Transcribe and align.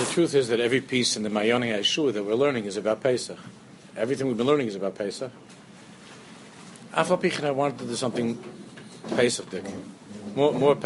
the 0.00 0.06
truth 0.06 0.34
is 0.34 0.48
that 0.48 0.60
every 0.60 0.80
piece 0.80 1.14
in 1.14 1.24
the 1.24 1.28
Mayoni 1.28 1.76
Yeshua 1.76 2.14
that 2.14 2.24
we're 2.24 2.34
learning 2.34 2.64
is 2.64 2.78
about 2.78 3.02
Pesach. 3.02 3.36
Everything 3.94 4.28
we've 4.28 4.36
been 4.36 4.46
learning 4.46 4.68
is 4.68 4.74
about 4.74 4.94
Pesach. 4.94 5.30
Afal 6.94 7.44
I 7.44 7.50
wanted 7.50 7.80
to 7.80 7.84
do 7.84 7.94
something 7.94 8.42
Pesach 9.10 9.46
more, 10.34 10.52
more 10.54 10.78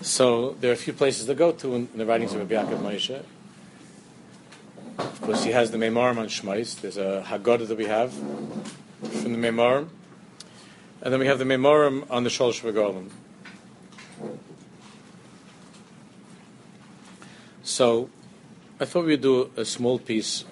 So 0.00 0.56
there 0.60 0.70
are 0.70 0.74
a 0.74 0.76
few 0.76 0.92
places 0.92 1.26
to 1.26 1.34
go 1.36 1.52
to 1.52 1.74
in, 1.76 1.88
the 1.94 2.04
writings 2.04 2.32
of 2.34 2.40
Rabbi 2.40 2.54
Yaakov 2.54 2.80
Moshe. 2.80 3.22
Of 4.98 5.20
course, 5.20 5.44
he 5.44 5.52
has 5.52 5.70
the 5.70 5.78
Meimarim 5.78 6.18
on 6.18 6.26
Shmais. 6.26 6.80
There's 6.80 6.96
a 6.96 7.24
Haggadah 7.28 7.68
that 7.68 7.78
we 7.78 7.86
have 7.86 8.12
from 8.12 9.32
the 9.32 9.38
Meimarim. 9.38 9.88
And 11.00 11.12
then 11.12 11.20
we 11.20 11.26
have 11.26 11.38
the 11.38 11.44
Meimarim 11.44 12.10
on 12.10 12.24
the 12.24 12.30
Sholosh 12.30 12.60
Regalim. 12.62 13.10
So 17.72 18.10
I 18.78 18.84
thought 18.84 19.06
we'd 19.06 19.22
do 19.22 19.50
a 19.56 19.64
small 19.64 19.98
piece 19.98 20.44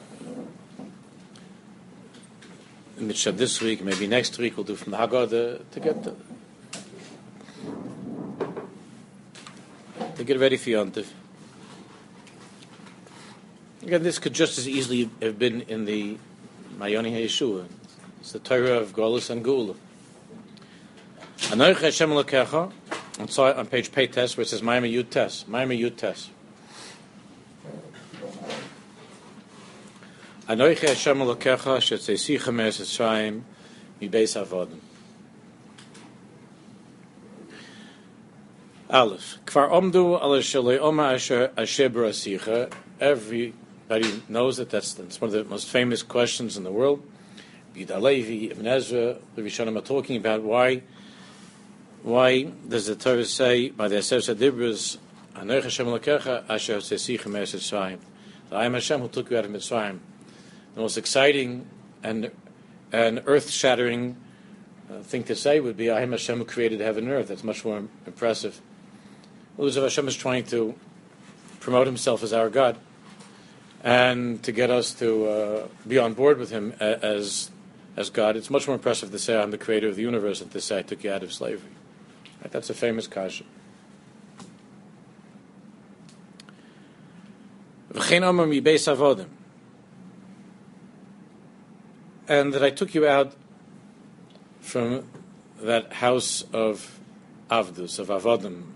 Mitzvah 2.97 3.33
this 3.33 3.61
week, 3.61 3.85
maybe 3.85 4.07
next 4.07 4.39
week 4.39 4.57
we'll 4.57 4.65
do 4.65 4.75
from 4.75 4.93
the 4.93 4.97
Haggadah 4.97 5.71
to 5.71 5.81
get 5.81 6.03
the, 6.03 6.17
to 10.17 10.25
get 10.25 10.41
ready 10.41 10.57
for 10.57 10.71
Yontif. 10.71 11.09
Again, 13.83 14.03
this 14.03 14.19
could 14.19 14.33
just 14.33 14.57
as 14.57 14.67
easily 14.67 15.11
have 15.21 15.39
been 15.39 15.61
in 15.63 15.85
the 15.85 16.17
Mayoni 16.79 17.13
Yeshua. 17.13 17.67
It's 18.21 18.33
the 18.33 18.39
Torah 18.39 18.79
of 18.79 18.95
Golus 18.95 19.29
and 19.29 19.45
Gula. 19.45 19.75
Anoich 21.53 21.83
Hashem 21.83 22.09
Lekecha, 22.09 22.73
on, 23.59 23.67
page 23.67 23.93
Pei 23.93 24.07
Tes, 24.07 24.39
where 24.39 24.43
it 24.43 24.49
says 24.49 24.63
Mayim 24.63 24.91
Yud 24.91 25.11
Tes. 25.11 25.45
Mayim 25.45 25.79
Yud 25.79 25.99
Tes. 25.99 26.31
Anoich 30.51 30.81
Hashem 30.81 31.19
Mibeis 34.01 34.35
Avodim. 34.35 34.81
Aleph. 38.91 39.39
Kvar 39.47 39.71
omdu 39.71 40.21
shalei 40.41 40.81
oma 40.81 41.13
asher. 41.13 41.53
Everybody 43.01 44.23
knows 44.29 44.57
that 44.57 44.71
that's, 44.71 44.95
that's 44.95 45.21
one 45.21 45.29
of 45.29 45.33
the 45.35 45.45
most 45.45 45.69
famous 45.69 46.03
questions 46.03 46.57
in 46.57 46.65
the 46.65 46.73
world. 46.73 47.09
Bidalevi, 47.73 48.51
Ibn 48.51 48.67
Ezra, 48.67 49.19
the 49.37 49.43
Rishonim 49.43 49.79
are 49.79 49.83
talking 49.83 50.17
about 50.17 50.43
why 50.43 50.83
why 52.03 52.43
does 52.69 52.87
the 52.87 52.97
Torah 52.97 53.25
say 53.25 53.69
by 53.69 53.87
the 53.87 53.99
Aser 53.99 54.17
Sadibras, 54.17 54.99
Anoich 55.37 55.63
Hashem 55.63 55.87
Lakecha 55.87 56.45
Asher 56.49 56.81
I 58.51 58.65
am 58.65 58.75
Hashem 58.75 59.01
who 59.01 59.07
took 59.07 59.31
you 59.31 59.39
out 59.39 59.45
of 59.45 59.53
Mitzrayim. 59.53 60.01
The 60.75 60.81
most 60.81 60.97
exciting 60.97 61.67
and 62.03 62.31
and 62.93 63.23
earth-shattering 63.27 64.17
uh, 64.91 65.03
thing 65.03 65.23
to 65.25 65.37
say 65.37 65.61
would 65.61 65.77
be 65.77 65.91
I 65.91 66.01
am 66.01 66.11
Hashem 66.11 66.39
who 66.39 66.45
created 66.45 66.81
heaven 66.81 67.05
and 67.05 67.13
earth. 67.13 67.29
That's 67.29 67.45
much 67.45 67.65
more 67.65 67.85
impressive. 68.07 68.61
Luzav 69.59 69.83
Hashem 69.83 70.09
is 70.09 70.17
trying 70.17 70.45
to 70.45 70.75
promote 71.61 71.87
himself 71.87 72.23
as 72.23 72.33
our 72.33 72.49
God 72.49 72.79
and 73.83 74.43
to 74.43 74.53
get 74.53 74.71
us 74.71 74.93
to 74.95 75.27
uh, 75.27 75.69
be 75.87 75.99
on 75.99 76.15
board 76.15 76.39
with 76.39 76.51
him 76.51 76.73
as 76.81 77.51
as 77.97 78.11
God. 78.11 78.37
It's 78.37 78.51
much 78.51 78.67
more 78.67 78.77
impressive 78.77 79.11
to 79.11 79.19
say 79.19 79.41
I'm 79.41 79.51
the 79.51 79.59
creator 79.59 79.89
of 79.89 79.97
the 79.97 80.03
universe 80.03 80.41
than 80.41 80.49
to 80.51 80.61
say 80.61 80.79
I 80.79 80.83
took 80.83 81.05
you 81.05 81.13
out 81.13 81.23
of 81.23 81.33
slavery. 81.33 81.71
Right? 82.41 82.51
That's 82.51 82.71
a 82.71 82.75
famous 82.75 83.07
kasha. 83.07 83.45
And 92.31 92.55
that 92.55 92.63
I 92.63 92.71
took 92.71 92.95
you 92.95 93.07
out 93.07 93.35
from 94.61 95.05
that 95.61 95.95
house 95.95 96.45
of 96.53 97.01
Avdus, 97.51 97.99
of 97.99 98.07
Avodim, 98.09 98.71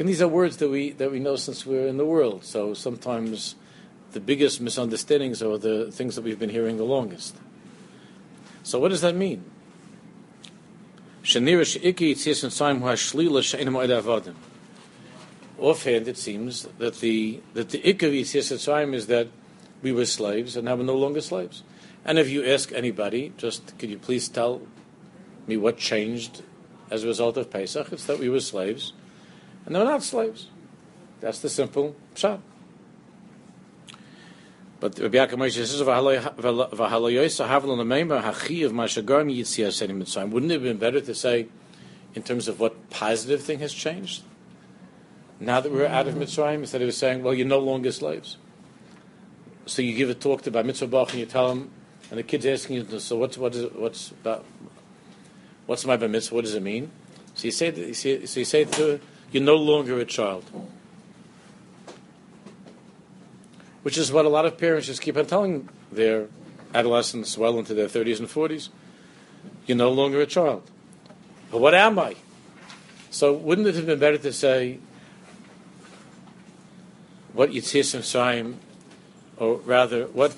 and 0.00 0.08
these 0.08 0.22
are 0.22 0.28
words 0.28 0.56
that 0.56 0.70
we 0.70 0.92
that 0.92 1.12
we 1.12 1.20
know 1.20 1.36
since 1.36 1.66
we're 1.66 1.86
in 1.86 1.98
the 1.98 2.06
world. 2.06 2.42
So 2.42 2.72
sometimes 2.72 3.54
the 4.12 4.20
biggest 4.20 4.58
misunderstandings 4.58 5.42
are 5.42 5.58
the 5.58 5.92
things 5.92 6.16
that 6.16 6.22
we've 6.22 6.38
been 6.38 6.48
hearing 6.48 6.78
the 6.78 6.84
longest. 6.84 7.36
So 8.62 8.78
what 8.78 8.88
does 8.88 9.02
that 9.02 9.14
mean? 9.14 9.44
Offhand, 15.58 16.08
it 16.08 16.16
seems 16.16 16.62
that 16.78 16.94
the 17.00 17.40
that 17.52 17.68
the 17.68 17.82
ikar 17.82 18.94
is 18.94 19.06
that 19.08 19.28
we 19.82 19.92
were 19.92 20.06
slaves 20.06 20.56
and 20.56 20.64
now 20.64 20.76
we're 20.76 20.84
no 20.84 20.96
longer 20.96 21.20
slaves. 21.20 21.62
And 22.04 22.18
if 22.18 22.28
you 22.28 22.44
ask 22.44 22.72
anybody, 22.72 23.32
just 23.36 23.78
could 23.78 23.90
you 23.90 23.98
please 23.98 24.28
tell 24.28 24.62
me 25.46 25.56
what 25.56 25.76
changed 25.76 26.42
as 26.90 27.04
a 27.04 27.06
result 27.06 27.36
of 27.36 27.50
Pesach? 27.50 27.92
It's 27.92 28.06
that 28.06 28.18
we 28.18 28.28
were 28.28 28.40
slaves 28.40 28.92
and 29.66 29.74
they're 29.74 29.84
not 29.84 30.02
slaves. 30.02 30.48
That's 31.20 31.40
the 31.40 31.48
simple 31.48 31.94
pshat. 32.14 32.40
But 34.80 34.98
Rabbi 34.98 35.18
Yaakov 35.18 35.34
Moshe 35.34 35.66
says, 35.66 35.82
Wouldn't 40.32 40.52
it 40.52 40.54
have 40.54 40.62
been 40.62 40.78
better 40.78 41.00
to 41.02 41.14
say, 41.14 41.48
in 42.14 42.22
terms 42.22 42.48
of 42.48 42.58
what 42.58 42.88
positive 42.88 43.42
thing 43.42 43.58
has 43.58 43.74
changed? 43.74 44.22
Now 45.38 45.60
that 45.60 45.72
we're 45.72 45.86
out 45.86 46.06
of 46.06 46.14
Mitzrayim, 46.14 46.60
instead 46.60 46.82
of 46.82 46.92
saying, 46.92 47.22
well, 47.22 47.32
you're 47.32 47.46
no 47.46 47.58
longer 47.58 47.92
slaves. 47.92 48.36
So 49.64 49.80
you 49.82 49.94
give 49.94 50.10
a 50.10 50.14
talk 50.14 50.42
to 50.42 50.50
Bar 50.50 50.64
Mitzvah 50.64 50.86
Bach 50.86 51.10
and 51.10 51.20
you 51.20 51.26
tell 51.26 51.48
them, 51.48 51.70
and 52.10 52.18
the 52.18 52.22
kid's 52.22 52.44
asking 52.44 52.76
you, 52.76 52.98
so 52.98 53.16
what's, 53.16 53.38
what 53.38 53.54
is, 53.54 53.72
what's, 53.72 54.10
about, 54.10 54.44
what's 55.66 55.86
my 55.86 55.96
Bar 55.96 56.08
Mitzvah, 56.08 56.34
what 56.34 56.44
does 56.44 56.54
it 56.54 56.62
mean? 56.62 56.90
So 57.34 57.44
you 57.44 57.52
say, 57.52 57.92
so 57.92 58.40
you 58.40 58.44
say 58.44 58.64
to 58.64 59.00
you're 59.32 59.42
no 59.42 59.56
longer 59.56 59.98
a 59.98 60.04
child. 60.04 60.44
Which 63.82 63.96
is 63.96 64.12
what 64.12 64.24
a 64.24 64.28
lot 64.28 64.44
of 64.44 64.58
parents 64.58 64.88
just 64.88 65.00
keep 65.00 65.16
on 65.16 65.26
telling 65.26 65.68
their 65.90 66.26
adolescents 66.74 67.38
well 67.38 67.58
into 67.58 67.74
their 67.74 67.86
30s 67.86 68.18
and 68.18 68.28
40s. 68.28 68.68
You're 69.66 69.78
no 69.78 69.90
longer 69.90 70.20
a 70.20 70.26
child. 70.26 70.68
But 71.50 71.60
what 71.60 71.74
am 71.74 71.98
I? 71.98 72.16
So 73.10 73.32
wouldn't 73.32 73.66
it 73.66 73.74
have 73.76 73.86
been 73.86 73.98
better 73.98 74.18
to 74.18 74.32
say 74.32 74.80
what 77.32 77.50
Yitzhis 77.50 77.94
and 77.94 78.04
Shaim, 78.04 78.56
or 79.36 79.56
rather, 79.56 80.06
what 80.06 80.34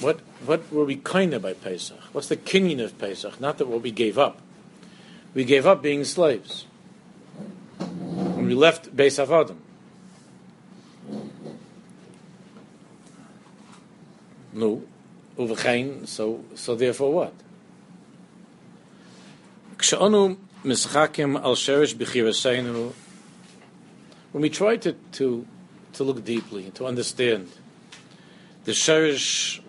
what 0.00 0.20
what 0.46 0.70
were 0.72 0.84
we 0.84 0.96
kind 0.96 1.34
of 1.34 1.42
by 1.42 1.52
Pesach? 1.52 1.98
What's 2.12 2.28
the 2.28 2.36
kinyan 2.36 2.82
of 2.82 2.98
Pesach? 2.98 3.40
Not 3.40 3.58
that 3.58 3.66
what 3.66 3.82
we 3.82 3.90
gave 3.90 4.18
up. 4.18 4.40
We 5.34 5.44
gave 5.44 5.66
up 5.66 5.82
being 5.82 6.04
slaves 6.04 6.66
when 7.78 8.46
we 8.46 8.54
left 8.54 8.94
Beis 8.94 9.24
Avadim. 9.24 9.56
No, 14.52 14.82
overgein. 15.36 16.06
So, 16.06 16.44
so 16.54 16.76
therefore, 16.76 17.12
what? 17.12 17.34
Mischakim 19.78 21.42
al 21.42 21.56
sherish 21.56 21.94
b'chiraseinu. 21.96 22.92
When 24.32 24.42
we 24.42 24.50
try 24.50 24.76
to, 24.76 24.92
to 25.12 25.46
to 25.94 26.04
look 26.04 26.24
deeply 26.24 26.70
to 26.72 26.86
understand 26.86 27.50
the 28.64 28.74
sherish 28.74 29.62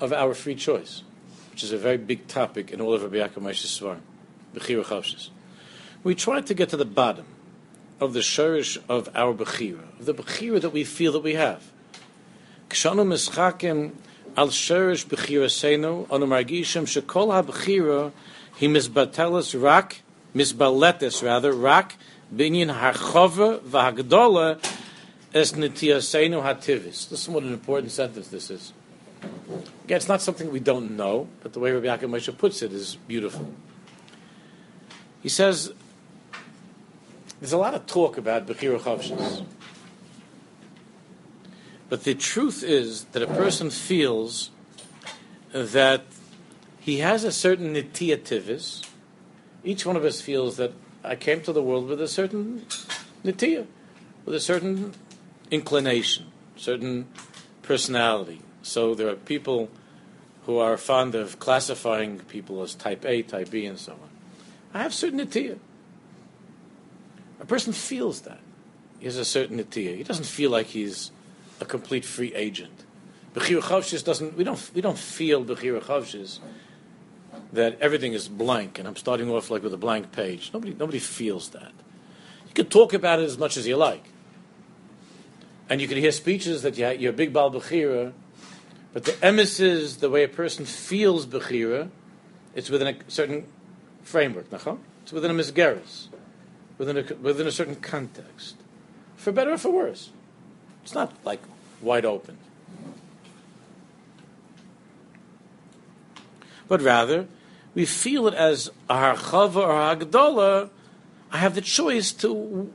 of 0.00 0.12
our 0.12 0.34
free 0.34 0.54
choice, 0.54 1.02
which 1.50 1.62
is 1.62 1.72
a 1.72 1.78
very 1.78 1.96
big 1.96 2.26
topic 2.28 2.70
in 2.70 2.80
all 2.80 2.94
of 2.94 3.02
Rabbi 3.02 3.16
Yaakov 3.16 3.42
Moshe's 3.42 3.78
Svarim, 3.78 4.00
Bechira 4.54 5.30
We 6.02 6.14
try 6.14 6.40
to 6.40 6.54
get 6.54 6.68
to 6.70 6.76
the 6.76 6.84
bottom 6.84 7.26
of 8.00 8.12
the 8.12 8.20
shirish 8.20 8.78
of 8.88 9.08
our 9.14 9.34
bechira, 9.34 9.98
of 9.98 10.06
the 10.06 10.14
bechira 10.14 10.60
that 10.60 10.70
we 10.70 10.84
feel 10.84 11.12
that 11.12 11.22
we 11.22 11.34
have. 11.34 11.70
Kshanu 12.70 13.04
mischakim 13.06 13.92
al 14.36 14.48
shirish 14.48 15.06
bechira 15.06 15.46
seinu 15.46 16.06
anu 16.10 16.26
margishim 16.26 16.86
shekol 16.86 17.32
ha-bechira 17.32 18.12
he 18.56 18.68
misbateles 18.68 19.60
rak, 19.60 20.02
misbaletes 20.34 21.22
rather, 21.22 21.52
rak 21.52 21.96
binyan 22.34 22.76
harchova 22.76 23.60
v'hagdola 23.60 24.64
es 25.32 25.52
netiyaseinu 25.52 26.42
hativis. 26.42 27.10
Listen 27.10 27.34
what 27.34 27.42
an 27.42 27.52
important 27.52 27.92
sentence 27.92 28.28
this 28.28 28.50
is. 28.50 28.72
Again, 29.88 29.96
it's 29.96 30.06
not 30.06 30.20
something 30.20 30.52
we 30.52 30.60
don't 30.60 30.98
know, 30.98 31.28
but 31.42 31.54
the 31.54 31.60
way 31.60 31.72
Rabbi 31.72 31.86
Yaakov 31.86 32.10
Moshe 32.10 32.36
puts 32.36 32.60
it 32.60 32.74
is 32.74 32.96
beautiful. 33.08 33.54
He 35.22 35.30
says, 35.30 35.72
there's 37.40 37.54
a 37.54 37.56
lot 37.56 37.72
of 37.72 37.86
talk 37.86 38.18
about 38.18 38.46
Bechira 38.46 38.78
Chavshis. 38.80 39.46
But 41.88 42.04
the 42.04 42.14
truth 42.14 42.62
is 42.62 43.04
that 43.12 43.22
a 43.22 43.26
person 43.28 43.70
feels 43.70 44.50
that 45.52 46.04
he 46.78 46.98
has 46.98 47.24
a 47.24 47.32
certain 47.32 47.74
nitiyativis. 47.74 48.86
Each 49.64 49.86
one 49.86 49.96
of 49.96 50.04
us 50.04 50.20
feels 50.20 50.58
that 50.58 50.74
I 51.02 51.16
came 51.16 51.40
to 51.40 51.52
the 51.54 51.62
world 51.62 51.88
with 51.88 52.02
a 52.02 52.08
certain 52.08 52.66
nitiyah, 53.24 53.66
with 54.26 54.34
a 54.34 54.40
certain 54.40 54.92
inclination, 55.50 56.26
certain 56.56 57.08
personality. 57.62 58.42
So 58.68 58.94
there 58.94 59.08
are 59.08 59.16
people 59.16 59.70
who 60.44 60.58
are 60.58 60.76
fond 60.76 61.14
of 61.14 61.38
classifying 61.38 62.18
people 62.20 62.62
as 62.62 62.74
type 62.74 63.04
A, 63.04 63.22
type 63.22 63.50
B, 63.50 63.64
and 63.64 63.78
so 63.78 63.92
on. 63.92 64.08
I 64.74 64.82
have 64.82 64.92
certain. 64.92 65.20
A 67.40 67.44
person 67.46 67.72
feels 67.72 68.20
that. 68.22 68.40
He 68.98 69.06
has 69.06 69.16
a 69.16 69.24
certain 69.24 69.58
nitiyah. 69.58 69.96
He 69.96 70.02
doesn't 70.02 70.26
feel 70.26 70.50
like 70.50 70.66
he's 70.66 71.12
a 71.60 71.64
complete 71.64 72.04
free 72.04 72.34
agent. 72.34 72.84
Chavshis 73.34 74.04
doesn't, 74.04 74.36
we 74.36 74.44
don't, 74.44 74.70
we 74.74 74.80
don't 74.80 74.98
feel 74.98 75.44
Chavshis 75.44 76.40
that 77.52 77.78
everything 77.80 78.12
is 78.12 78.28
blank 78.28 78.78
and 78.78 78.86
I'm 78.86 78.96
starting 78.96 79.30
off 79.30 79.50
like 79.50 79.62
with 79.62 79.72
a 79.72 79.78
blank 79.78 80.12
page. 80.12 80.50
Nobody, 80.52 80.74
nobody 80.74 80.98
feels 80.98 81.50
that. 81.50 81.72
You 82.46 82.54
can 82.54 82.66
talk 82.66 82.92
about 82.92 83.20
it 83.20 83.24
as 83.24 83.38
much 83.38 83.56
as 83.56 83.66
you 83.66 83.76
like. 83.76 84.04
And 85.70 85.80
you 85.80 85.88
can 85.88 85.98
hear 85.98 86.12
speeches 86.12 86.62
that 86.62 86.76
you're 86.76 87.10
a 87.10 87.14
big 87.14 87.32
Baal 87.32 87.50
Bechira, 87.50 88.12
but 88.98 89.04
the 89.04 89.24
emissaries, 89.24 89.98
the 89.98 90.10
way 90.10 90.24
a 90.24 90.28
person 90.28 90.64
feels 90.64 91.24
Bechira, 91.24 91.88
it's 92.56 92.68
within 92.68 92.88
a 92.88 92.96
certain 93.06 93.46
framework. 94.02 94.46
It's 94.50 95.12
within 95.12 95.30
a 95.30 95.34
misgeris, 95.34 96.08
within 96.78 96.98
a, 96.98 97.14
within 97.22 97.46
a 97.46 97.52
certain 97.52 97.76
context. 97.76 98.56
For 99.16 99.30
better 99.30 99.52
or 99.52 99.58
for 99.58 99.70
worse. 99.70 100.10
It's 100.82 100.94
not 100.94 101.12
like 101.24 101.38
wide 101.80 102.04
open. 102.04 102.38
But 106.66 106.82
rather, 106.82 107.28
we 107.76 107.86
feel 107.86 108.26
it 108.26 108.34
as 108.34 108.68
a 108.90 108.94
harchava 108.94 109.58
or 109.58 109.96
hagdola. 109.96 110.70
I 111.30 111.38
have 111.38 111.54
the 111.54 111.60
choice 111.60 112.10
to 112.14 112.72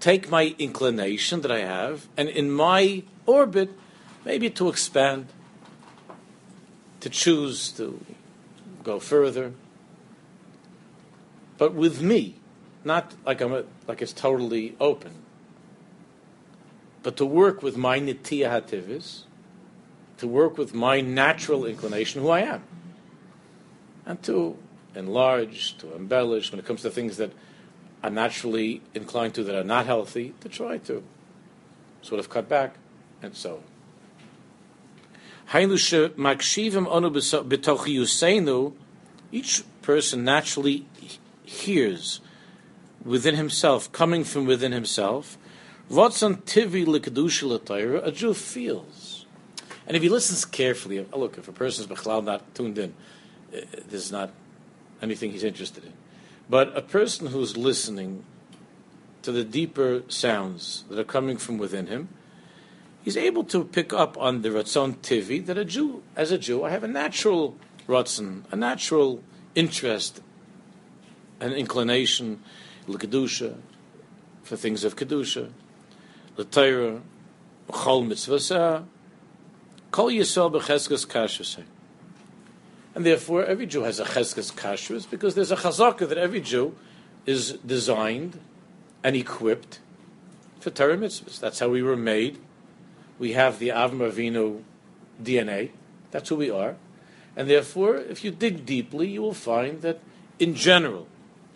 take 0.00 0.30
my 0.30 0.54
inclination 0.58 1.42
that 1.42 1.52
I 1.52 1.58
have, 1.58 2.08
and 2.16 2.30
in 2.30 2.50
my 2.50 3.02
orbit, 3.26 3.68
maybe 4.24 4.48
to 4.48 4.70
expand, 4.70 5.26
to 7.02 7.10
choose 7.10 7.72
to 7.72 8.00
go 8.84 9.00
further. 9.00 9.52
But 11.58 11.74
with 11.74 12.00
me, 12.00 12.36
not 12.84 13.12
like 13.26 13.40
I'm 13.40 13.52
a, 13.52 13.64
like 13.88 14.00
it's 14.00 14.12
totally 14.12 14.76
open, 14.78 15.12
but 17.02 17.16
to 17.16 17.26
work 17.26 17.60
with 17.60 17.76
my 17.76 17.98
nitiyah 17.98 18.62
hativis, 18.62 19.22
to 20.18 20.28
work 20.28 20.56
with 20.56 20.74
my 20.74 21.00
natural 21.00 21.66
inclination, 21.66 22.22
who 22.22 22.28
I 22.28 22.40
am, 22.42 22.62
and 24.06 24.22
to 24.22 24.56
enlarge, 24.94 25.76
to 25.78 25.94
embellish 25.96 26.52
when 26.52 26.60
it 26.60 26.66
comes 26.66 26.82
to 26.82 26.90
things 26.90 27.16
that 27.16 27.32
are 28.04 28.10
naturally 28.10 28.80
inclined 28.94 29.34
to 29.34 29.42
that 29.42 29.56
are 29.56 29.64
not 29.64 29.86
healthy, 29.86 30.34
to 30.40 30.48
try 30.48 30.78
to 30.78 31.02
sort 32.00 32.20
of 32.20 32.30
cut 32.30 32.48
back, 32.48 32.76
and 33.20 33.34
so 33.34 33.56
on. 33.56 33.71
Each 39.30 39.62
person 39.82 40.24
naturally 40.24 40.86
hears 41.44 42.20
within 43.04 43.34
himself, 43.34 43.92
coming 43.92 44.24
from 44.24 44.46
within 44.46 44.72
himself, 44.72 45.36
a 45.90 46.10
Jew 48.12 48.32
feels. 48.32 49.26
And 49.86 49.94
if 49.94 50.02
he 50.02 50.08
listens 50.08 50.46
carefully, 50.46 51.06
oh, 51.12 51.18
look, 51.18 51.36
if 51.36 51.48
a 51.48 51.52
person 51.52 51.92
is 51.92 52.06
not 52.06 52.54
tuned 52.54 52.78
in, 52.78 52.94
uh, 53.54 53.60
this 53.88 54.06
is 54.06 54.10
not 54.10 54.30
anything 55.02 55.32
he's 55.32 55.44
interested 55.44 55.84
in. 55.84 55.92
But 56.48 56.74
a 56.74 56.80
person 56.80 57.26
who's 57.26 57.58
listening 57.58 58.24
to 59.20 59.30
the 59.30 59.44
deeper 59.44 60.04
sounds 60.08 60.84
that 60.88 60.98
are 60.98 61.04
coming 61.04 61.36
from 61.36 61.58
within 61.58 61.88
him, 61.88 62.08
he's 63.02 63.16
able 63.16 63.44
to 63.44 63.64
pick 63.64 63.92
up 63.92 64.16
on 64.18 64.42
the 64.42 64.48
Ratzon 64.48 64.96
Tivi 64.96 65.44
that 65.46 65.58
a 65.58 65.64
Jew, 65.64 66.02
as 66.16 66.30
a 66.30 66.38
Jew, 66.38 66.64
I 66.64 66.70
have 66.70 66.84
a 66.84 66.88
natural 66.88 67.56
Ratzon, 67.88 68.44
a 68.50 68.56
natural 68.56 69.22
interest, 69.54 70.20
an 71.40 71.52
inclination, 71.52 72.42
Kedusha, 72.88 73.56
for 74.42 74.56
things 74.56 74.84
of 74.84 74.96
Kedusha, 74.96 75.50
L'Torah, 76.36 77.00
Chol 77.68 78.06
Mitzvah, 78.06 78.84
Kol 79.90 80.08
Yisrael 80.08 80.52
B'Cheskas 80.52 81.06
Kashrusay. 81.06 81.64
And 82.94 83.06
therefore, 83.06 83.44
every 83.44 83.66
Jew 83.66 83.82
has 83.82 84.00
a 84.00 84.04
cheskes 84.04 84.52
kashrus 84.52 85.08
because 85.08 85.34
there's 85.34 85.50
a 85.50 85.56
chazaka 85.56 86.06
that 86.08 86.18
every 86.18 86.40
Jew 86.40 86.76
is 87.24 87.52
designed 87.64 88.38
and 89.02 89.16
equipped 89.16 89.80
for 90.60 90.70
Torah 90.70 90.98
mitzvahs. 90.98 91.40
That's 91.40 91.58
how 91.58 91.68
we 91.68 91.82
were 91.82 91.96
made. 91.96 92.38
We 93.22 93.34
have 93.34 93.60
the 93.60 93.68
Avram 93.68 94.00
Avinu 94.10 94.62
DNA. 95.22 95.70
That's 96.10 96.28
who 96.28 96.34
we 96.34 96.50
are. 96.50 96.74
And 97.36 97.48
therefore, 97.48 97.94
if 97.94 98.24
you 98.24 98.32
dig 98.32 98.66
deeply, 98.66 99.10
you 99.10 99.22
will 99.22 99.32
find 99.32 99.80
that 99.82 100.00
in 100.40 100.56
general, 100.56 101.06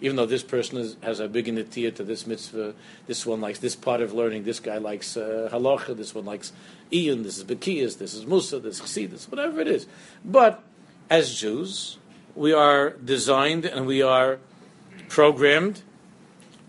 even 0.00 0.14
though 0.14 0.26
this 0.26 0.44
person 0.44 0.78
is, 0.78 0.96
has 1.02 1.18
a 1.18 1.26
big 1.26 1.48
initiative 1.48 1.96
to 1.96 2.04
this 2.04 2.24
mitzvah, 2.24 2.72
this 3.08 3.26
one 3.26 3.40
likes 3.40 3.58
this 3.58 3.74
part 3.74 4.00
of 4.00 4.12
learning, 4.12 4.44
this 4.44 4.60
guy 4.60 4.78
likes 4.78 5.16
uh, 5.16 5.48
halacha, 5.52 5.96
this 5.96 6.14
one 6.14 6.24
likes 6.24 6.52
iyun, 6.92 7.24
this 7.24 7.36
is 7.36 7.42
Bekiyas, 7.42 7.98
this 7.98 8.14
is 8.14 8.24
Musa, 8.26 8.60
this 8.60 8.78
is 8.78 8.82
Chassidus, 8.82 9.28
whatever 9.28 9.60
it 9.60 9.66
is. 9.66 9.88
But 10.24 10.62
as 11.10 11.34
Jews, 11.34 11.98
we 12.36 12.52
are 12.52 12.90
designed 12.90 13.64
and 13.64 13.88
we 13.88 14.02
are 14.02 14.38
programmed 15.08 15.82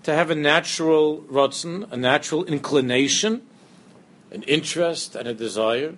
to 0.02 0.16
have 0.16 0.32
a 0.32 0.36
natural 0.36 1.22
rotzen, 1.30 1.88
a 1.92 1.98
natural 1.98 2.46
inclination, 2.46 3.44
an 4.32 4.44
interest 4.44 5.16
and 5.16 5.28
a 5.28 5.34
desire 5.34 5.96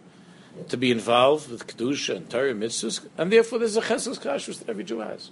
to 0.67 0.77
be 0.77 0.91
involved 0.91 1.49
with 1.49 1.67
kedusha 1.67 2.15
and 2.15 2.29
Torah 2.29 2.53
mitzvahs, 2.53 3.07
and 3.17 3.31
therefore 3.31 3.59
there's 3.59 3.77
a 3.77 3.81
chesed 3.81 4.19
kashrus 4.19 4.59
that 4.59 4.69
every 4.69 4.83
Jew 4.83 4.99
has. 4.99 5.31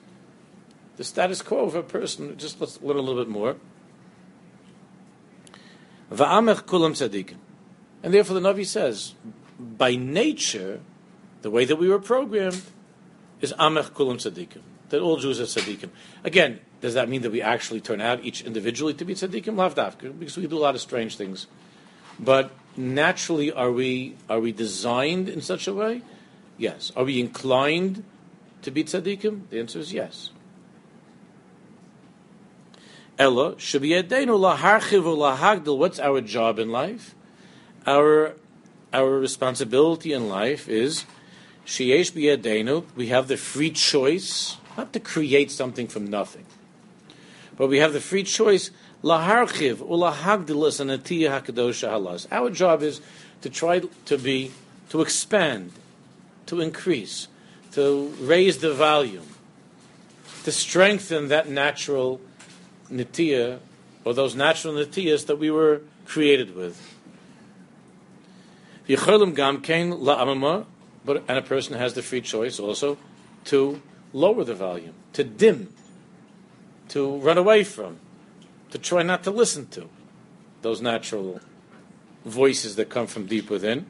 The 0.95 1.03
status 1.03 1.41
quo 1.41 1.65
of 1.65 1.75
a 1.75 1.83
person. 1.83 2.37
Just 2.37 2.59
let's 2.59 2.81
learn 2.81 2.97
a 2.97 3.01
little 3.01 3.23
bit 3.23 3.29
more. 3.29 3.57
Va'amech 6.11 6.63
kulam 6.63 6.91
tzadikim, 6.91 7.37
and 8.03 8.13
therefore 8.13 8.39
the 8.39 8.47
Navi 8.47 8.65
says, 8.65 9.13
by 9.59 9.95
nature, 9.95 10.79
the 11.41 11.51
way 11.51 11.65
that 11.65 11.75
we 11.75 11.89
were 11.89 11.99
programmed, 11.99 12.61
is 13.41 13.53
Amech 13.53 13.91
Kulam 13.91 14.15
Tzaddikim, 14.17 14.61
that 14.89 15.01
all 15.01 15.17
Jews 15.17 15.39
are 15.39 15.43
Tzaddikim. 15.43 15.89
Again, 16.23 16.59
does 16.81 16.93
that 16.93 17.09
mean 17.09 17.21
that 17.21 17.31
we 17.31 17.41
actually 17.41 17.81
turn 17.81 18.01
out 18.01 18.23
each 18.23 18.41
individually 18.41 18.93
to 18.95 19.05
be 19.05 19.13
Tzaddikim? 19.13 19.55
Lavdafka, 19.55 20.17
because 20.17 20.37
we 20.37 20.47
do 20.47 20.57
a 20.57 20.59
lot 20.59 20.75
of 20.75 20.81
strange 20.81 21.17
things. 21.17 21.47
But 22.19 22.51
naturally, 22.77 23.51
are 23.51 23.71
we, 23.71 24.15
are 24.29 24.39
we 24.39 24.51
designed 24.51 25.29
in 25.29 25.41
such 25.41 25.67
a 25.67 25.73
way? 25.73 26.01
Yes. 26.57 26.91
Are 26.95 27.03
we 27.03 27.19
inclined 27.19 28.03
to 28.61 28.71
be 28.71 28.83
Tzaddikim? 28.83 29.49
The 29.49 29.59
answer 29.59 29.79
is 29.79 29.93
yes. 29.93 30.31
Ella, 33.19 33.55
laharchiv 33.55 35.77
what's 35.77 35.99
our 35.99 36.21
job 36.21 36.59
in 36.59 36.71
life? 36.71 37.15
Our, 37.87 38.35
our 38.93 39.19
responsibility 39.19 40.13
in 40.13 40.29
life 40.29 40.69
is 40.69 41.05
Sheyesh 41.65 42.85
we 42.95 43.07
have 43.07 43.27
the 43.27 43.37
free 43.37 43.71
choice, 43.71 44.57
not 44.77 44.93
to 44.93 44.99
create 44.99 45.51
something 45.51 45.87
from 45.87 46.05
nothing, 46.05 46.45
but 47.57 47.67
we 47.67 47.79
have 47.79 47.93
the 47.93 47.99
free 47.99 48.23
choice, 48.23 48.69
laharchiv 49.03 49.77
ulahagdilas 49.77 50.79
anatiyah 50.81 51.41
hakadosha 51.41 51.89
halas. 51.89 52.27
Our 52.31 52.49
job 52.49 52.81
is 52.83 53.01
to 53.41 53.49
try 53.49 53.81
to 54.05 54.17
be, 54.17 54.51
to 54.89 55.01
expand, 55.01 55.71
to 56.47 56.61
increase, 56.61 57.27
to 57.73 58.13
raise 58.19 58.57
the 58.59 58.73
volume, 58.73 59.27
to 60.43 60.51
strengthen 60.51 61.27
that 61.27 61.49
natural 61.49 62.19
nitiyah, 62.91 63.59
or 64.03 64.13
those 64.13 64.35
natural 64.35 64.73
nitiyas 64.73 65.25
that 65.27 65.37
we 65.37 65.51
were 65.51 65.81
created 66.05 66.55
with. 66.55 66.81
But 71.05 71.23
and 71.27 71.37
a 71.37 71.41
person 71.41 71.77
has 71.77 71.93
the 71.93 72.01
free 72.01 72.21
choice 72.21 72.59
also 72.59 72.97
to 73.45 73.81
lower 74.13 74.43
the 74.43 74.55
volume, 74.55 74.93
to 75.13 75.23
dim, 75.23 75.73
to 76.89 77.17
run 77.17 77.37
away 77.37 77.63
from, 77.63 77.99
to 78.71 78.77
try 78.77 79.03
not 79.03 79.23
to 79.23 79.31
listen 79.31 79.67
to 79.67 79.89
those 80.61 80.81
natural 80.81 81.39
voices 82.25 82.75
that 82.75 82.89
come 82.89 83.07
from 83.07 83.25
deep 83.25 83.49
within. 83.49 83.85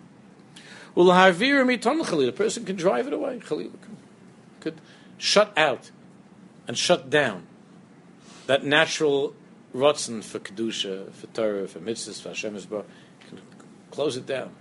The 0.95 2.33
person 2.35 2.65
can 2.65 2.75
drive 2.75 3.07
it 3.07 3.13
away. 3.13 3.39
Could 4.59 4.81
shut 5.17 5.57
out 5.57 5.91
and 6.67 6.77
shut 6.77 7.09
down 7.09 7.47
that 8.47 8.63
natural 8.63 9.35
rotzen 9.73 10.23
for 10.23 10.39
kedusha, 10.39 11.11
for 11.13 11.27
Torah, 11.27 11.67
for 11.67 11.79
mitzvahs, 11.79 12.21
for 12.21 12.29
Hashem 12.29 12.57
can 12.59 13.41
close 13.91 14.17
it 14.17 14.25
down. 14.25 14.51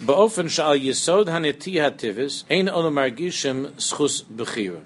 Ba'ofen 0.00 0.50
shal 0.50 0.76
yisod 0.76 1.26
haneti 1.26 1.74
hativis 1.74 2.44
ein 2.50 2.68
ono 2.68 2.90
margishim 2.90 3.72
schus 3.72 4.22
bechira. 4.24 4.82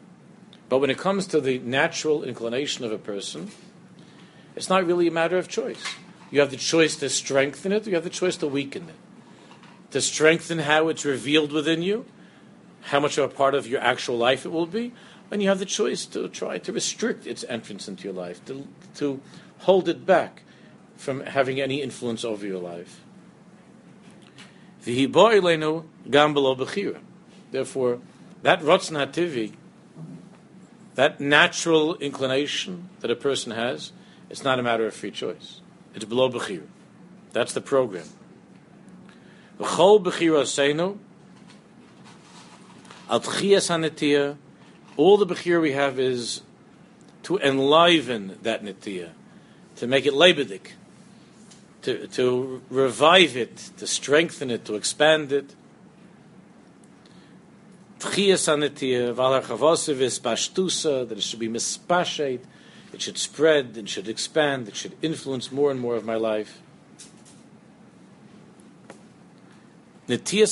But 0.71 0.79
when 0.79 0.89
it 0.89 0.97
comes 0.99 1.27
to 1.27 1.41
the 1.41 1.59
natural 1.59 2.23
inclination 2.23 2.85
of 2.85 2.93
a 2.93 2.99
person, 2.99 3.51
it's 4.55 4.69
not 4.69 4.87
really 4.87 5.09
a 5.09 5.11
matter 5.11 5.37
of 5.37 5.49
choice. 5.49 5.83
You 6.31 6.39
have 6.39 6.53
the 6.53 6.57
choice 6.57 6.95
to 6.97 7.09
strengthen 7.09 7.73
it, 7.73 7.89
you 7.89 7.97
have 7.97 8.05
the 8.05 8.09
choice 8.09 8.37
to 8.37 8.47
weaken 8.47 8.89
it. 8.89 8.95
To 9.91 10.01
strengthen 10.01 10.61
how 10.61 10.87
it's 10.87 11.05
revealed 11.05 11.51
within 11.51 11.83
you, 11.83 12.07
how 12.83 13.01
much 13.01 13.19
of 13.19 13.29
a 13.29 13.35
part 13.35 13.57
of 13.57 13.67
your 13.67 13.81
actual 13.81 14.17
life 14.17 14.47
it 14.47 14.51
will 14.51 14.67
be, 14.67 14.93
and 15.33 15.43
you 15.43 15.49
have 15.49 15.59
the 15.59 15.67
choice 15.67 16.07
to 16.07 16.29
try 16.29 16.59
to 16.59 16.73
restrict 16.73 17.27
its 17.27 17.45
entrance 17.49 17.89
into 17.89 18.05
your 18.05 18.13
life, 18.13 18.45
to, 18.45 18.69
to 18.95 19.21
hold 19.59 19.89
it 19.89 20.07
back 20.07 20.45
from 20.97 21.27
having 21.27 21.61
any 21.61 21.83
influence 21.83 22.25
over 22.25 22.47
your 22.47 22.61
life. 22.61 23.01
Therefore, 24.85 25.33
that 28.43 28.63
rotzen 28.63 28.97
hativi, 28.97 29.53
that 31.01 31.19
natural 31.19 31.95
inclination 31.95 32.91
that 33.01 33.11
a 33.11 33.17
person 33.17 33.53
has, 33.53 33.91
it's 34.29 34.45
not 34.45 34.59
a 34.59 34.63
matter 34.63 34.87
of 34.87 34.93
free 34.93 35.11
choice. 35.11 35.63
It's 35.95 36.05
below 36.05 36.29
bechira. 36.31 36.67
That's 37.33 37.55
the 37.55 37.63
program. 37.63 38.05
V'chol 39.59 40.05
bechira 40.05 40.43
seinu, 40.43 40.99
al 43.09 43.23
tchias 43.23 44.37
all 44.99 45.17
the 45.17 45.27
bechira 45.27 45.59
we 45.63 45.73
have 45.73 45.99
is 45.99 46.43
to 47.23 47.39
enliven 47.39 48.37
that 48.43 48.63
netiya, 48.63 49.09
to 49.77 49.87
make 49.87 50.05
it 50.05 50.13
lebedik, 50.13 50.73
to, 51.81 52.09
to 52.09 52.61
revive 52.69 53.39
it, 53.39 53.71
to 53.79 53.87
strengthen 53.87 54.51
it, 54.51 54.67
to 54.67 54.75
expand 54.75 55.33
it. 55.33 55.55
Eh, 58.03 58.35
that 61.05 61.13
it 61.13 61.23
should 61.23 61.39
be 61.39 61.49
mispashed, 61.49 62.41
it 62.93 63.03
should 63.03 63.19
spread, 63.19 63.77
it 63.77 63.89
should 63.89 64.09
expand, 64.09 64.69
it 64.69 64.77
should 64.77 64.97
influence 65.03 65.53
more 65.53 65.71
and 65.71 65.79
more 65.79 65.97
of 65.97 66.05
my 66.05 66.17
life. 66.17 66.61
That 70.07 70.25
netiya, 70.25 70.49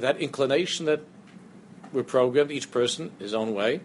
that 0.00 0.16
inclination 0.18 0.86
that 0.86 1.00
we're 1.92 2.02
programmed, 2.02 2.50
each 2.50 2.70
person 2.70 3.10
his 3.18 3.34
own 3.34 3.54
way, 3.54 3.80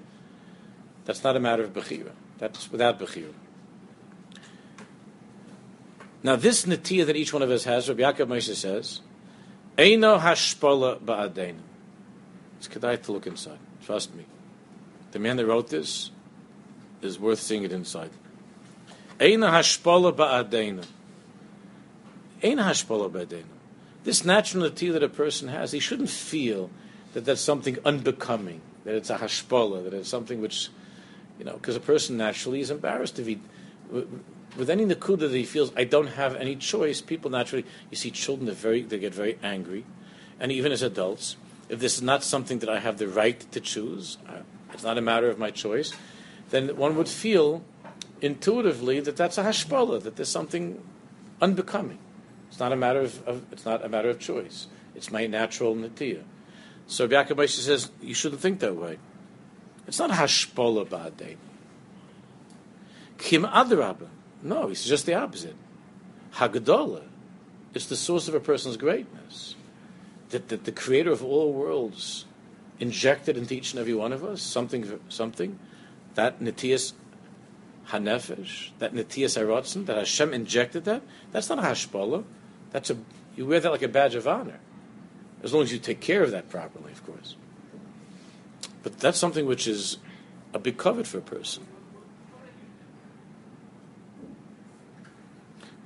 that's 1.06 1.24
not 1.24 1.36
a 1.36 1.40
matter 1.40 1.64
of 1.64 1.74
bechira. 1.74 2.12
That's 2.40 2.72
without 2.72 3.00
bechira. 3.00 3.34
Now, 6.24 6.36
this 6.36 6.66
netiya 6.66 7.06
that 7.06 7.16
each 7.16 7.32
one 7.32 7.42
of 7.42 7.52
us 7.52 7.66
has, 7.66 7.90
Rabbi 7.90 8.02
Yaakov 8.02 8.28
Moshe 8.28 8.56
says, 8.56 9.02
Eino 9.78 10.20
hashpola 10.20 11.00
ba'adeinu. 11.00 11.60
It's 12.58 12.68
kedai 12.68 13.02
to 13.04 13.12
look 13.12 13.28
inside. 13.28 13.60
Trust 13.86 14.16
me. 14.16 14.26
The 15.12 15.20
man 15.20 15.38
that 15.38 15.46
wrote 15.46 15.70
this 15.70 16.10
is 17.02 17.20
worth 17.20 17.40
seeing 17.40 17.64
it 17.64 17.72
inside. 17.72 18.10
Eino 19.20 19.52
hashpola 19.52 20.14
ba'adeinu. 20.14 20.84
Eino 22.42 22.64
hashpola 22.64 23.10
ba'adeinu. 23.12 23.44
This 24.04 24.26
natural 24.26 24.70
netiya 24.70 24.94
that 24.94 25.04
a 25.04 25.10
person 25.10 25.50
has, 25.50 25.72
he 25.74 25.80
shouldn't 25.80 26.10
feel 26.10 26.70
that 27.14 27.26
that's 27.26 27.42
something 27.42 27.78
unbecoming, 27.86 28.62
that 28.84 28.96
it's 28.96 29.10
a 29.10 29.18
hashpola, 29.18 29.84
that 29.84 29.94
it's 29.94 30.10
something 30.10 30.42
which, 30.42 30.70
you 31.38 31.46
know, 31.46 31.54
because 31.54 31.76
a 31.76 31.80
person 31.80 32.18
naturally 32.18 32.62
is 32.62 32.72
embarrassed 32.72 33.20
if 33.20 33.26
be 33.26 33.40
with 34.56 34.70
any 34.70 34.86
nakuda 34.86 35.20
that 35.20 35.32
he 35.32 35.46
feels 35.46 35.72
I 35.76 35.84
don't 35.84 36.08
have 36.08 36.36
any 36.36 36.56
choice, 36.56 37.02
people 37.02 37.32
naturally 37.32 37.66
you 37.92 37.98
see 37.98 38.12
children 38.12 38.50
very 38.52 38.82
they 38.84 39.00
get 39.00 39.14
very 39.14 39.38
angry, 39.44 39.86
and 40.40 40.52
even 40.52 40.72
as 40.72 40.82
adults, 40.82 41.36
if 41.70 41.80
this 41.80 41.96
is 41.96 42.02
not 42.02 42.24
something 42.24 42.60
that 42.60 42.70
I 42.70 42.80
have 42.80 42.98
the 42.98 43.08
right 43.08 43.40
to 43.52 43.60
choose, 43.60 44.18
uh, 44.28 44.42
it's 44.74 44.84
not 44.84 44.98
a 44.98 45.02
matter 45.02 45.30
of 45.30 45.38
my 45.38 45.52
choice, 45.52 45.94
then 46.50 46.78
one 46.78 46.96
would 46.96 47.10
feel 47.10 47.64
intuitively 48.22 49.00
that 49.00 49.18
that's 49.18 49.38
a 49.38 49.44
hashpala, 49.44 50.02
that 50.04 50.16
there's 50.16 50.30
something 50.30 50.82
unbecoming. 51.42 52.00
It's 52.50 52.60
not 52.60 52.72
a 52.72 52.76
matter 52.76 53.02
of, 53.02 53.28
of 53.28 53.46
it's 53.52 53.66
not 53.66 53.84
a 53.84 53.90
matter 53.90 54.10
of 54.10 54.20
choice. 54.20 54.68
It's 54.96 55.12
my 55.12 55.28
natural 55.28 55.76
natiya. 55.76 56.24
So 56.88 57.08
Yaakov 57.08 57.50
says 57.50 57.92
you 58.02 58.14
shouldn't 58.14 58.42
think 58.42 58.60
that 58.60 58.76
way. 58.76 58.98
It's 59.88 60.00
not 60.00 60.12
hashpala 60.12 60.88
ba'adei. 60.88 61.36
Kim 63.18 63.44
adrabah. 63.44 64.08
No, 64.42 64.70
it's 64.70 64.86
just 64.86 65.06
the 65.06 65.16
opposite. 65.16 65.56
Haggadah 66.36 67.04
is 67.74 67.88
the 67.88 67.96
source 67.96 68.28
of 68.28 68.34
a 68.34 68.40
person's 68.40 68.78
greatness. 68.78 69.56
That, 70.30 70.50
that 70.50 70.66
the 70.66 70.72
creator 70.72 71.12
of 71.12 71.24
all 71.24 71.54
worlds 71.54 72.26
injected 72.80 73.38
into 73.38 73.56
each 73.56 73.72
and 73.72 73.80
every 73.80 73.94
one 73.94 74.12
of 74.12 74.24
us 74.24 74.42
something, 74.42 75.00
something 75.10 75.58
that 76.16 76.40
netias 76.40 76.94
hanefesh, 77.90 78.72
that 78.80 78.94
netias 78.94 79.42
arotzen, 79.42 79.86
that 79.86 79.98
Hashem 79.98 80.34
injected 80.34 80.86
that. 80.86 81.02
That's 81.32 81.50
not 81.50 81.60
a 81.60 81.62
hashpala. 81.62 82.26
That's 82.72 82.90
a 82.90 82.98
you 83.38 83.46
wear 83.46 83.60
that 83.60 83.72
like 83.72 83.84
a 83.84 83.88
badge 83.88 84.16
of 84.16 84.28
honor, 84.28 84.60
as 85.44 85.54
long 85.54 85.64
as 85.64 85.72
you 85.72 85.78
take 85.78 86.02
care 86.02 86.24
of 86.24 86.32
that 86.32 86.50
properly, 86.50 86.92
of 86.92 87.06
course. 87.06 87.36
But 88.82 89.00
that's 89.00 89.20
something 89.20 89.46
which 89.46 89.68
is 89.68 90.00
a 90.54 90.60
big 90.60 90.78
covet 90.78 91.06
for 91.06 91.20
a 91.20 91.22
person. 91.22 91.66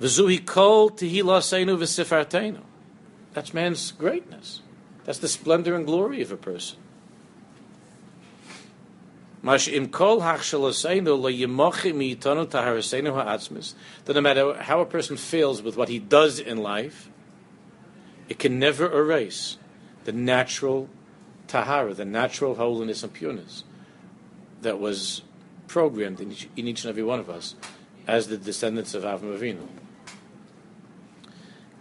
V'zuhi 0.02 0.44
kol 0.44 0.90
tehilaseinu 0.90 1.78
v'sifarteinu. 1.78 2.60
That's 3.34 3.54
man's 3.54 3.92
greatness. 3.92 4.60
That's 5.04 5.18
the 5.18 5.28
splendor 5.28 5.76
and 5.76 5.86
glory 5.86 6.20
of 6.22 6.32
a 6.32 6.36
person. 6.36 6.78
That 9.44 9.60
no 14.08 14.20
matter 14.20 14.54
how 14.54 14.80
a 14.80 14.86
person 14.86 15.16
fails 15.16 15.62
with 15.62 15.76
what 15.76 15.88
he 15.88 15.98
does 16.00 16.40
in 16.40 16.58
life, 16.58 17.08
it 18.28 18.40
can 18.40 18.58
never 18.58 18.92
erase 18.92 19.56
the 20.04 20.12
natural 20.12 20.88
tahara, 21.46 21.94
the 21.94 22.04
natural 22.04 22.56
holiness 22.56 23.04
and 23.04 23.12
pureness 23.12 23.62
that 24.62 24.80
was 24.80 25.22
programmed 25.68 26.20
in 26.20 26.32
each, 26.32 26.48
in 26.56 26.66
each 26.66 26.84
and 26.84 26.90
every 26.90 27.04
one 27.04 27.20
of 27.20 27.30
us 27.30 27.54
as 28.06 28.26
the 28.28 28.36
descendants 28.36 28.94
of 28.94 29.04
Avram 29.04 29.38
Avinu. 29.38 29.66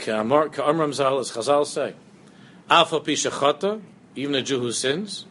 Ka'amram 0.02 0.94
Zal, 0.94 1.20
as 1.20 1.32
Chazal 1.32 1.66
say, 1.66 1.94
Alpha 2.70 3.00
Pishachata, 3.00 3.82
even 4.16 4.36
a 4.36 4.42
Jew 4.42 4.60
who 4.60 4.72
sins, 4.72 5.26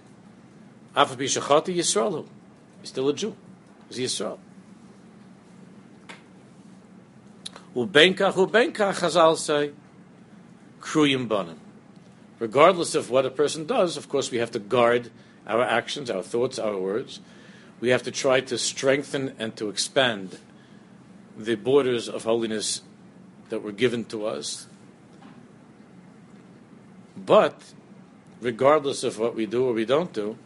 Alpha 0.94 1.16
Pishachata 1.16 1.74
Yisrael, 1.74 2.26
he's 2.80 2.90
still 2.90 3.08
a 3.08 3.14
Jew, 3.14 3.36
he's 3.88 3.98
Yisrael. 3.98 4.38
Ubenkach, 7.74 8.34
Ubenkach, 8.34 8.94
Chazal 8.94 9.36
say, 9.36 9.72
Kruyim 10.80 11.28
Banim. 11.28 11.60
Regardless 12.38 12.94
of 12.94 13.10
what 13.10 13.26
a 13.26 13.30
person 13.30 13.66
does, 13.66 13.96
of 13.96 14.08
course, 14.08 14.30
we 14.30 14.38
have 14.38 14.50
to 14.52 14.58
guard 14.58 15.10
our 15.46 15.62
actions, 15.62 16.10
our 16.10 16.22
thoughts, 16.22 16.58
our 16.58 16.76
words. 16.76 17.20
We 17.80 17.90
have 17.90 18.02
to 18.04 18.10
try 18.10 18.40
to 18.40 18.56
strengthen 18.56 19.34
and 19.38 19.54
to 19.56 19.68
expand 19.68 20.38
the 21.36 21.54
borders 21.54 22.08
of 22.08 22.24
holiness 22.24 22.82
that 23.50 23.62
were 23.62 23.72
given 23.72 24.04
to 24.06 24.26
us. 24.26 24.66
But 27.16 27.60
regardless 28.40 29.04
of 29.04 29.18
what 29.18 29.34
we 29.34 29.46
do 29.46 29.66
or 29.66 29.72
we 29.72 29.84
don't 29.84 30.12
do, 30.12 30.38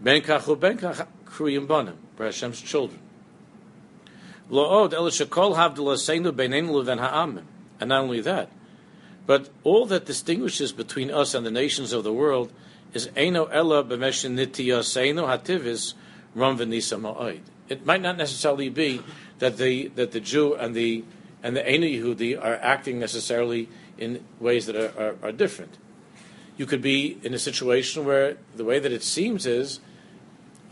ben 0.00 0.20
kachu 0.22 0.58
ben 0.58 0.78
kruyim 0.78 1.66
banim, 1.66 1.98
Hashem's 2.18 2.60
children. 2.60 3.00
Lo'od 4.50 4.92
el 4.92 5.06
shekol 5.06 5.56
havdalaseinu 5.56 6.32
beinenu 6.32 6.72
leven 6.72 6.98
ha'amim. 6.98 7.44
And 7.78 7.90
not 7.90 8.02
only 8.02 8.20
that, 8.22 8.50
but 9.26 9.50
all 9.64 9.86
that 9.86 10.06
distinguishes 10.06 10.72
between 10.72 11.10
us 11.10 11.34
and 11.34 11.44
the 11.44 11.50
nations 11.50 11.92
of 11.92 12.04
the 12.04 12.12
world 12.12 12.52
is 12.94 13.08
eino 13.08 13.48
ella 13.52 13.84
b'meshin 13.84 14.34
nitiyaseinu 14.34 15.26
hativis 15.26 15.94
ram 16.34 16.58
v'nisa 16.58 17.00
ma'oid. 17.00 17.40
It 17.68 17.84
might 17.84 18.00
not 18.00 18.16
necessarily 18.16 18.68
be 18.68 19.02
that 19.40 19.56
the 19.58 19.88
that 19.88 20.12
the 20.12 20.20
Jew 20.20 20.54
and 20.54 20.74
the 20.74 21.04
and 21.46 21.56
the 21.56 21.62
Einu 21.62 21.86
Yehudi 21.86 22.36
are 22.36 22.56
acting 22.56 22.98
necessarily 22.98 23.68
in 23.96 24.24
ways 24.40 24.66
that 24.66 24.74
are, 24.74 24.92
are, 25.00 25.14
are, 25.22 25.30
different. 25.30 25.78
You 26.56 26.66
could 26.66 26.82
be 26.82 27.20
in 27.22 27.34
a 27.34 27.38
situation 27.38 28.04
where 28.04 28.36
the 28.56 28.64
way 28.64 28.80
that 28.80 28.90
it 28.90 29.04
seems 29.04 29.46
is 29.46 29.78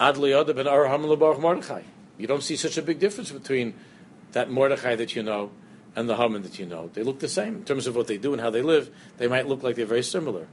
Ad 0.00 0.16
ben 0.16 0.25
Arham 0.25 1.40
Mordechai. 1.40 1.83
You 2.19 2.26
don't 2.26 2.43
see 2.43 2.57
such 2.57 2.76
a 2.76 2.83
big 2.83 2.99
difference 2.99 3.31
between 3.31 3.75
that 4.33 4.50
Mordechai 4.50 4.97
that 4.97 5.14
you 5.14 5.23
know 5.23 5.52
and 5.95 6.09
the 6.09 6.16
Haman 6.16 6.43
that 6.43 6.59
you 6.59 6.66
know. 6.66 6.90
They 6.93 7.04
look 7.04 7.21
the 7.21 7.28
same 7.28 7.54
in 7.54 7.64
terms 7.64 7.87
of 7.87 7.95
what 7.95 8.09
they 8.09 8.19
do 8.19 8.33
and 8.33 8.43
how 8.43 8.50
they 8.50 8.62
live. 8.62 8.90
They 9.19 9.28
might 9.28 9.47
look 9.47 9.62
like 9.62 9.76
they're 9.76 9.87
very 9.87 10.02
similar. 10.02 10.49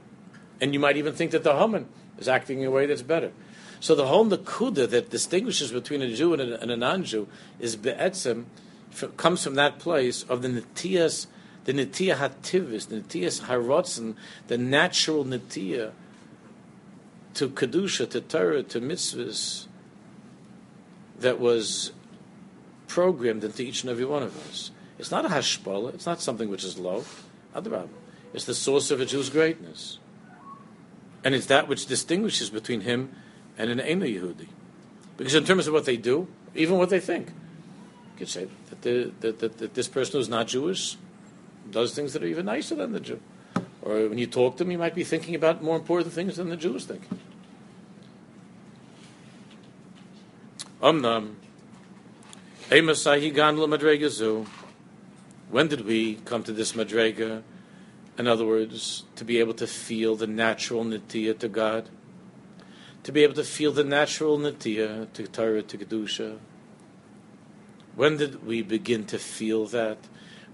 And 0.60 0.72
you 0.72 0.78
might 0.78 0.96
even 0.96 1.14
think 1.14 1.32
that 1.32 1.42
the 1.42 1.58
Haman 1.58 1.88
is 2.16 2.28
acting 2.28 2.60
in 2.60 2.68
a 2.68 2.70
way 2.70 2.86
that's 2.86 3.02
better. 3.02 3.32
So 3.80 3.96
the 3.96 4.06
whole 4.06 4.24
nakuda 4.24 4.88
that 4.88 5.10
distinguishes 5.10 5.72
between 5.72 6.00
a 6.00 6.14
Jew 6.14 6.32
and 6.34 6.42
a, 6.42 6.62
a 6.62 6.76
non-Jew 6.76 7.26
is 7.58 7.74
be'etzem, 7.74 8.44
comes 9.16 9.42
from 9.42 9.54
that 9.54 9.78
place 9.78 10.22
of 10.24 10.42
the 10.42 10.48
netias, 10.48 11.26
the 11.64 11.72
netia 11.72 12.16
hativis, 12.16 12.88
the 12.88 13.00
netias 13.00 13.42
harotzen, 13.42 14.16
the 14.48 14.58
natural 14.58 15.24
netia 15.24 15.92
to 17.34 17.48
kedusha, 17.48 18.08
to 18.10 18.20
Torah, 18.20 18.62
to 18.62 18.80
mitzvahs 18.80 19.66
that 21.18 21.38
was 21.40 21.92
programmed 22.88 23.44
into 23.44 23.62
each 23.62 23.82
and 23.82 23.90
every 23.90 24.04
one 24.04 24.22
of 24.22 24.36
us. 24.48 24.70
It's 24.98 25.10
not 25.10 25.24
a 25.24 25.28
hashpala. 25.28 25.94
It's 25.94 26.06
not 26.06 26.20
something 26.20 26.48
which 26.48 26.64
is 26.64 26.78
low. 26.78 27.04
It's 28.34 28.44
the 28.44 28.54
source 28.54 28.90
of 28.90 29.00
a 29.00 29.06
Jew's 29.06 29.30
greatness. 29.30 29.98
And 31.24 31.34
it's 31.34 31.46
that 31.46 31.68
which 31.68 31.86
distinguishes 31.86 32.50
between 32.50 32.82
him 32.82 33.12
and 33.56 33.70
an 33.70 33.78
Eina 33.78 34.14
Yehudi. 34.14 34.48
Because 35.16 35.34
in 35.34 35.44
terms 35.44 35.66
of 35.66 35.72
what 35.72 35.84
they 35.84 35.96
do, 35.96 36.28
even 36.54 36.78
what 36.78 36.90
they 36.90 37.00
think, 37.00 37.28
you 38.12 38.18
could 38.18 38.28
say 38.28 38.48
that, 38.70 38.82
the, 38.82 39.12
that, 39.20 39.38
that, 39.40 39.58
that 39.58 39.74
this 39.74 39.88
person 39.88 40.18
who's 40.18 40.28
not 40.28 40.48
Jewish 40.48 40.96
does 41.70 41.94
things 41.94 42.12
that 42.12 42.22
are 42.22 42.26
even 42.26 42.46
nicer 42.46 42.74
than 42.74 42.92
the 42.92 43.00
Jew. 43.00 43.20
Or 43.82 44.08
when 44.08 44.18
you 44.18 44.26
talk 44.26 44.56
to 44.58 44.64
him, 44.64 44.70
you 44.70 44.78
might 44.78 44.94
be 44.94 45.04
thinking 45.04 45.34
about 45.34 45.62
more 45.62 45.76
important 45.76 46.12
things 46.12 46.36
than 46.36 46.48
the 46.48 46.56
Jews 46.56 46.84
think. 46.84 47.02
Omnam, 50.80 51.34
when 55.50 55.68
did 55.68 55.84
we 55.84 56.14
come 56.24 56.42
to 56.42 56.52
this 56.52 56.72
madrega? 56.72 57.42
In 58.18 58.26
other 58.26 58.46
words, 58.46 59.04
to 59.16 59.24
be 59.24 59.38
able 59.38 59.54
to 59.54 59.66
feel 59.66 60.16
the 60.16 60.26
natural 60.26 60.84
nitiyah 60.84 61.38
to 61.38 61.48
God, 61.48 61.88
to 63.02 63.12
be 63.12 63.22
able 63.22 63.34
to 63.34 63.44
feel 63.44 63.72
the 63.72 63.84
natural 63.84 64.38
nitiyah 64.38 65.12
to 65.12 65.26
Torah, 65.26 65.62
to 65.62 65.78
Kedusha. 65.78 66.38
When 67.94 68.16
did 68.16 68.46
we 68.46 68.62
begin 68.62 69.04
to 69.06 69.18
feel 69.18 69.66
that? 69.66 69.98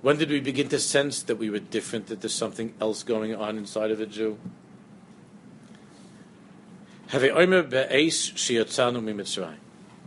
When 0.03 0.17
did 0.17 0.31
we 0.31 0.41
begin 0.41 0.69
to 0.69 0.79
sense 0.79 1.23
that 1.23 1.37
we 1.37 1.51
were 1.51 1.59
different, 1.59 2.09
that 2.09 2.21
there's 2.21 2.35
something 2.35 2.75
else 2.81 3.03
going 3.03 3.35
on 3.35 3.57
inside 3.57 3.91
of 3.91 4.01
a 4.01 4.07
Jew? 4.07 4.39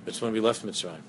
It's 0.05 0.21
when 0.21 0.33
we 0.33 0.39
left 0.39 0.65
Mitzrayim. 0.65 1.01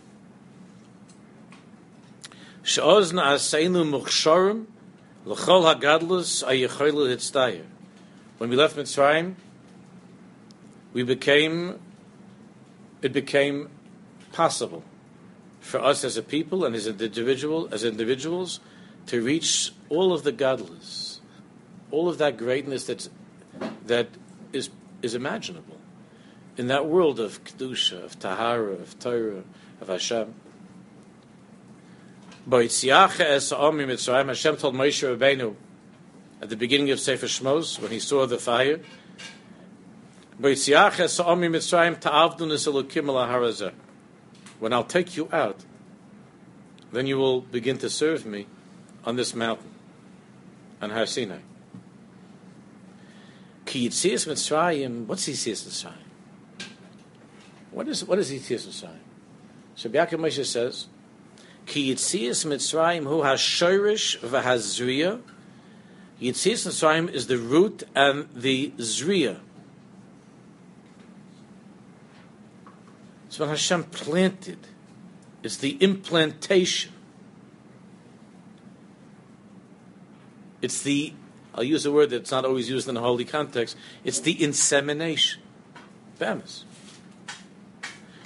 When 8.38 8.50
we 8.50 8.56
left 8.56 8.76
Mitzrayim, 8.76 9.34
we 10.92 11.02
became, 11.02 11.80
it 13.02 13.12
became 13.12 13.68
possible 14.32 14.84
for 15.62 15.80
us 15.80 16.04
as 16.04 16.16
a 16.16 16.22
people 16.22 16.64
and 16.64 16.74
as 16.74 16.86
individual, 16.86 17.68
as 17.72 17.84
individuals, 17.84 18.60
to 19.06 19.22
reach 19.22 19.72
all 19.88 20.12
of 20.12 20.24
the 20.24 20.32
godless, 20.32 21.20
all 21.90 22.08
of 22.08 22.18
that 22.18 22.36
greatness 22.36 22.84
that's, 22.84 23.08
that 23.86 24.08
is, 24.52 24.68
is 25.00 25.14
imaginable 25.14 25.78
in 26.56 26.66
that 26.66 26.86
world 26.86 27.18
of 27.20 27.42
kedusha, 27.44 28.04
of 28.04 28.18
tahara, 28.18 28.72
of 28.72 28.98
Torah, 28.98 29.44
of 29.80 29.88
Hashem. 29.88 30.34
Hashem 34.28 34.56
told 34.56 34.74
Moshe 34.74 35.16
Rabbeinu 35.16 35.54
at 36.42 36.50
the 36.50 36.56
beginning 36.56 36.90
of 36.90 36.98
Sefer 36.98 37.26
Shmos 37.26 37.80
when 37.80 37.92
he 37.92 38.00
saw 38.00 38.26
the 38.26 38.36
fire. 38.36 38.80
When 44.62 44.72
I'll 44.72 44.84
take 44.84 45.16
you 45.16 45.28
out, 45.32 45.64
then 46.92 47.08
you 47.08 47.18
will 47.18 47.40
begin 47.40 47.78
to 47.78 47.90
serve 47.90 48.24
me 48.24 48.46
on 49.04 49.16
this 49.16 49.34
mountain, 49.34 49.72
on 50.80 50.90
Har 50.90 51.04
Sinai. 51.04 51.40
Ki 53.66 53.88
Yitzias 53.88 54.28
Mitzrayim, 54.28 55.06
what's 55.06 55.28
Yitzias 55.28 55.66
Mitzrayim? 55.66 56.68
What 57.72 57.88
is, 57.88 58.04
what 58.04 58.20
is 58.20 58.30
Yitzias 58.30 58.68
Mitzrayim? 58.68 59.02
So 59.74 59.88
Yaakov 59.88 60.20
Moshe 60.20 60.46
says, 60.46 60.86
Ki 61.66 61.92
Yitzias 61.92 62.46
Mitzrayim 62.46 63.02
hu 63.02 63.22
hashorish 63.22 64.20
v'hazriya. 64.20 65.22
Yitzias 66.20 66.68
Mitzrayim 66.68 67.10
is 67.12 67.26
the 67.26 67.38
root 67.38 67.82
and 67.96 68.28
the 68.32 68.70
zriya. 68.76 69.40
It's 73.32 73.38
when 73.38 73.48
Hashem 73.48 73.84
planted. 73.84 74.58
It's 75.42 75.56
the 75.56 75.78
implantation. 75.80 76.92
It's 80.60 80.82
the, 80.82 81.14
I'll 81.54 81.64
use 81.64 81.86
a 81.86 81.90
word 81.90 82.10
that's 82.10 82.30
not 82.30 82.44
always 82.44 82.68
used 82.68 82.90
in 82.90 82.96
a 82.98 83.00
holy 83.00 83.24
context, 83.24 83.74
it's 84.04 84.20
the 84.20 84.44
insemination. 84.44 85.40
Bamas. 86.18 86.64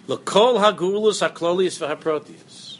L'kol 0.09 0.59
ha'gulus 0.59 1.21
ha'klolius 1.21 1.79
v'ha'protius. 1.79 2.79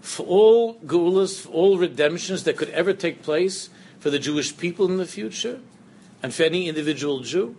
For 0.00 0.26
all 0.26 0.74
gulas, 0.80 1.42
for 1.42 1.50
all 1.50 1.78
redemptions 1.78 2.42
that 2.42 2.56
could 2.56 2.70
ever 2.70 2.92
take 2.92 3.22
place 3.22 3.70
for 4.00 4.10
the 4.10 4.18
Jewish 4.18 4.56
people 4.56 4.86
in 4.86 4.96
the 4.96 5.06
future, 5.06 5.60
and 6.24 6.34
for 6.34 6.42
any 6.42 6.68
individual 6.68 7.20
Jew, 7.20 7.54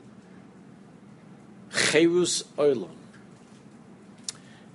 Cherus 1.71 2.43
Olam. 2.57 2.97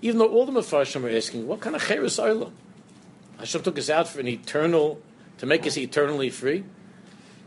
Even 0.01 0.19
though 0.19 0.29
all 0.29 0.47
the 0.47 0.53
Mepharshim 0.53 1.05
are 1.05 1.17
asking, 1.17 1.47
what 1.47 1.61
kind 1.61 1.75
of 1.75 1.83
Cherus 1.83 2.19
Olam? 2.19 2.53
Hashem 3.39 3.63
took 3.63 3.79
us 3.79 3.91
out 3.91 4.09
for 4.09 4.21
an 4.21 4.29
eternal 4.29 5.01
to 5.39 5.47
make 5.47 5.67
us 5.67 5.77
eternally 5.77 6.31
free. 6.31 6.65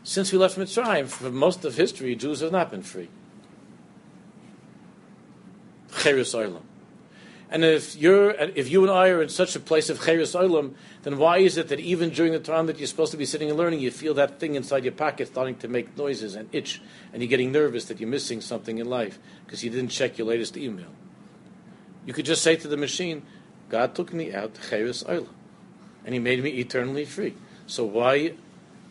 Since 0.03 0.31
we 0.31 0.37
left 0.37 0.57
Mitzrayim, 0.57 1.07
for 1.07 1.29
most 1.29 1.63
of 1.63 1.75
history, 1.75 2.15
Jews 2.15 2.39
have 2.39 2.51
not 2.51 2.71
been 2.71 2.81
free. 2.81 3.09
Cheres 6.01 6.33
Olam. 6.33 6.61
And 7.49 7.65
if 7.65 7.97
you're, 7.97 8.31
if 8.31 8.71
you 8.71 8.81
and 8.83 8.91
I 8.91 9.09
are 9.09 9.21
in 9.21 9.27
such 9.27 9.57
a 9.57 9.59
place 9.59 9.89
of 9.89 10.03
Cheres 10.03 10.33
Olam, 10.33 10.73
then 11.03 11.17
why 11.17 11.39
is 11.39 11.57
it 11.57 11.67
that 11.67 11.81
even 11.81 12.09
during 12.09 12.31
the 12.31 12.39
time 12.39 12.65
that 12.67 12.79
you're 12.79 12.87
supposed 12.87 13.11
to 13.11 13.17
be 13.17 13.25
sitting 13.25 13.49
and 13.49 13.57
learning, 13.57 13.81
you 13.81 13.91
feel 13.91 14.13
that 14.13 14.39
thing 14.39 14.55
inside 14.55 14.85
your 14.85 14.93
pocket 14.93 15.27
starting 15.27 15.55
to 15.57 15.67
make 15.67 15.97
noises 15.97 16.33
and 16.33 16.49
itch, 16.53 16.81
and 17.11 17.21
you're 17.21 17.29
getting 17.29 17.51
nervous 17.51 17.85
that 17.85 17.99
you're 17.99 18.09
missing 18.09 18.39
something 18.39 18.77
in 18.77 18.89
life 18.89 19.19
because 19.45 19.63
you 19.63 19.69
didn't 19.69 19.89
check 19.89 20.17
your 20.17 20.27
latest 20.27 20.55
email? 20.55 20.87
You 22.05 22.13
could 22.13 22.25
just 22.25 22.41
say 22.41 22.55
to 22.55 22.67
the 22.67 22.77
machine, 22.77 23.23
God 23.69 23.95
took 23.95 24.13
me 24.13 24.33
out 24.33 24.55
to 24.55 24.69
Cheres 24.69 25.03
Olam, 25.03 25.27
and 26.05 26.13
He 26.13 26.19
made 26.19 26.43
me 26.43 26.51
eternally 26.51 27.05
free. 27.05 27.35
So 27.67 27.85
why 27.85 28.33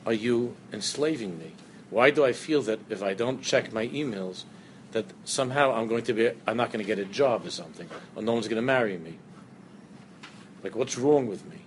are 0.07 0.12
you 0.12 0.57
enslaving 0.73 1.38
me? 1.38 1.53
Why 1.90 2.11
do 2.11 2.25
I 2.25 2.33
feel 2.33 2.62
that 2.62 2.81
if 2.88 3.03
I 3.03 3.14
don't 3.14 3.42
check 3.42 3.73
my 3.73 3.88
emails, 3.88 4.44
that 4.92 5.07
somehow 5.25 5.73
I'm 5.73 5.87
going 5.87 6.05
to 6.05 6.12
be, 6.12 6.31
I'm 6.46 6.57
not 6.57 6.73
going 6.73 6.85
to 6.85 6.87
get 6.87 6.99
a 6.99 7.05
job 7.05 7.44
or 7.46 7.51
something, 7.51 7.88
or 8.14 8.23
no 8.23 8.33
one's 8.33 8.49
going 8.49 8.57
to 8.57 8.62
marry 8.62 8.96
me? 8.96 9.18
Like, 10.62 10.77
what's 10.77 10.96
wrong 10.96 11.27
with 11.27 11.44
me? 11.46 11.59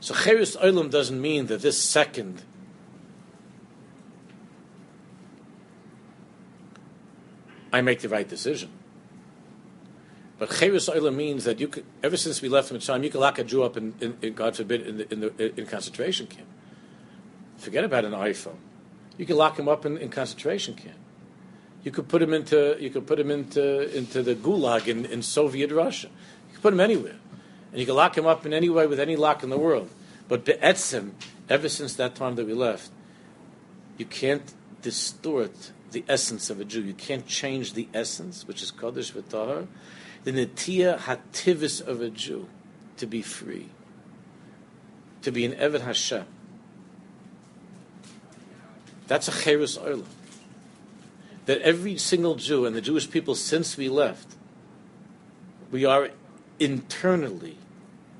So 0.00 0.14
Cheres 0.14 0.56
Olam 0.56 0.90
doesn't 0.90 1.20
mean 1.20 1.46
that 1.46 1.62
this 1.62 1.80
second 1.80 2.42
I 7.72 7.80
make 7.80 8.00
the 8.00 8.08
right 8.08 8.28
decision. 8.28 8.70
But 10.44 10.58
Cheres 10.58 10.90
Olam 10.90 11.14
means 11.14 11.44
that 11.44 11.58
you 11.58 11.68
could, 11.68 11.86
ever 12.02 12.18
since 12.18 12.42
we 12.42 12.50
left 12.50 12.70
Mitzrayim, 12.70 13.02
you 13.02 13.08
could 13.08 13.22
lock 13.22 13.38
a 13.38 13.44
Jew 13.44 13.62
up 13.62 13.78
in, 13.78 13.94
in, 14.02 14.18
in 14.20 14.34
God 14.34 14.54
forbid, 14.54 14.86
in 14.86 14.98
the, 14.98 15.10
in 15.10 15.20
the 15.20 15.58
in 15.58 15.64
concentration 15.64 16.26
camp. 16.26 16.46
Forget 17.56 17.82
about 17.82 18.04
an 18.04 18.12
iPhone. 18.12 18.58
You 19.16 19.24
could 19.24 19.36
lock 19.36 19.58
him 19.58 19.70
up 19.70 19.86
in, 19.86 19.96
in 19.96 20.10
concentration 20.10 20.74
camp. 20.74 20.98
You 21.82 21.90
could 21.90 22.08
put 22.08 22.20
him 22.20 22.34
into 22.34 22.76
you 22.78 22.90
could 22.90 23.06
put 23.06 23.18
him 23.18 23.30
into 23.30 23.96
into 23.96 24.22
the 24.22 24.34
gulag 24.34 24.86
in, 24.86 25.06
in 25.06 25.22
Soviet 25.22 25.72
Russia. 25.72 26.08
You 26.48 26.52
could 26.52 26.62
put 26.62 26.74
him 26.74 26.80
anywhere, 26.80 27.16
and 27.70 27.80
you 27.80 27.86
could 27.86 27.94
lock 27.94 28.18
him 28.18 28.26
up 28.26 28.44
in 28.44 28.52
any 28.52 28.68
way 28.68 28.86
with 28.86 29.00
any 29.00 29.16
lock 29.16 29.42
in 29.44 29.48
the 29.48 29.56
world. 29.56 29.88
But 30.28 30.44
be'etzim, 30.44 31.12
ever 31.48 31.70
since 31.70 31.94
that 31.94 32.16
time 32.16 32.34
that 32.34 32.46
we 32.46 32.52
left, 32.52 32.90
you 33.96 34.04
can't 34.04 34.52
distort 34.82 35.72
the 35.92 36.04
essence 36.06 36.50
of 36.50 36.60
a 36.60 36.66
Jew. 36.66 36.82
You 36.82 36.92
can't 36.92 37.26
change 37.26 37.72
the 37.72 37.88
essence, 37.94 38.46
which 38.46 38.62
is 38.62 38.70
Kodesh 38.70 39.10
v'Tahar 39.10 39.68
the 40.24 40.32
netiya 40.32 40.98
hativis 40.98 41.86
of 41.86 42.00
a 42.00 42.10
Jew 42.10 42.48
to 42.96 43.06
be 43.06 43.22
free, 43.22 43.68
to 45.22 45.30
be 45.30 45.44
an 45.44 45.52
Eved 45.52 45.82
Hashem. 45.82 46.26
That's 49.06 49.28
a 49.28 49.32
Cheres 49.32 49.78
Olam. 49.78 50.06
That 51.46 51.60
every 51.60 51.98
single 51.98 52.36
Jew 52.36 52.64
and 52.64 52.74
the 52.74 52.80
Jewish 52.80 53.10
people 53.10 53.34
since 53.34 53.76
we 53.76 53.90
left, 53.90 54.34
we 55.70 55.84
are 55.84 56.08
internally 56.58 57.58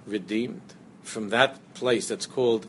redeemed 0.07 0.75
from 1.03 1.31
that 1.31 1.59
place 1.73 2.09
that's 2.09 2.27
called 2.27 2.67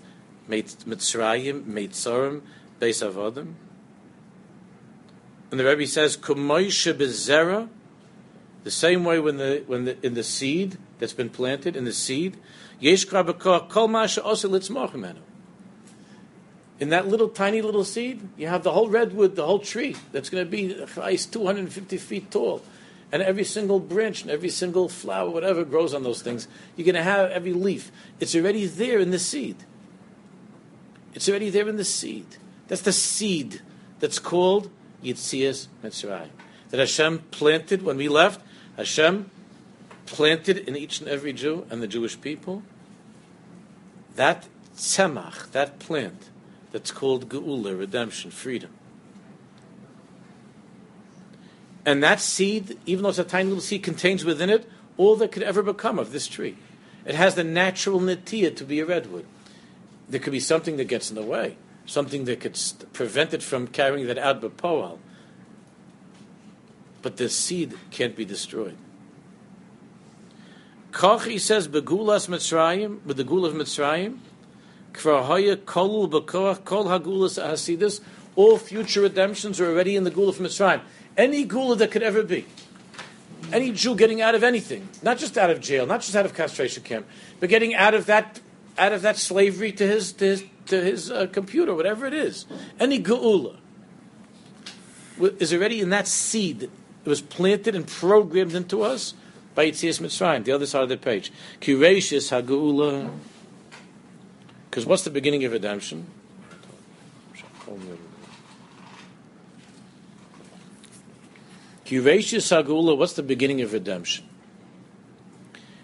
Mitzrayim, 0.49 1.63
Meitzarim, 1.63 2.41
Beis 2.79 3.05
Avodim. 3.05 3.55
And 5.51 5.59
the 5.59 5.65
Rebbe 5.65 5.87
says, 5.87 6.15
Kumoisha 6.15 6.93
bezera 6.93 7.67
the 8.65 8.71
same 8.71 9.05
way 9.05 9.19
when 9.19 9.37
the 9.37 9.63
when 9.67 9.85
the 9.85 9.95
in 10.05 10.15
the 10.15 10.23
seed 10.23 10.77
that's 10.97 11.13
been 11.13 11.29
planted 11.29 11.75
in 11.75 11.85
the 11.85 11.93
seed, 11.93 12.35
In 12.81 12.97
that 16.89 17.07
little 17.07 17.29
tiny 17.29 17.61
little 17.61 17.83
seed, 17.83 18.27
you 18.35 18.47
have 18.47 18.63
the 18.63 18.71
whole 18.71 18.89
redwood, 18.89 19.35
the 19.35 19.45
whole 19.45 19.59
tree 19.59 19.95
that's 20.11 20.31
going 20.31 20.43
to 20.43 20.49
be 20.49 20.73
250 20.73 21.97
feet 21.97 22.31
tall, 22.31 22.63
and 23.11 23.21
every 23.21 23.43
single 23.43 23.79
branch 23.79 24.23
and 24.23 24.31
every 24.31 24.49
single 24.49 24.89
flower, 24.89 25.29
whatever 25.29 25.63
grows 25.63 25.93
on 25.93 26.01
those 26.01 26.23
things, 26.23 26.47
you're 26.75 26.85
going 26.85 26.95
to 26.95 27.03
have 27.03 27.29
every 27.29 27.53
leaf. 27.53 27.91
It's 28.19 28.35
already 28.35 28.65
there 28.65 28.97
in 28.97 29.11
the 29.11 29.19
seed. 29.19 29.57
It's 31.13 31.29
already 31.29 31.51
there 31.51 31.69
in 31.69 31.77
the 31.77 31.85
seed. 31.85 32.25
That's 32.67 32.81
the 32.81 32.91
seed 32.91 33.61
that's 33.99 34.17
called 34.17 34.71
Yitzias 35.03 35.67
Mitzrayim. 35.83 36.31
That 36.71 36.79
Hashem 36.79 37.19
planted 37.29 37.83
when 37.83 37.97
we 37.97 38.09
left. 38.09 38.41
Hashem 38.77 39.29
planted 40.05 40.57
in 40.57 40.75
each 40.75 40.99
and 40.99 41.09
every 41.09 41.33
Jew 41.33 41.65
and 41.69 41.81
the 41.81 41.87
Jewish 41.87 42.19
people. 42.19 42.63
That 44.15 44.47
tzemach, 44.75 45.51
that 45.51 45.79
plant, 45.79 46.29
that's 46.71 46.91
called 46.91 47.29
Geula, 47.29 47.77
redemption, 47.77 48.31
freedom. 48.31 48.71
And 51.85 52.03
that 52.03 52.19
seed, 52.19 52.77
even 52.85 53.03
though 53.03 53.09
it's 53.09 53.19
a 53.19 53.23
tiny 53.23 53.49
little 53.49 53.61
seed, 53.61 53.83
contains 53.83 54.25
within 54.25 54.49
it 54.49 54.69
all 54.97 55.15
that 55.17 55.31
could 55.31 55.43
ever 55.43 55.61
become 55.61 55.99
of 55.99 56.11
this 56.11 56.27
tree. 56.27 56.57
It 57.05 57.15
has 57.15 57.35
the 57.35 57.43
natural 57.43 57.99
natia 57.99 58.55
to 58.55 58.63
be 58.63 58.79
a 58.79 58.85
redwood. 58.85 59.25
There 60.09 60.19
could 60.19 60.31
be 60.31 60.39
something 60.39 60.77
that 60.77 60.85
gets 60.85 61.09
in 61.09 61.15
the 61.15 61.23
way, 61.23 61.57
something 61.85 62.25
that 62.25 62.39
could 62.39 62.59
prevent 62.93 63.33
it 63.33 63.43
from 63.43 63.67
carrying 63.67 64.07
that 64.07 64.17
out 64.17 64.41
b'poal. 64.41 64.97
But 67.05 67.17
the 67.17 67.29
seed 67.29 67.77
can't 67.91 68.15
be 68.15 68.25
destroyed. 68.25 68.75
Koch, 70.91 71.25
he 71.25 71.37
says, 71.37 71.67
begulas 71.67 72.27
Mitzrayim, 72.27 73.03
with 73.05 73.17
the 73.17 73.23
gul 73.23 73.45
of 73.45 73.53
Mitzrayim, 73.53 74.17
kvarhaya 74.91 75.55
kolul 75.55 76.09
b'koach 76.09 76.65
kol 76.65 76.85
hagulas 76.85 77.39
hasidus, 77.39 78.01
all 78.35 78.57
future 78.57 79.01
redemptions 79.01 79.61
are 79.61 79.69
already 79.69 79.95
in 79.95 80.03
the 80.03 80.09
gul 80.09 80.27
of 80.27 80.37
Mitzrayim. 80.37 80.81
Any 81.15 81.43
gula 81.43 81.75
that 81.75 81.91
could 81.91 82.01
ever 82.01 82.23
be. 82.23 82.47
Any 83.53 83.71
Jew 83.71 83.95
getting 83.95 84.23
out 84.23 84.33
of 84.33 84.43
anything, 84.43 84.89
not 85.03 85.19
just 85.19 85.37
out 85.37 85.51
of 85.51 85.61
jail, 85.61 85.85
not 85.85 86.01
just 86.01 86.15
out 86.15 86.25
of 86.25 86.33
castration 86.33 86.81
camp, 86.81 87.05
but 87.39 87.49
getting 87.49 87.75
out 87.75 87.93
of 87.93 88.07
that, 88.07 88.39
out 88.79 88.93
of 88.93 89.03
that 89.03 89.17
slavery 89.17 89.71
to 89.73 89.85
his 89.85 90.11
to 90.13 90.25
his, 90.25 90.43
to 90.65 90.81
his 90.81 91.11
uh, 91.11 91.27
computer, 91.27 91.75
whatever 91.75 92.07
it 92.07 92.15
is. 92.15 92.47
Any 92.79 92.99
geula 92.99 93.57
is 95.19 95.53
already 95.53 95.81
in 95.81 95.91
that 95.91 96.07
seed. 96.07 96.71
It 97.05 97.09
was 97.09 97.21
planted 97.21 97.75
and 97.75 97.85
programmed 97.85 98.55
into 98.55 98.81
us 98.81 99.13
by 99.53 99.67
Yitzias 99.67 100.01
Mitzrayim, 100.01 100.43
the 100.43 100.51
other 100.51 100.65
side 100.65 100.81
of 100.81 100.89
the 100.89 100.97
page. 100.97 101.31
Kirashis 101.61 102.31
hageula. 102.31 103.11
Because 104.69 104.87
what's 104.87 105.03
the 105.03 105.11
beginning 105.11 105.45
of 105.45 105.51
redemption? 105.51 106.07
Kirashis 111.85 112.49
hagula. 112.51 112.97
What's 112.97 113.13
the 113.13 113.21
beginning 113.21 113.61
of 113.61 113.71
redemption? 113.71 114.27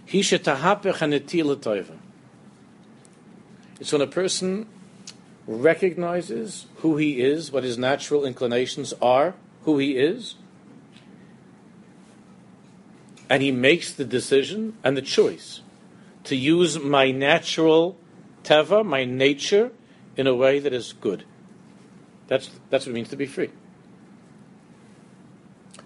It's 0.07 0.31
when 3.91 4.01
a 4.01 4.07
person 4.07 4.67
recognizes 5.47 6.65
who 6.77 6.97
he 6.97 7.21
is, 7.21 7.51
what 7.51 7.63
his 7.63 7.77
natural 7.77 8.25
inclinations 8.25 8.93
are, 9.01 9.35
who 9.63 9.77
he 9.77 9.97
is, 9.97 10.35
and 13.31 13.41
he 13.41 13.49
makes 13.49 13.93
the 13.93 14.03
decision 14.03 14.77
and 14.83 14.97
the 14.97 15.01
choice 15.01 15.61
to 16.25 16.35
use 16.35 16.77
my 16.77 17.11
natural 17.11 17.97
teva, 18.43 18.85
my 18.85 19.05
nature, 19.05 19.71
in 20.17 20.27
a 20.27 20.35
way 20.35 20.59
that 20.59 20.73
is 20.73 20.91
good. 20.91 21.23
That's, 22.27 22.49
that's 22.69 22.85
what 22.85 22.91
it 22.91 22.95
means 22.95 23.07
to 23.07 23.15
be 23.15 23.25
free. 23.25 23.49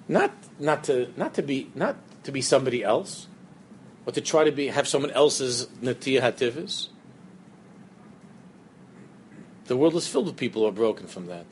Not, 0.07 0.33
not, 0.57 0.85
to, 0.85 1.13
not, 1.15 1.35
to 1.35 1.43
be, 1.43 1.69
not 1.75 1.97
to 2.23 2.31
be 2.31 2.41
somebody 2.41 2.83
else, 2.83 3.27
or 4.07 4.13
to 4.13 4.21
try 4.21 4.43
to 4.43 4.51
be, 4.51 4.69
have 4.69 4.87
someone 4.87 5.11
else's 5.11 5.67
natiyah 5.83 6.21
hativis. 6.21 6.87
The 9.65 9.77
world 9.77 9.93
is 9.93 10.07
filled 10.07 10.25
with 10.25 10.35
people 10.35 10.63
who 10.63 10.67
are 10.67 10.71
broken 10.71 11.05
from 11.05 11.27
that. 11.27 11.45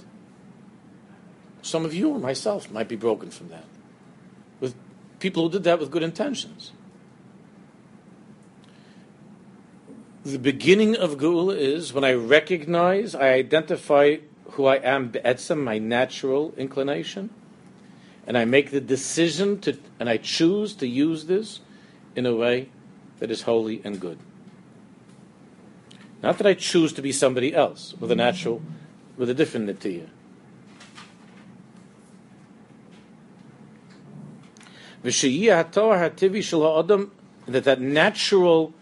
Some 1.61 1.85
of 1.85 1.93
you 1.93 2.09
or 2.09 2.19
myself 2.19 2.71
might 2.71 2.87
be 2.87 2.95
broken 2.95 3.29
from 3.29 3.49
that. 3.49 3.65
People 5.23 5.43
who 5.43 5.51
did 5.51 5.63
that 5.63 5.79
with 5.79 5.89
good 5.89 6.03
intentions. 6.03 6.73
The 10.25 10.37
beginning 10.37 10.97
of 10.97 11.15
Geula 11.15 11.57
is 11.57 11.93
when 11.93 12.03
I 12.03 12.11
recognize, 12.11 13.15
I 13.15 13.29
identify 13.29 14.17
who 14.51 14.65
I 14.65 14.75
am, 14.83 15.11
be'etzem, 15.11 15.63
my 15.63 15.77
natural 15.77 16.53
inclination, 16.57 17.29
and 18.27 18.37
I 18.37 18.43
make 18.43 18.71
the 18.71 18.81
decision 18.81 19.61
to, 19.61 19.77
and 19.97 20.09
I 20.09 20.17
choose 20.17 20.73
to 20.75 20.87
use 20.87 21.27
this 21.27 21.61
in 22.17 22.25
a 22.25 22.35
way 22.35 22.67
that 23.19 23.31
is 23.31 23.43
holy 23.43 23.79
and 23.85 24.01
good. 24.01 24.19
Not 26.21 26.37
that 26.39 26.47
I 26.47 26.53
choose 26.53 26.91
to 26.91 27.01
be 27.01 27.13
somebody 27.13 27.55
else 27.55 27.93
with 27.97 28.11
a 28.11 28.15
natural, 28.15 28.61
with 29.15 29.29
a 29.29 29.33
different 29.33 29.69
natiyah. 29.69 30.09
That 35.03 35.73
that 37.65 37.81
natural, 37.81 38.73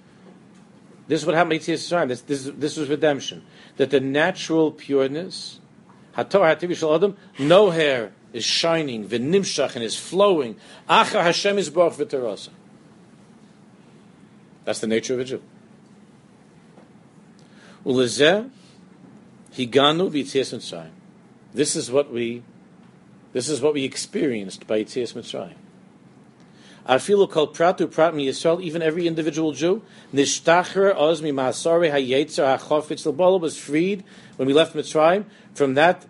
this 1.08 1.22
is 1.22 1.26
what 1.26 1.36
happened 1.36 1.62
to 1.62 1.74
Yitzhak 1.74 2.08
this, 2.08 2.22
this, 2.22 2.44
this 2.46 2.78
was 2.78 2.90
redemption. 2.90 3.44
That 3.78 3.90
the 3.90 4.00
natural 4.00 4.72
pureness, 4.72 5.60
no 7.40 7.70
hair 7.72 8.12
is 8.34 8.44
shining, 8.44 9.08
v'nimshach 9.08 9.76
and 9.76 9.84
is 9.84 9.98
flowing. 9.98 10.56
Acha 10.90 11.24
Hashem 11.24 11.58
is 11.58 11.70
baruch 11.70 11.94
v'terasa. 11.94 12.50
That's 14.64 14.80
the 14.80 14.88
nature 14.88 15.16
of 15.16 15.22
a 15.22 15.26
Jew. 15.26 15.42
Ulezeh 17.86 18.50
higanu 19.54 20.12
v'yitzias 20.12 20.56
Mitzrayim. 20.56 20.92
This 21.54 21.76
is 21.76 21.92
what 21.92 22.12
we, 22.12 22.44
this 23.34 23.50
is 23.50 23.62
what 23.62 23.74
we 23.74 23.84
experienced 23.84 24.68
by 24.68 24.84
Yitzias 24.84 25.14
Mitzrayim. 25.14 25.56
Afilu 26.88 27.30
kol 27.30 27.48
pratu 27.48 27.90
prat 27.90 28.16
mi 28.16 28.28
Yisrael, 28.28 28.62
even 28.62 28.82
every 28.82 29.08
individual 29.08 29.52
Jew, 29.52 29.84
nishtacher 30.14 30.96
oz 30.96 31.22
mi 31.22 31.32
ma'asare 31.32 31.92
hayetzer 31.92 32.58
hachofetz 32.58 33.06
l'bala 33.06 33.38
was 33.38 33.58
freed 33.58 34.04
when 34.38 34.48
we 34.48 34.54
left 34.54 34.76
Mitzrayim 34.76 35.26
from 35.54 35.76
that 35.76 36.08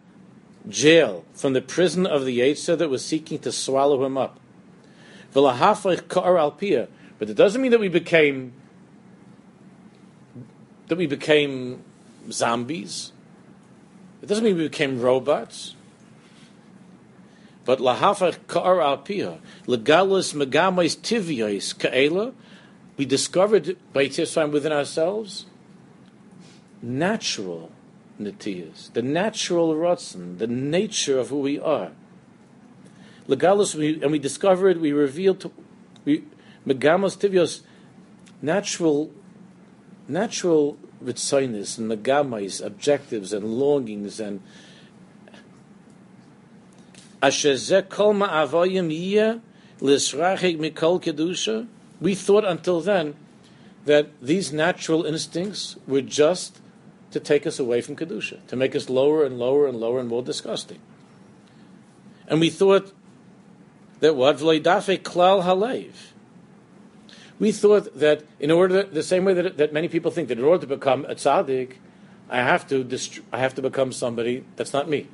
jail, 0.70 1.26
from 1.34 1.54
the 1.54 1.62
prison 1.62 2.06
of 2.06 2.26
the 2.26 2.40
Yetzer 2.40 2.78
that 2.78 2.90
was 2.90 3.04
seeking 3.04 3.40
to 3.40 3.52
swallow 3.52 4.06
him 4.06 4.18
up. 4.18 4.40
V'lahafrich 5.34 6.08
ka'ar 6.08 6.38
alpia, 6.38 6.88
but 7.20 7.30
it 7.30 7.36
doesn't 7.36 7.62
mean 7.62 7.72
that 7.72 7.80
we 7.80 7.90
became 7.90 8.54
that 10.88 10.98
we 10.98 11.08
became 11.08 11.82
zombies. 12.30 13.14
It 14.22 14.28
doesn't 14.28 14.44
mean 14.44 14.58
we 14.58 14.68
became 14.68 15.00
robots. 15.00 15.76
But 17.64 17.80
lahafach 17.80 18.48
ka'ar 18.48 18.82
alpia, 18.82 19.40
legalus 19.68 20.34
megamais 20.34 20.98
tivios 20.98 21.78
ka'ela, 21.78 22.34
we 22.98 23.06
discovered 23.06 23.78
by 23.94 24.06
Yitzhak 24.06 24.52
within 24.52 24.72
ourselves 24.72 25.46
natural 26.82 27.72
netiyas, 28.20 28.92
the 28.94 29.02
natural 29.02 29.76
rotzen, 29.76 30.38
the 30.38 30.48
nature 30.48 31.20
of 31.20 31.30
who 31.30 31.40
we 31.40 31.60
are. 31.60 31.92
Legalus, 33.28 33.76
we, 33.76 34.02
and 34.02 34.12
we 34.12 34.20
discovered, 34.20 34.82
we 34.82 34.92
revealed, 34.92 35.40
to, 35.42 35.52
we, 36.06 36.24
megamos 36.66 37.18
tivios, 37.18 37.62
natural, 38.42 39.12
natural 40.08 40.78
ritzoinis 41.04 41.78
and 41.78 41.92
megamais, 41.92 42.64
objectives 42.64 43.32
and 43.34 43.46
longings 43.46 44.20
and 44.20 44.42
We 47.22 47.30
thought 52.16 52.46
until 52.46 52.82
then 52.82 53.16
that 53.86 54.08
these 54.22 54.52
natural 54.52 55.06
instincts 55.06 55.76
were 55.88 56.02
just 56.02 56.60
to 57.12 57.20
take 57.20 57.46
us 57.46 57.60
away 57.60 57.82
from 57.82 57.96
kedusha, 57.96 58.46
to 58.48 58.56
make 58.56 58.76
us 58.76 58.90
lower 58.90 59.24
and 59.24 59.38
lower 59.38 59.68
and 59.68 59.80
lower 59.80 60.00
and 60.00 60.10
more 60.10 60.24
disgusting. 60.24 60.80
And 62.28 62.40
we 62.40 62.50
thought 62.50 62.92
that 64.00 64.16
what 64.16 64.38
klal 64.38 65.44
halev. 65.44 65.92
We 67.40 67.52
thought 67.52 68.00
that 68.00 68.24
in 68.40 68.50
order, 68.52 68.84
the 68.84 69.04
same 69.04 69.26
way 69.26 69.34
that, 69.34 69.58
that 69.58 69.74
many 69.74 69.88
people 69.88 70.12
think 70.12 70.28
that 70.30 70.40
in 70.40 70.44
order 70.44 70.62
to 70.62 70.68
become 70.68 71.06
a 71.06 71.16
tzaddik, 71.16 71.74
I 72.30 72.38
have 72.38 72.68
to 72.70 72.84
dist- 72.84 73.20
I 73.34 73.40
have 73.40 73.54
to 73.56 73.62
become 73.62 73.92
somebody 73.92 74.46
that's 74.56 74.74
not 74.74 74.88
me. 74.88 75.08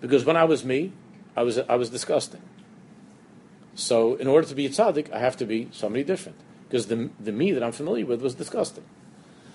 Because 0.00 0.24
when 0.24 0.36
I 0.36 0.44
was 0.44 0.64
me, 0.64 0.92
I 1.36 1.42
was, 1.42 1.58
I 1.58 1.76
was 1.76 1.90
disgusting. 1.90 2.42
So 3.74 4.16
in 4.16 4.26
order 4.26 4.46
to 4.46 4.54
be 4.54 4.66
a 4.66 4.70
tzaddik, 4.70 5.12
I 5.12 5.18
have 5.18 5.36
to 5.38 5.46
be 5.46 5.68
somebody 5.72 6.04
different. 6.04 6.38
Because 6.68 6.86
the, 6.86 7.10
the 7.18 7.32
me 7.32 7.52
that 7.52 7.62
I'm 7.62 7.72
familiar 7.72 8.06
with 8.06 8.20
was 8.20 8.34
disgusting. 8.34 8.84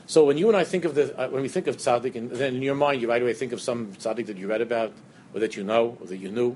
So 0.05 0.25
when 0.25 0.37
you 0.37 0.47
and 0.47 0.57
I 0.57 0.63
think 0.63 0.85
of 0.85 0.95
the, 0.95 1.17
uh, 1.17 1.29
when 1.29 1.41
we 1.41 1.47
think 1.47 1.67
of 1.67 1.77
tzaddik, 1.77 2.15
and 2.15 2.31
then 2.31 2.55
in 2.55 2.61
your 2.61 2.75
mind 2.75 3.01
you 3.01 3.09
right 3.09 3.21
away 3.21 3.33
think 3.33 3.51
of 3.51 3.61
some 3.61 3.93
tzaddik 3.93 4.25
that 4.27 4.37
you 4.37 4.47
read 4.47 4.61
about, 4.61 4.93
or 5.33 5.39
that 5.39 5.55
you 5.55 5.63
know, 5.63 5.97
or 5.99 6.07
that 6.07 6.17
you 6.17 6.29
knew, 6.29 6.55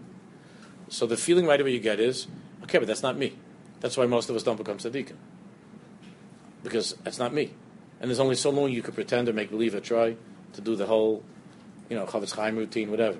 So 0.90 1.06
the 1.06 1.18
feeling 1.18 1.46
right 1.46 1.60
away 1.60 1.72
you 1.72 1.80
get 1.80 2.00
is, 2.00 2.28
okay, 2.64 2.78
but 2.78 2.88
that's 2.88 3.04
not 3.04 3.18
me. 3.18 3.34
That's 3.80 3.98
why 3.98 4.06
most 4.06 4.30
of 4.30 4.36
us 4.36 4.44
don't 4.44 4.58
become 4.58 4.78
tzaddikim. 4.78 5.16
Because 6.64 6.94
that's 7.04 7.20
not 7.20 7.34
me. 7.34 7.52
And 8.00 8.10
there's 8.10 8.20
only 8.20 8.36
so 8.36 8.50
long 8.50 8.72
you 8.72 8.82
could 8.82 8.96
pretend 8.96 9.28
or 9.30 9.34
make 9.34 9.50
believe 9.50 9.76
or 9.76 9.80
try 9.80 10.16
to 10.54 10.62
do 10.62 10.76
the 10.76 10.86
whole, 10.86 11.24
you 11.90 11.96
know, 11.96 12.06
Chofetz 12.06 12.36
Chaim 12.36 12.56
routine, 12.56 12.92
whatever. 12.92 13.18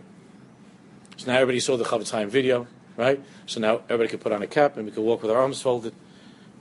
So 1.18 1.32
now 1.32 1.38
everybody 1.38 1.60
saw 1.60 1.78
the 1.78 1.84
Chofetz 1.84 2.12
Chaim 2.12 2.30
video, 2.30 2.68
right? 2.96 3.22
So 3.48 3.60
now 3.60 3.82
everybody 3.90 4.10
could 4.10 4.22
put 4.22 4.32
on 4.32 4.42
a 4.44 4.48
cap 4.48 4.78
and 4.78 4.86
we 4.86 4.92
could 4.92 5.04
walk 5.04 5.24
with 5.24 5.32
our 5.32 5.38
arms 5.38 5.62
folded 5.62 5.94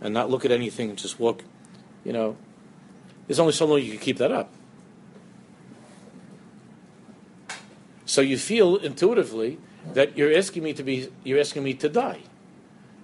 and 0.01 0.13
not 0.13 0.31
look 0.31 0.45
at 0.45 0.51
anything 0.51 0.89
and 0.89 0.99
just 0.99 1.21
walk, 1.21 1.45
you 2.05 2.13
know. 2.13 2.37
There's 3.27 3.39
only 3.39 3.53
so 3.53 3.67
long 3.67 3.81
you 3.81 3.91
can 3.93 4.01
keep 4.01 4.19
that 4.19 4.33
up. 4.33 4.53
So 8.07 8.21
you 8.23 8.39
feel 8.39 8.77
intuitively 8.77 9.59
that 9.93 10.17
you're 10.17 10.35
asking 10.37 10.63
me 10.63 10.73
to 10.75 10.83
be, 10.83 11.09
you're 11.23 11.41
asking 11.41 11.65
me 11.65 11.75
to 11.75 11.89
die. 11.89 12.21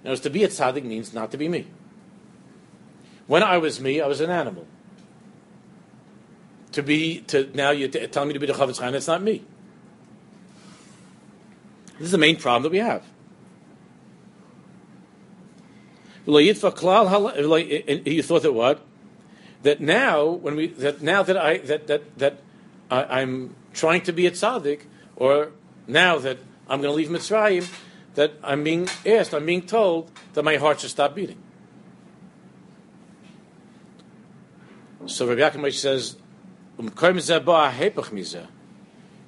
Now, 0.03 0.15
to 0.15 0.29
be 0.29 0.43
a 0.43 0.47
tzaddik 0.47 0.83
means 0.83 1.13
not 1.13 1.31
to 1.31 1.37
be 1.37 1.47
me. 1.47 1.67
When 3.27 3.43
I 3.43 3.57
was 3.57 3.79
me, 3.79 4.01
I 4.01 4.07
was 4.07 4.21
an 4.21 4.29
animal. 4.29 4.65
To 6.73 6.81
be, 6.81 7.21
to 7.27 7.49
now 7.53 7.71
you're 7.71 7.89
t- 7.89 8.05
telling 8.07 8.29
me 8.29 8.33
to 8.33 8.39
be 8.39 8.47
the 8.47 8.53
Chofetz 8.53 8.79
Chaim, 8.79 8.93
that's 8.93 9.07
not 9.07 9.21
me. 9.21 9.45
This 12.03 12.09
is 12.09 12.11
the 12.11 12.17
main 12.17 12.35
problem 12.35 12.63
that 12.63 12.71
we 12.73 12.79
have. 12.79 13.01
You 16.25 16.53
thought 16.53 16.75
that 18.41 18.51
what? 18.51 18.85
That 19.61 19.79
now, 19.79 20.25
when 20.25 20.57
we 20.57 20.67
that 20.67 21.01
now 21.01 21.23
that 21.23 21.37
I 21.37 21.59
that 21.59 21.87
that 21.87 22.17
that 22.17 22.41
I, 22.91 23.21
am 23.21 23.55
trying 23.73 24.01
to 24.01 24.11
be 24.11 24.27
a 24.27 24.31
tzaddik, 24.31 24.81
or 25.15 25.53
now 25.87 26.17
that 26.19 26.39
I'm 26.67 26.81
going 26.81 26.91
to 26.91 26.97
leave 26.97 27.07
Mitzrayim, 27.07 27.71
that 28.15 28.33
I'm 28.43 28.65
being 28.65 28.89
asked, 29.05 29.33
I'm 29.33 29.45
being 29.45 29.65
told 29.65 30.11
that 30.33 30.43
my 30.43 30.57
heart 30.57 30.81
should 30.81 30.89
stop 30.89 31.15
beating. 31.15 31.41
So 35.05 35.25
Rabbi 35.25 35.39
Yaakov 35.39 35.73
says, 35.73 36.17
um, 36.77 36.91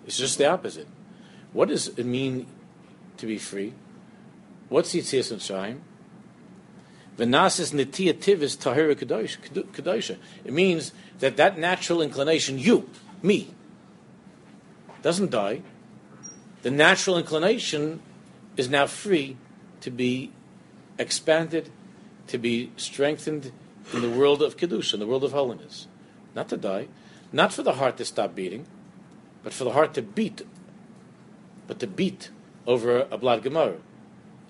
it's 0.06 0.18
just 0.18 0.38
the 0.38 0.50
opposite. 0.50 0.88
What 1.54 1.70
does 1.70 1.88
it 1.88 2.06
mean 2.06 2.48
to 3.18 3.26
be 3.26 3.38
free? 3.38 3.74
What's 4.70 4.94
Yitzias 4.94 5.32
Mitzrayim? 5.34 5.80
Venasis 7.18 7.72
netiya 7.74 8.14
tivis 8.14 8.58
tahira 8.58 8.96
kadosha. 8.96 10.18
It 10.44 10.54
means 10.54 10.92
that 11.20 11.38
that 11.38 11.58
natural 11.58 12.02
inclination, 12.02 12.60
you, 12.60 12.90
me, 13.22 13.54
doesn't 15.02 15.32
die. 15.32 15.62
The 16.64 16.72
natural 16.72 17.18
inclination 17.18 18.02
is 18.58 18.70
now 18.70 18.88
free 18.88 19.38
to 19.82 19.92
be 19.92 20.32
expanded, 20.98 21.70
to 22.28 22.38
be 22.38 22.72
strengthened 22.76 23.52
in 23.94 24.02
the 24.02 24.10
world 24.10 24.42
of 24.42 24.58
kedusha, 24.58 24.96
in 24.96 25.00
the 25.00 25.08
world 25.08 25.24
of 25.24 25.32
holiness, 25.32 25.88
not 26.34 26.50
to 26.50 26.58
die, 26.58 26.88
not 27.32 27.54
for 27.54 27.64
the 27.64 27.74
heart 27.74 27.98
to 27.98 28.06
stop 28.06 28.36
beating, 28.36 28.66
but 29.44 29.54
for 29.54 29.64
the 29.64 29.72
heart 29.72 29.94
to 29.94 30.02
beat, 30.02 30.42
but 31.68 31.80
to 31.80 31.88
beat 31.88 32.30
over 32.68 33.08
a 33.12 33.18
blood 33.18 33.44
gemara, 33.44 33.78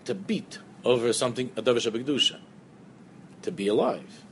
to 0.06 0.16
beat 0.16 0.60
over 0.84 1.12
something 1.14 1.52
a 1.56 1.62
davish 1.62 1.90
kedusha 1.92 2.40
to 3.42 3.52
be 3.52 3.68
alive. 3.68 4.24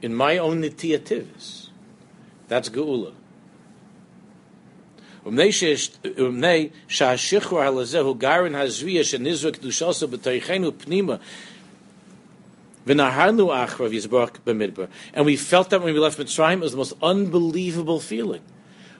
In 0.00 0.14
my 0.14 0.38
own 0.38 0.62
nitiativis, 0.62 1.68
that's 2.48 2.68
geula. 2.68 3.12
And 5.24 5.36
we 5.36 5.52
felt 15.36 15.70
that 15.70 15.80
when 15.80 15.94
we 15.94 16.00
left 16.00 16.18
Mitzrayim, 16.18 16.56
it 16.56 16.60
was 16.60 16.72
the 16.72 16.76
most 16.76 16.94
unbelievable 17.00 18.00
feeling. 18.00 18.42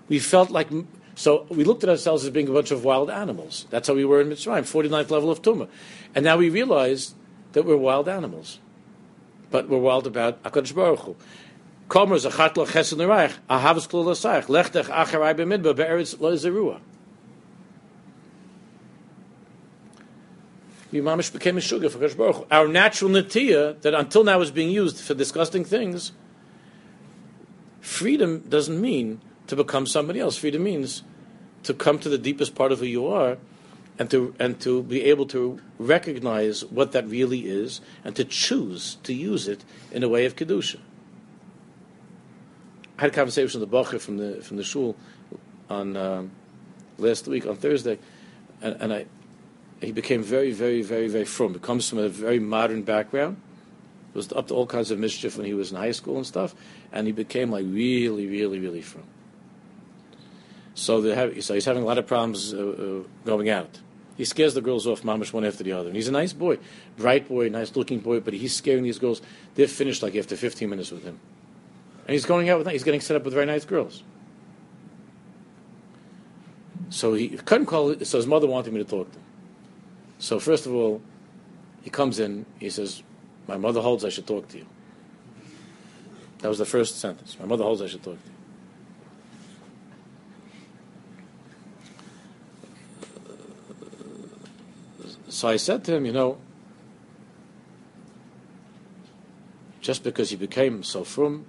We 0.08 0.20
felt 0.20 0.50
like, 0.50 0.68
so 1.14 1.46
we 1.50 1.64
looked 1.64 1.82
at 1.84 1.90
ourselves 1.90 2.24
as 2.24 2.30
being 2.30 2.48
a 2.48 2.52
bunch 2.52 2.70
of 2.70 2.84
wild 2.84 3.10
animals. 3.10 3.66
That's 3.70 3.88
how 3.88 3.94
we 3.94 4.04
were 4.04 4.20
in 4.20 4.28
Mitzrayim, 4.28 4.62
49th 4.62 5.10
level 5.10 5.30
of 5.30 5.42
Tumah. 5.42 5.68
And 6.14 6.24
now 6.24 6.36
we 6.36 6.48
realize 6.48 7.14
that 7.52 7.64
we're 7.64 7.76
wild 7.76 8.08
animals 8.08 8.58
but 9.52 9.68
we're 9.68 9.78
wild 9.78 10.08
about 10.08 10.42
Hakadosh 10.42 10.74
Baruch 10.74 11.00
Hu. 11.00 11.16
Komer 11.88 12.16
zachat 12.16 12.56
lo 12.56 12.66
chesed 12.66 12.96
nereich, 12.96 13.34
ahavas 13.48 13.86
klul 13.86 14.06
l'sayich, 14.06 14.46
lechtech 14.46 14.86
acharai 14.86 15.34
b'midba 15.34 15.76
be'eretz 15.76 16.18
lo 16.18 16.32
zerua. 16.32 16.80
You 20.90 21.02
mamish 21.02 21.32
became 21.32 21.56
a 21.58 21.60
sugar 21.60 21.88
for 21.88 21.98
Hakadosh 21.98 22.16
Baruch 22.16 22.36
Hu. 22.36 22.46
Our 22.50 22.66
natural 22.66 23.10
natia 23.12 23.80
that 23.82 23.94
until 23.94 24.24
now 24.24 24.38
was 24.38 24.50
being 24.50 24.70
used 24.70 24.98
for 24.98 25.14
disgusting 25.14 25.64
things. 25.64 26.12
Freedom 27.80 28.40
doesn't 28.48 28.80
mean 28.80 29.20
to 29.46 29.56
become 29.56 29.86
somebody 29.86 30.20
else. 30.20 30.36
Freedom 30.36 30.62
means 30.62 31.02
to 31.64 31.74
come 31.74 31.98
to 31.98 32.08
the 32.08 32.18
deepest 32.18 32.54
part 32.54 32.72
of 32.72 32.80
who 32.80 32.86
you 32.86 33.06
are 33.06 33.38
and 33.98 34.10
to 34.10 34.34
and 34.38 34.60
to 34.60 34.82
be 34.82 35.02
able 35.04 35.26
to 35.26 35.60
recognize 35.78 36.64
what 36.64 36.92
that 36.92 37.06
really 37.08 37.46
is 37.46 37.80
and 38.04 38.16
to 38.16 38.24
choose 38.24 38.96
to 39.02 39.12
use 39.12 39.48
it 39.48 39.64
in 39.90 40.02
a 40.02 40.08
way 40.08 40.24
of 40.24 40.36
kedusha. 40.36 40.78
I 42.98 43.02
had 43.02 43.10
a 43.10 43.14
conversation 43.14 43.60
with 43.60 43.70
the 43.70 43.76
bacher 43.76 44.00
from 44.00 44.16
the 44.16 44.42
from 44.42 44.56
the 44.56 44.64
shul 44.64 44.96
on 45.68 45.96
um, 45.96 46.30
last 46.98 47.26
week 47.26 47.46
on 47.46 47.56
Thursday, 47.56 47.98
and, 48.60 48.76
and, 48.80 48.92
I 48.92 49.06
he 49.80 49.92
became 49.92 50.22
very 50.22 50.52
very 50.52 50.82
very 50.82 51.08
very 51.08 51.24
from. 51.24 51.52
He 51.52 51.58
comes 51.58 51.88
from 51.88 51.98
a 51.98 52.08
very 52.08 52.38
modern 52.38 52.82
background. 52.82 53.40
It 54.10 54.16
was 54.16 54.32
up 54.32 54.48
to 54.48 54.54
all 54.54 54.66
kinds 54.66 54.90
of 54.90 54.98
mischief 54.98 55.36
when 55.36 55.46
he 55.46 55.54
was 55.54 55.70
in 55.70 55.78
high 55.78 55.92
school 55.92 56.16
and 56.16 56.26
stuff, 56.26 56.54
and 56.92 57.06
he 57.06 57.12
became 57.12 57.50
like 57.50 57.66
really 57.66 58.26
really 58.26 58.58
really 58.58 58.82
from. 58.82 59.02
So, 60.74 61.02
have, 61.02 61.44
so 61.44 61.54
he's 61.54 61.64
having 61.64 61.82
a 61.82 61.86
lot 61.86 61.98
of 61.98 62.06
problems 62.06 62.54
uh, 62.54 62.58
uh, 62.58 63.08
going 63.24 63.48
out. 63.48 63.80
He 64.16 64.24
scares 64.24 64.54
the 64.54 64.60
girls 64.60 64.86
off, 64.86 65.02
mamish 65.02 65.32
one 65.32 65.44
after 65.44 65.64
the 65.64 65.72
other. 65.72 65.88
And 65.88 65.96
he's 65.96 66.08
a 66.08 66.12
nice 66.12 66.32
boy, 66.32 66.58
bright 66.96 67.28
boy, 67.28 67.48
nice 67.48 67.74
looking 67.76 68.00
boy, 68.00 68.20
but 68.20 68.34
he's 68.34 68.54
scaring 68.54 68.84
these 68.84 68.98
girls. 68.98 69.22
They're 69.54 69.68
finished 69.68 70.02
like 70.02 70.14
after 70.16 70.36
15 70.36 70.68
minutes 70.68 70.90
with 70.90 71.04
him. 71.04 71.18
And 72.06 72.14
he's 72.14 72.26
going 72.26 72.48
out 72.48 72.58
with, 72.58 72.68
he's 72.68 72.84
getting 72.84 73.00
set 73.00 73.16
up 73.16 73.24
with 73.24 73.34
very 73.34 73.46
nice 73.46 73.64
girls. 73.64 74.02
So 76.90 77.14
he 77.14 77.30
couldn't 77.30 77.66
call 77.66 77.94
so 78.04 78.18
his 78.18 78.26
mother 78.26 78.46
wanted 78.46 78.72
me 78.72 78.82
to 78.82 78.88
talk 78.88 79.10
to 79.10 79.18
him. 79.18 79.24
So 80.18 80.38
first 80.38 80.66
of 80.66 80.74
all, 80.74 81.00
he 81.82 81.90
comes 81.90 82.20
in, 82.20 82.44
he 82.60 82.70
says, 82.70 83.02
My 83.48 83.56
mother 83.56 83.80
holds 83.80 84.04
I 84.04 84.10
should 84.10 84.26
talk 84.26 84.48
to 84.48 84.58
you. 84.58 84.66
That 86.40 86.48
was 86.48 86.58
the 86.58 86.66
first 86.66 87.00
sentence. 87.00 87.36
My 87.40 87.46
mother 87.46 87.64
holds 87.64 87.80
I 87.80 87.86
should 87.86 88.02
talk 88.02 88.22
to 88.22 88.28
you. 88.28 88.31
So 95.32 95.48
I 95.48 95.56
said 95.56 95.82
to 95.84 95.94
him, 95.94 96.04
you 96.04 96.12
know, 96.12 96.36
just 99.80 100.04
because 100.04 100.30
you 100.30 100.36
became 100.36 100.82
so 100.82 101.04
frum 101.04 101.46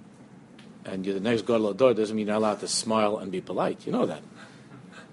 and 0.86 1.04
you're 1.04 1.14
the 1.14 1.20
next 1.20 1.42
Gadol 1.42 1.74
Hador 1.74 1.94
doesn't 1.94 2.16
mean 2.16 2.28
you're 2.28 2.36
allowed 2.36 2.60
to 2.60 2.66
smile 2.66 3.18
and 3.18 3.30
be 3.30 3.42
polite. 3.42 3.84
You 3.84 3.92
know 3.92 4.06
that. 4.06 4.22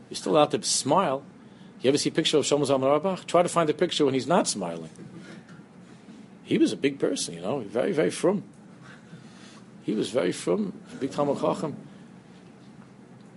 You're 0.10 0.16
still 0.16 0.38
allowed 0.38 0.52
to 0.52 0.64
smile. 0.64 1.22
You 1.82 1.90
ever 1.90 1.98
see 1.98 2.10
a 2.10 2.14
picture 2.14 2.38
of 2.38 2.46
Shlomo 2.46 2.66
Zalman 2.66 2.84
Auerbach? 2.84 3.28
Try 3.28 3.44
to 3.44 3.50
find 3.50 3.70
a 3.70 3.74
picture 3.74 4.06
when 4.06 4.14
he's 4.14 4.26
not 4.26 4.48
smiling. 4.48 4.90
He 6.46 6.58
was 6.58 6.72
a 6.72 6.78
big 6.78 6.98
person, 6.98 7.34
you 7.34 7.42
know, 7.42 7.60
very, 7.60 7.92
very 7.92 8.10
frum. 8.10 8.46
He 9.84 9.94
was 9.94 10.12
very 10.12 10.32
frum, 10.32 10.80
big 10.98 11.12
Talmud 11.12 11.42
Chacham. 11.42 11.76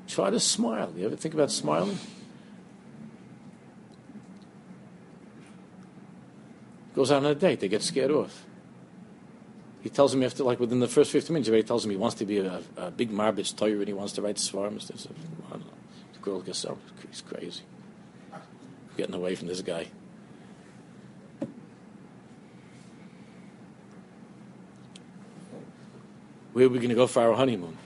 Try 0.06 0.30
to 0.30 0.38
smile. 0.38 0.92
You 0.96 1.06
ever 1.06 1.16
think 1.16 1.34
about 1.34 1.50
smiling? 1.50 1.98
Goes 6.94 7.10
out 7.10 7.24
on 7.24 7.30
a 7.30 7.34
date. 7.34 7.60
They 7.60 7.68
get 7.68 7.82
scared 7.82 8.10
off. 8.10 8.44
He 9.82 9.90
tells 9.90 10.14
him 10.14 10.22
after, 10.22 10.44
like 10.44 10.60
within 10.60 10.80
the 10.80 10.88
first 10.88 11.10
15 11.10 11.34
minutes, 11.34 11.48
he 11.48 11.52
already 11.52 11.66
tells 11.66 11.84
him 11.84 11.90
he 11.90 11.96
wants 11.96 12.16
to 12.16 12.24
be 12.24 12.38
a, 12.38 12.62
a 12.76 12.90
big 12.90 13.10
marbitz 13.10 13.54
toyer 13.54 13.78
and 13.78 13.88
he 13.88 13.92
wants 13.92 14.14
to 14.14 14.22
write 14.22 14.36
svarms. 14.36 14.86
The 14.88 16.18
girl 16.22 16.40
gets 16.40 16.60
so 16.60 16.78
he's 17.10 17.20
crazy. 17.20 17.62
Getting 18.96 19.14
away 19.14 19.34
from 19.34 19.48
this 19.48 19.60
guy. 19.60 19.88
Where 26.54 26.66
are 26.66 26.68
we 26.68 26.78
going 26.78 26.88
to 26.88 26.94
go 26.94 27.08
for 27.08 27.20
our 27.20 27.34
honeymoon? 27.34 27.76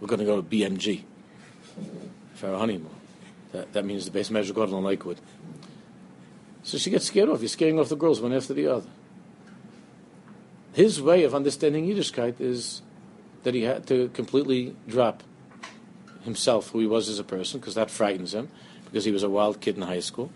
We're 0.00 0.06
going 0.06 0.20
to 0.20 0.24
go 0.24 0.40
to 0.40 0.42
BMG 0.42 1.02
for 2.34 2.50
our 2.50 2.58
honeymoon. 2.58 2.94
That, 3.52 3.72
that 3.72 3.84
means 3.84 4.08
the 4.08 4.16
Beis 4.16 4.30
Medrash 4.30 4.52
Govoha 4.52 4.74
on 4.74 4.84
Lakewood. 4.84 5.18
So 6.68 6.76
she 6.76 6.90
gets 6.90 7.06
scared 7.06 7.30
off. 7.30 7.40
He's 7.40 7.52
scaring 7.52 7.80
off 7.80 7.88
the 7.88 7.96
girls 7.96 8.20
one 8.20 8.34
after 8.34 8.52
the 8.52 8.66
other. 8.66 8.90
His 10.74 11.00
way 11.00 11.24
of 11.24 11.34
understanding 11.34 11.86
Yiddishkeit 11.86 12.42
is 12.42 12.82
that 13.42 13.54
he 13.54 13.62
had 13.62 13.86
to 13.86 14.10
completely 14.10 14.76
drop 14.86 15.22
himself, 16.24 16.68
who 16.68 16.80
he 16.80 16.86
was 16.86 17.08
as 17.08 17.18
a 17.18 17.24
person, 17.24 17.58
because 17.58 17.74
that 17.74 17.90
frightens 17.90 18.34
him, 18.34 18.50
because 18.84 19.06
he 19.06 19.10
was 19.10 19.22
a 19.22 19.30
wild 19.30 19.62
kid 19.62 19.76
in 19.76 19.82
high 19.82 20.00
school. 20.00 20.30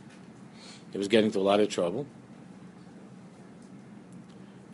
He 0.91 0.97
was 0.97 1.07
getting 1.07 1.27
into 1.27 1.39
a 1.39 1.45
lot 1.45 1.61
of 1.61 1.69
trouble. 1.69 2.07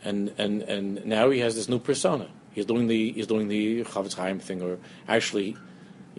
And, 0.01 0.33
and, 0.37 0.61
and 0.61 1.05
now 1.05 1.29
he 1.29 1.39
has 1.39 1.55
this 1.55 1.67
new 1.67 1.79
persona. 1.79 2.29
He's 2.53 2.67
doing 2.67 2.87
the, 2.87 3.11
he's 3.11 3.27
doing 3.27 3.49
the 3.49 3.83
Chofetz 3.83 4.13
Chaim 4.13 4.39
thing, 4.39 4.61
or 4.61 4.77
actually, 5.09 5.57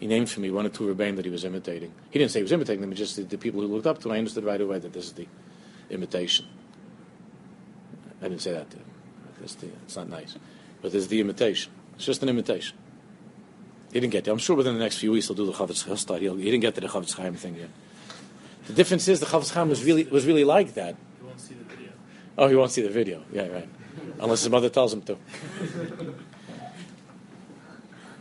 he 0.01 0.07
named 0.07 0.31
for 0.31 0.41
me 0.41 0.51
one 0.51 0.65
or 0.65 0.71
two 0.71 0.93
Rebbein 0.93 1.17
that 1.17 1.27
he 1.27 1.31
was 1.31 1.45
imitating. 1.45 1.93
He 2.11 2.19
didn't 2.19 2.33
say 2.33 2.39
he 2.39 2.43
was 2.43 2.53
imitating 2.53 2.81
them, 2.81 2.93
just 2.95 3.17
the, 3.17 3.23
the 3.23 3.37
people 3.37 3.61
who 3.61 3.67
looked 3.67 3.87
up 3.87 4.01
to 4.01 4.09
him. 4.09 4.15
I 4.15 4.19
understood 4.19 4.45
right 4.45 4.61
away 4.61 4.79
that 4.79 4.95
this 4.95 5.05
is 5.05 5.13
the 5.13 5.29
imitation. 5.91 6.47
I 8.23 8.29
didn't 8.29 8.41
say 8.41 8.53
that 8.53 8.71
to 8.71 8.79
him. 8.79 8.85
The, 9.39 9.69
it's 9.85 9.97
not 9.97 10.09
nice. 10.09 10.37
But 10.81 10.93
this 10.93 11.03
is 11.03 11.09
the 11.09 11.21
imitation. 11.21 11.71
It's 11.97 12.07
just 12.07 12.23
an 12.23 12.31
imitation. 12.31 12.79
He 13.93 14.01
didn't 14.01 14.13
get 14.13 14.25
there. 14.25 14.33
I'm 14.33 14.39
sure 14.39 14.57
within 14.57 14.73
the 14.73 14.81
next 14.81 14.97
few 14.97 15.13
weeks 15.13 15.27
he'll 15.27 15.37
do 15.37 15.45
the 15.45 15.53
Chofetz 15.53 15.85
Chaim. 15.85 16.39
He 16.39 16.45
didn't 16.45 16.61
get 16.61 16.75
to 16.77 16.81
the 16.81 16.87
Chofetz 16.87 17.15
Chaim 17.19 17.35
thing 17.35 17.57
yet. 17.57 17.69
The 18.69 18.73
difference 18.73 19.07
is 19.07 19.21
the 19.21 19.27
Chofetz 19.27 19.53
Chaim 19.53 19.69
was 19.69 19.85
really 19.85 20.05
was 20.05 20.25
really 20.27 20.45
like 20.45 20.73
that. 20.75 20.97
He 21.19 21.27
won't 21.27 21.41
see 21.41 21.55
the 21.55 21.65
video. 21.65 21.91
Oh, 22.39 22.49
he 22.49 22.57
won't 22.57 22.71
see 22.71 22.81
the 22.81 22.89
video. 22.89 23.23
Yeah, 23.31 23.49
right. 23.49 23.69
Unless 24.19 24.45
his 24.45 24.51
mother 24.51 24.71
tells 24.71 24.95
him 24.95 25.03
to. 25.03 25.19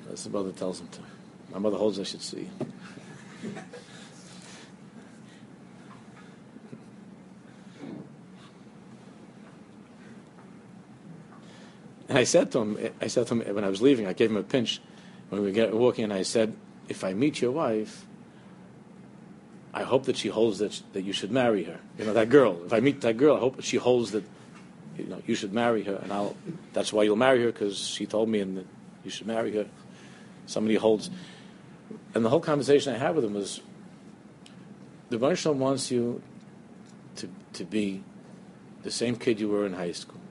Unless 0.03 0.23
his 0.23 0.29
mother 0.29 0.51
tells 0.51 0.81
him 0.81 0.89
to. 0.89 1.08
My 1.51 1.59
mother 1.59 1.77
holds 1.77 1.99
I 1.99 2.03
should 2.03 2.21
see. 2.21 2.49
And 12.07 12.17
I 12.17 12.23
said 12.23 12.51
to 12.53 12.59
him, 12.59 12.91
I 12.99 13.07
said 13.07 13.27
to 13.27 13.35
him 13.35 13.55
when 13.55 13.63
I 13.63 13.69
was 13.69 13.81
leaving, 13.81 14.07
I 14.07 14.13
gave 14.13 14.31
him 14.31 14.37
a 14.37 14.43
pinch 14.43 14.81
when 15.29 15.43
we 15.43 15.51
were 15.51 15.75
walking, 15.75 16.03
and 16.05 16.13
I 16.13 16.23
said, 16.23 16.55
if 16.87 17.03
I 17.03 17.13
meet 17.13 17.39
your 17.39 17.51
wife, 17.51 18.05
I 19.73 19.83
hope 19.83 20.05
that 20.05 20.17
she 20.17 20.27
holds 20.29 20.57
that, 20.59 20.81
that 20.93 21.03
you 21.03 21.13
should 21.13 21.31
marry 21.31 21.63
her. 21.65 21.79
You 21.99 22.05
know, 22.05 22.13
that 22.13 22.29
girl. 22.29 22.63
If 22.65 22.73
I 22.73 22.79
meet 22.79 23.01
that 23.01 23.17
girl, 23.17 23.35
I 23.35 23.39
hope 23.39 23.61
she 23.61 23.77
holds 23.77 24.11
that 24.11 24.23
you 24.97 25.05
know 25.05 25.21
you 25.25 25.35
should 25.35 25.53
marry 25.53 25.83
her, 25.83 25.95
and 25.95 26.11
I'll. 26.11 26.35
That's 26.73 26.91
why 26.91 27.03
you'll 27.03 27.15
marry 27.15 27.43
her 27.43 27.51
because 27.51 27.77
she 27.77 28.07
told 28.07 28.27
me, 28.27 28.39
and 28.39 28.57
that 28.57 28.65
you 29.05 29.11
should 29.11 29.27
marry 29.27 29.53
her. 29.53 29.67
Somebody 30.47 30.75
holds, 30.75 31.11
and 32.13 32.25
the 32.25 32.29
whole 32.29 32.39
conversation 32.39 32.93
I 32.93 32.97
had 32.97 33.15
with 33.15 33.25
him 33.25 33.33
was, 33.33 33.61
the 35.09 35.17
Baruch 35.17 35.45
wants 35.45 35.91
you 35.91 36.21
to 37.17 37.29
to 37.53 37.63
be 37.63 38.03
the 38.83 38.91
same 38.91 39.15
kid 39.15 39.39
you 39.39 39.49
were 39.49 39.65
in 39.65 39.73
high 39.73 39.91
school, 39.91 40.21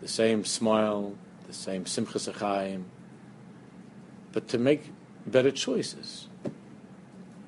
the 0.00 0.08
same 0.08 0.44
smile, 0.44 1.14
the 1.46 1.52
same 1.52 1.84
simchas 1.84 2.32
achayim, 2.32 2.84
but 4.32 4.48
to 4.48 4.58
make 4.58 4.90
better 5.26 5.50
choices. 5.50 6.28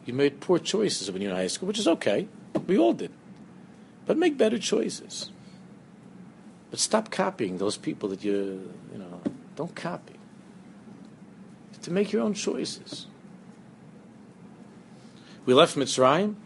You 0.07 0.15
made 0.15 0.41
poor 0.41 0.59
choices 0.59 1.11
when 1.11 1.23
you 1.23 1.29
were 1.29 1.35
in 1.35 1.41
high 1.41 1.47
school, 1.47 1.69
which 1.69 1.79
is 1.79 1.87
okay. 1.87 2.29
We 2.67 2.79
all 2.79 2.95
did. 2.95 3.13
But 4.07 4.17
make 4.19 4.37
better 4.37 4.59
choices. 4.59 5.31
But 6.71 6.81
stop 6.81 7.11
copying 7.11 7.59
those 7.59 7.77
people 7.77 8.09
that 8.09 8.25
you, 8.25 8.73
you 8.93 8.99
know, 8.99 9.21
don't 9.57 9.75
copy. 9.75 10.15
To 11.83 11.91
make 11.91 12.13
your 12.13 12.23
own 12.23 12.35
choices. 12.35 13.07
We 15.51 15.55
left 15.55 15.75
Mitzrayim. 15.75 16.37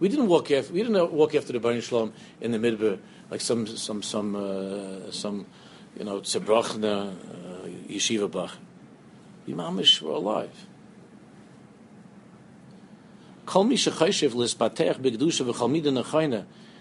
We 0.00 0.08
didn't 0.08 0.26
walk 0.26 0.50
after. 0.50 0.72
We 0.72 0.82
didn't 0.82 1.12
walk 1.12 1.34
after 1.36 1.52
the 1.52 1.60
Baruch 1.60 1.84
Shalom 1.84 2.12
in 2.40 2.50
the 2.50 2.58
midbar 2.58 2.98
like 3.30 3.40
some 3.40 3.64
some 3.64 4.02
some 4.02 4.34
uh, 4.34 5.12
some 5.12 5.46
you 5.96 6.04
know 6.04 6.18
tzebrachna 6.18 7.12
uh, 7.12 7.68
yeshiva 7.88 8.28
bach. 8.28 8.56
The 9.46 9.52
mamish 9.52 10.02
were 10.02 10.14
alive. 10.14 10.66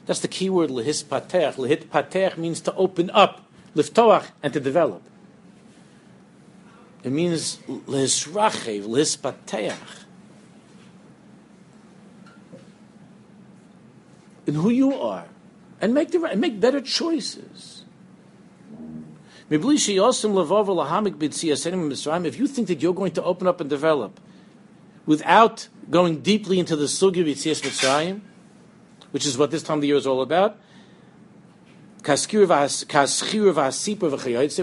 That's 0.07 0.19
the 0.21 0.27
key 0.27 0.49
word 0.49 0.69
lehispatech. 0.71 1.53
Lehitpatech 1.53 2.37
means 2.37 2.61
to 2.61 2.73
open 2.73 3.11
up, 3.11 3.47
liftoach, 3.75 4.31
and 4.41 4.51
to 4.53 4.59
develop. 4.59 5.03
It 7.05 7.11
means 7.11 7.57
lehisrachev, 7.67 8.83
lehispatech. 8.87 9.77
In 14.47 14.55
who 14.55 14.71
you 14.71 14.99
are, 14.99 15.27
and 15.79 15.93
make 15.93 16.09
the 16.09 16.23
and 16.23 16.41
make 16.41 16.59
better 16.59 16.81
choices. 16.81 17.83
If 19.51 19.63
you 19.63 19.77
think 19.77 19.97
that 22.67 22.81
you're 22.81 22.93
going 22.95 23.11
to 23.11 23.23
open 23.23 23.47
up 23.47 23.61
and 23.61 23.69
develop 23.69 24.19
without 25.05 25.67
going 25.91 26.21
deeply 26.21 26.57
into 26.57 26.75
the 26.75 26.85
sugi 26.85 27.21
of 27.21 27.27
Yitzias 27.27 27.61
Mitzrayim, 27.61 28.21
which 29.11 29.27
is 29.27 29.37
what 29.37 29.51
this 29.51 29.61
time 29.61 29.77
of 29.77 29.81
the 29.81 29.87
year 29.89 29.97
is 29.97 30.07
all 30.07 30.23
about, 30.23 30.57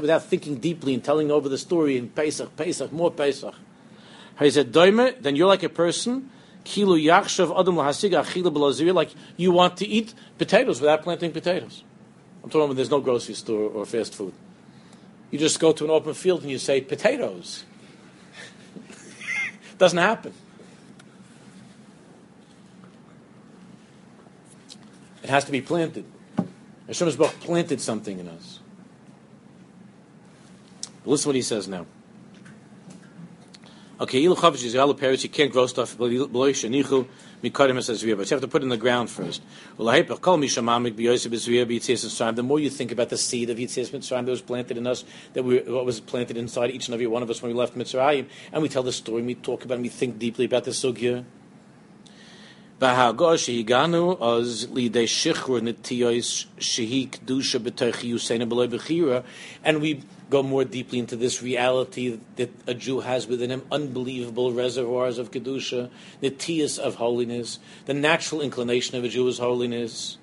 without 0.00 0.24
thinking 0.24 0.56
deeply 0.56 0.94
and 0.94 1.04
telling 1.04 1.30
over 1.30 1.48
the 1.48 1.58
story 1.58 1.96
in 1.96 2.08
Pesach, 2.08 2.56
Pesach, 2.56 2.92
more 2.92 3.10
Pesach, 3.10 3.54
He 4.38 4.50
said, 4.50 4.72
Doime, 4.72 5.14
then 5.20 5.36
you're 5.36 5.48
like 5.48 5.62
a 5.62 5.68
person 5.68 6.30
kilu 6.64 7.02
yachshav 7.02 7.58
adam 7.58 7.76
lahasig 7.76 8.94
like 8.94 9.10
you 9.36 9.50
want 9.50 9.76
to 9.78 9.86
eat 9.86 10.14
potatoes 10.38 10.80
without 10.80 11.02
planting 11.02 11.32
potatoes. 11.32 11.82
I'm 12.42 12.50
talking 12.50 12.64
about 12.64 12.76
there's 12.76 12.90
no 12.90 13.00
grocery 13.00 13.34
store 13.34 13.70
or 13.70 13.86
fast 13.86 14.14
food. 14.14 14.34
You 15.30 15.38
just 15.38 15.60
go 15.60 15.72
to 15.72 15.84
an 15.84 15.90
open 15.90 16.14
field 16.14 16.42
and 16.42 16.50
you 16.50 16.58
say 16.58 16.80
potatoes. 16.80 17.64
Doesn't 19.78 19.98
happen. 19.98 20.34
It 25.22 25.30
has 25.30 25.44
to 25.44 25.52
be 25.52 25.60
planted. 25.60 26.04
Hashem 26.86 27.06
has 27.06 27.16
planted 27.16 27.80
something 27.80 28.18
in 28.18 28.28
us. 28.28 28.60
But 31.04 31.10
listen 31.10 31.28
what 31.28 31.36
he 31.36 31.42
says 31.42 31.68
now. 31.68 31.86
Okay, 34.00 34.18
you 34.18 34.34
can't 34.34 35.52
grow 35.52 35.66
stuff 35.66 35.96
Mikadim 37.42 37.82
says 37.82 38.02
But 38.02 38.08
you 38.08 38.34
have 38.34 38.40
to 38.40 38.48
put 38.48 38.62
in 38.62 38.68
the 38.68 38.76
ground 38.76 39.10
first. 39.10 39.42
The 39.76 39.84
more 42.42 42.60
you 42.60 42.70
think 42.70 42.92
about 42.92 43.08
the 43.08 43.16
seed 43.16 43.50
of 43.50 43.58
Yitzias 43.58 43.90
Mitzrayim 43.90 44.24
that 44.24 44.30
was 44.30 44.42
planted 44.42 44.76
in 44.76 44.86
us, 44.86 45.04
that 45.34 45.42
we, 45.44 45.58
what 45.60 45.84
was 45.84 46.00
planted 46.00 46.36
inside 46.36 46.70
each 46.70 46.86
and 46.88 46.94
every 46.94 47.06
one 47.06 47.22
of 47.22 47.30
us 47.30 47.42
when 47.42 47.52
we 47.52 47.58
left 47.58 47.76
Mitzrayim, 47.76 48.26
and 48.52 48.62
we 48.62 48.68
tell 48.68 48.82
the 48.82 48.92
story, 48.92 49.18
and 49.18 49.26
we 49.26 49.34
talk 49.34 49.64
about 49.64 49.74
it, 49.74 49.76
and 49.76 49.84
we 49.84 49.88
think 49.88 50.18
deeply 50.18 50.44
about 50.44 50.64
the 50.64 50.70
sugya. 50.70 51.24
And 52.82 53.14
we 59.80 60.02
go 60.30 60.42
more 60.42 60.64
deeply 60.64 60.98
into 60.98 61.14
this 61.14 61.42
reality 61.42 62.18
that 62.34 62.50
a 62.66 62.74
Jew 62.74 62.98
has 62.98 63.28
within 63.28 63.50
him 63.50 63.62
unbelievable 63.70 64.52
reservoirs 64.52 65.18
of 65.18 65.30
Kedusha, 65.30 65.90
the 66.20 66.32
tias 66.32 66.76
of 66.76 66.96
holiness, 66.96 67.60
the 67.86 67.94
natural 67.94 68.40
inclination 68.40 68.96
of 68.96 69.04
a 69.04 69.08
Jew 69.08 69.28
is 69.28 69.38
holiness. 69.38 70.18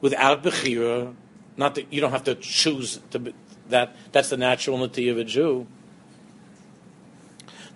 Without 0.00 0.42
Bechira, 0.42 1.14
not 1.56 1.76
that 1.76 1.92
you 1.92 2.00
don't 2.00 2.10
have 2.10 2.24
to 2.24 2.34
choose 2.34 2.98
to 3.12 3.20
be, 3.20 3.32
that, 3.68 3.94
that's 4.10 4.30
the 4.30 4.36
natural 4.36 4.78
natia 4.78 5.12
of 5.12 5.18
a 5.18 5.24
Jew. 5.24 5.68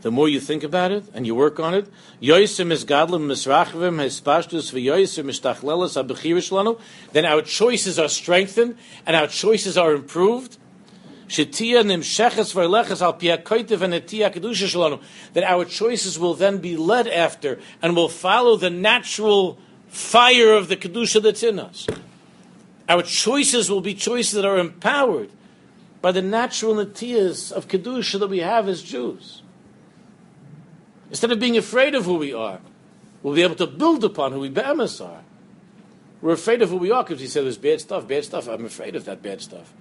The 0.01 0.13
more 0.13 0.29
you 0.29 0.39
think 0.39 0.63
about 0.63 0.93
it 0.93 1.05
and 1.13 1.27
you 1.27 1.35
work 1.35 1.59
on 1.59 1.75
it, 1.75 1.89
then 7.13 7.25
our 7.25 7.43
choices 7.43 7.99
are 7.99 8.09
strengthened 8.09 8.77
and 9.07 9.17
our 9.17 9.27
choices 9.27 9.77
are 9.77 9.93
improved. 9.93 10.57
That 11.29 11.85
our 15.47 15.65
choices 15.65 16.19
will 16.19 16.35
then 16.35 16.59
be 16.59 16.77
led 16.77 17.09
after 17.09 17.59
and 17.83 17.97
will 17.97 18.09
follow 18.09 18.57
the 18.57 18.71
natural 18.71 19.59
fire 19.89 20.53
of 20.53 20.69
the 20.69 20.77
kedusha 20.77 21.21
that's 21.23 21.43
in 21.43 21.59
us. 21.59 21.87
Our 22.89 23.03
choices 23.03 23.69
will 23.71 23.81
be 23.81 23.95
choices 23.95 24.33
that 24.33 24.47
are 24.47 24.59
empowered 24.59 25.31
by 26.01 26.13
the 26.13 26.23
natural 26.23 26.77
natias 26.77 27.51
of 27.51 27.67
kedusha 27.69 28.21
that 28.21 28.29
we 28.29 28.39
have 28.39 28.69
as 28.69 28.83
Jews. 28.83 29.43
Instead 31.11 31.33
of 31.33 31.41
being 31.41 31.57
afraid 31.57 31.95
of 31.95 32.05
who 32.05 32.17
we 32.17 32.33
are, 32.33 32.61
we'll 33.23 33.35
be 33.35 33.43
able 33.43 33.55
to 33.57 33.67
build 33.67 34.05
upon 34.05 34.33
who 34.33 34.41
we 34.41 34.49
be'emes 34.49 35.01
are. 35.01 35.23
We're 36.21 36.33
afraid 36.33 36.63
of 36.63 36.71
who 36.71 36.77
we 36.77 36.91
are 36.91 37.05
because 37.05 37.21
he 37.21 37.27
said 37.29 37.45
there's 37.45 37.59
bad 37.59 37.81
stuff, 37.81 38.09
bad 38.09 38.25
stuff. 38.25 38.49
I'm 38.49 38.65
afraid 38.65 38.97
of 38.97 39.05
that 39.05 39.23
bad 39.23 39.41
stuff. 39.41 39.73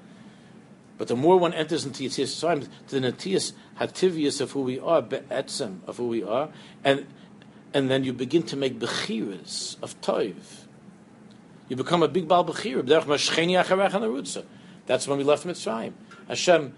But 0.97 1.07
the 1.07 1.15
more 1.15 1.37
one 1.37 1.53
enters 1.53 1.85
into 1.85 2.03
Yitzias 2.03 2.67
the 2.87 2.99
Natias 2.99 3.53
Hativius 3.79 4.41
of 4.41 4.51
who 4.51 4.61
we 4.61 4.79
are, 4.79 5.01
Be'etzem 5.01 5.79
of 5.87 5.97
who 5.97 6.07
we 6.07 6.23
are, 6.23 6.49
and 6.83 7.05
and 7.73 7.89
then 7.89 8.03
you 8.03 8.13
begin 8.13 8.43
to 8.43 8.55
make 8.55 8.79
Bechiras 8.79 9.81
of 9.83 9.99
Toiv. 10.01 10.65
You 11.67 11.75
become 11.75 12.01
a 12.01 12.07
big 12.07 12.27
Baal 12.27 12.45
Bechir. 12.45 12.85
That's 14.85 15.07
when 15.07 15.17
we 15.17 15.23
left 15.23 15.45
Mitzrayim. 15.45 15.93
Hashem, 16.27 16.73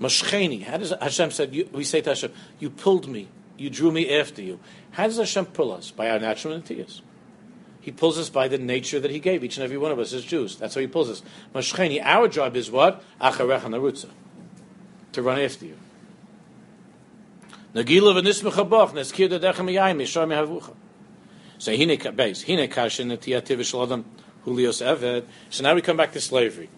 Mashcheni. 0.00 0.64
How 0.64 0.76
does 0.76 0.92
Hashem 1.00 1.30
said? 1.30 1.54
You, 1.54 1.68
we 1.72 1.84
say 1.84 2.00
to 2.00 2.10
Hashem, 2.10 2.32
"You 2.58 2.68
pulled 2.70 3.08
me 3.08 3.28
you 3.56 3.70
drew 3.70 3.90
me 3.90 4.10
after 4.10 4.42
you. 4.42 4.60
How 4.92 5.04
does 5.04 5.18
Hashem 5.18 5.46
pull 5.46 5.72
us? 5.72 5.90
By 5.90 6.10
our 6.10 6.18
natural 6.18 6.58
natiyas. 6.58 7.00
He 7.80 7.90
pulls 7.90 8.18
us 8.18 8.30
by 8.30 8.48
the 8.48 8.58
nature 8.58 8.98
that 9.00 9.10
He 9.10 9.20
gave 9.20 9.44
each 9.44 9.56
and 9.56 9.64
every 9.64 9.76
one 9.76 9.92
of 9.92 9.98
us 9.98 10.12
as 10.12 10.24
Jews. 10.24 10.56
That's 10.56 10.74
how 10.74 10.80
He 10.80 10.86
pulls 10.86 11.10
us. 11.10 11.22
Mashcheni, 11.54 12.00
our 12.02 12.28
job 12.28 12.56
is 12.56 12.70
what? 12.70 13.02
Acharecha 13.20 13.62
narutza. 13.62 14.08
To 15.12 15.22
run 15.22 15.40
after 15.40 15.66
you. 15.66 15.76
Nagila 17.74 18.22
v'nismecha 18.22 18.68
boch, 18.68 18.92
neskir 18.92 19.28
dadechem 19.28 19.70
yayim, 19.70 20.00
yishar 20.00 20.26
mehavucha. 20.26 20.74
So 21.58 21.72
hine 21.72 21.90
hine 21.90 22.68
kashin 22.68 23.16
netiyativ 23.16 24.04
hulios 24.46 24.82
eved. 24.82 25.24
So 25.50 25.62
now 25.62 25.74
we 25.74 25.82
come 25.82 25.96
back 25.96 26.12
to 26.12 26.20
slavery. 26.20 26.68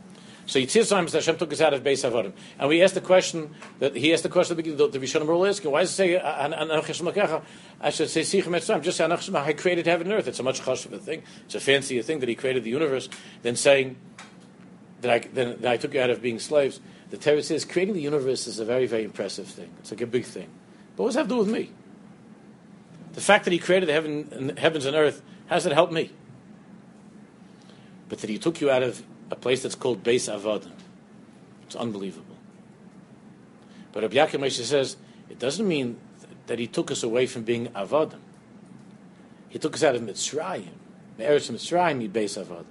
So 0.47 0.61
Yitzhak 0.61 0.89
times 0.89 1.13
Hashem 1.13 1.39
took 1.39 1.53
us 1.53 1.61
out 1.61 1.75
of 1.75 1.83
Beis 1.83 2.09
Avodim, 2.09 2.33
and 2.61 2.69
we 2.69 2.81
asked 2.81 2.95
the 2.95 3.01
question 3.01 3.53
that 3.81 3.97
he 3.97 4.13
asked 4.13 4.23
the 4.23 4.29
question 4.29 4.57
at 4.57 4.65
the. 4.65 4.87
The 4.87 4.99
Rishonim 5.01 5.27
were 5.27 5.49
asking, 5.49 5.73
why 5.73 5.81
does 5.81 5.91
it 5.91 5.95
say 5.95 6.19
Anachishim 6.19 7.43
I 7.81 7.91
should 7.91 8.09
say 8.09 8.21
Sichem 8.21 8.57
Etzram. 8.57 8.81
Just 8.81 8.99
say 8.99 9.05
Anachishim 9.05 9.35
I 9.35 9.53
created 9.55 9.87
heaven 9.87 10.07
and 10.07 10.15
earth. 10.15 10.29
It's 10.29 10.39
a 10.39 10.45
much 10.45 10.61
of 10.67 11.03
thing. 11.03 11.25
It's 11.47 11.57
a 11.57 11.61
fancier 11.61 12.01
thing 12.03 12.21
that 12.21 12.29
He 12.29 12.37
created 12.37 12.63
the 12.63 12.71
universe 12.71 13.09
than 13.43 13.57
saying 13.57 13.97
that 15.01 15.11
I, 15.11 15.19
that 15.35 15.67
I 15.67 15.77
took 15.77 15.95
you 15.95 16.01
out 16.01 16.11
of 16.11 16.23
being 16.23 16.39
slaves. 16.39 16.81
The 17.11 17.17
Torah 17.19 17.43
says 17.43 17.65
creating 17.65 17.95
the 17.95 18.01
universe 18.01 18.47
is 18.47 18.61
a 18.61 18.65
very 18.65 18.87
very 18.87 19.03
impressive 19.03 19.49
thing. 19.49 19.71
It's 19.81 19.91
like 19.91 20.01
a 20.01 20.07
big 20.07 20.25
thing. 20.25 20.49
But 20.97 21.03
what 21.03 21.09
does 21.09 21.15
that 21.17 21.21
have 21.23 21.29
to 21.29 21.35
do 21.35 21.39
with 21.41 21.49
me? 21.49 21.73
The 23.15 23.21
fact 23.21 23.47
that 23.47 23.53
He 23.53 23.59
created 23.59 23.89
the 23.89 23.95
heaven, 23.95 24.57
heavens 24.57 24.85
and 24.85 24.95
earth, 24.95 25.23
does 25.51 25.67
it 25.67 25.73
help 25.73 25.91
me? 25.91 26.13
But 28.09 28.21
that 28.21 28.31
He 28.31 28.39
took 28.39 28.61
you 28.61 28.71
out 28.71 28.85
of 28.85 29.03
a 29.31 29.37
place 29.37 29.63
that's 29.63 29.75
called 29.75 30.03
Beis 30.03 30.33
Avodim. 30.33 30.73
It's 31.67 31.77
unbelievable. 31.77 32.37
But 33.93 34.03
Rabbi 34.03 34.17
Yaakov 34.17 34.41
Moshe 34.41 34.63
says 34.63 34.97
it 35.29 35.39
doesn't 35.39 35.67
mean 35.67 35.99
that 36.47 36.59
he 36.59 36.67
took 36.67 36.91
us 36.91 37.03
away 37.03 37.27
from 37.27 37.43
being 37.43 37.69
Avodim. 37.69 38.21
He 39.49 39.59
took 39.59 39.75
us 39.75 39.83
out 39.83 39.95
of 39.95 40.03
Mitzrayim. 40.03 40.69
Eretz 41.19 41.51
Mitzrayim, 41.51 42.01
he 42.01 42.09
Beis 42.09 42.43
Avodim. 42.43 42.67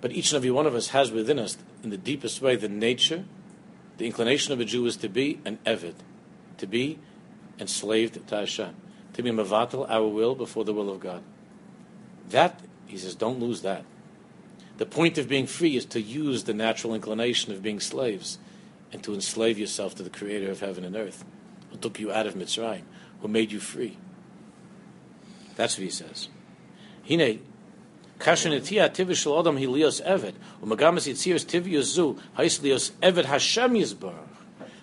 But 0.00 0.12
each 0.12 0.30
and 0.32 0.36
every 0.36 0.50
one 0.50 0.66
of 0.66 0.74
us 0.74 0.88
has 0.88 1.10
within 1.10 1.38
us, 1.38 1.56
in 1.82 1.90
the 1.90 1.96
deepest 1.96 2.42
way, 2.42 2.56
the 2.56 2.68
nature, 2.68 3.24
the 3.96 4.06
inclination 4.06 4.52
of 4.52 4.60
a 4.60 4.64
Jew 4.64 4.84
is 4.86 4.96
to 4.98 5.08
be 5.08 5.40
an 5.44 5.58
Eved, 5.64 5.94
to 6.58 6.66
be 6.66 6.98
enslaved 7.58 8.26
to 8.28 8.36
Hashem, 8.36 8.74
to 9.14 9.22
be 9.22 9.30
Mavatal, 9.30 9.88
our 9.88 10.06
will, 10.06 10.34
before 10.34 10.64
the 10.64 10.74
will 10.74 10.90
of 10.90 11.00
God. 11.00 11.22
That 12.28 12.60
he 12.86 12.96
says, 12.98 13.14
don't 13.14 13.40
lose 13.40 13.62
that. 13.62 13.84
The 14.76 14.86
point 14.86 15.18
of 15.18 15.28
being 15.28 15.46
free 15.46 15.76
is 15.76 15.84
to 15.86 16.00
use 16.00 16.44
the 16.44 16.54
natural 16.54 16.94
inclination 16.94 17.52
of 17.52 17.62
being 17.62 17.80
slaves 17.80 18.38
and 18.92 19.02
to 19.04 19.14
enslave 19.14 19.58
yourself 19.58 19.94
to 19.96 20.02
the 20.02 20.10
creator 20.10 20.50
of 20.50 20.60
heaven 20.60 20.84
and 20.84 20.96
earth, 20.96 21.24
who 21.70 21.78
took 21.78 22.00
you 22.00 22.12
out 22.12 22.26
of 22.26 22.34
Mitzrayim, 22.34 22.82
who 23.20 23.28
made 23.28 23.52
you 23.52 23.60
free. 23.60 23.98
That's 25.56 25.76
what 25.76 25.84
he 25.84 25.90
says. 25.90 26.28
Hine. 27.08 27.40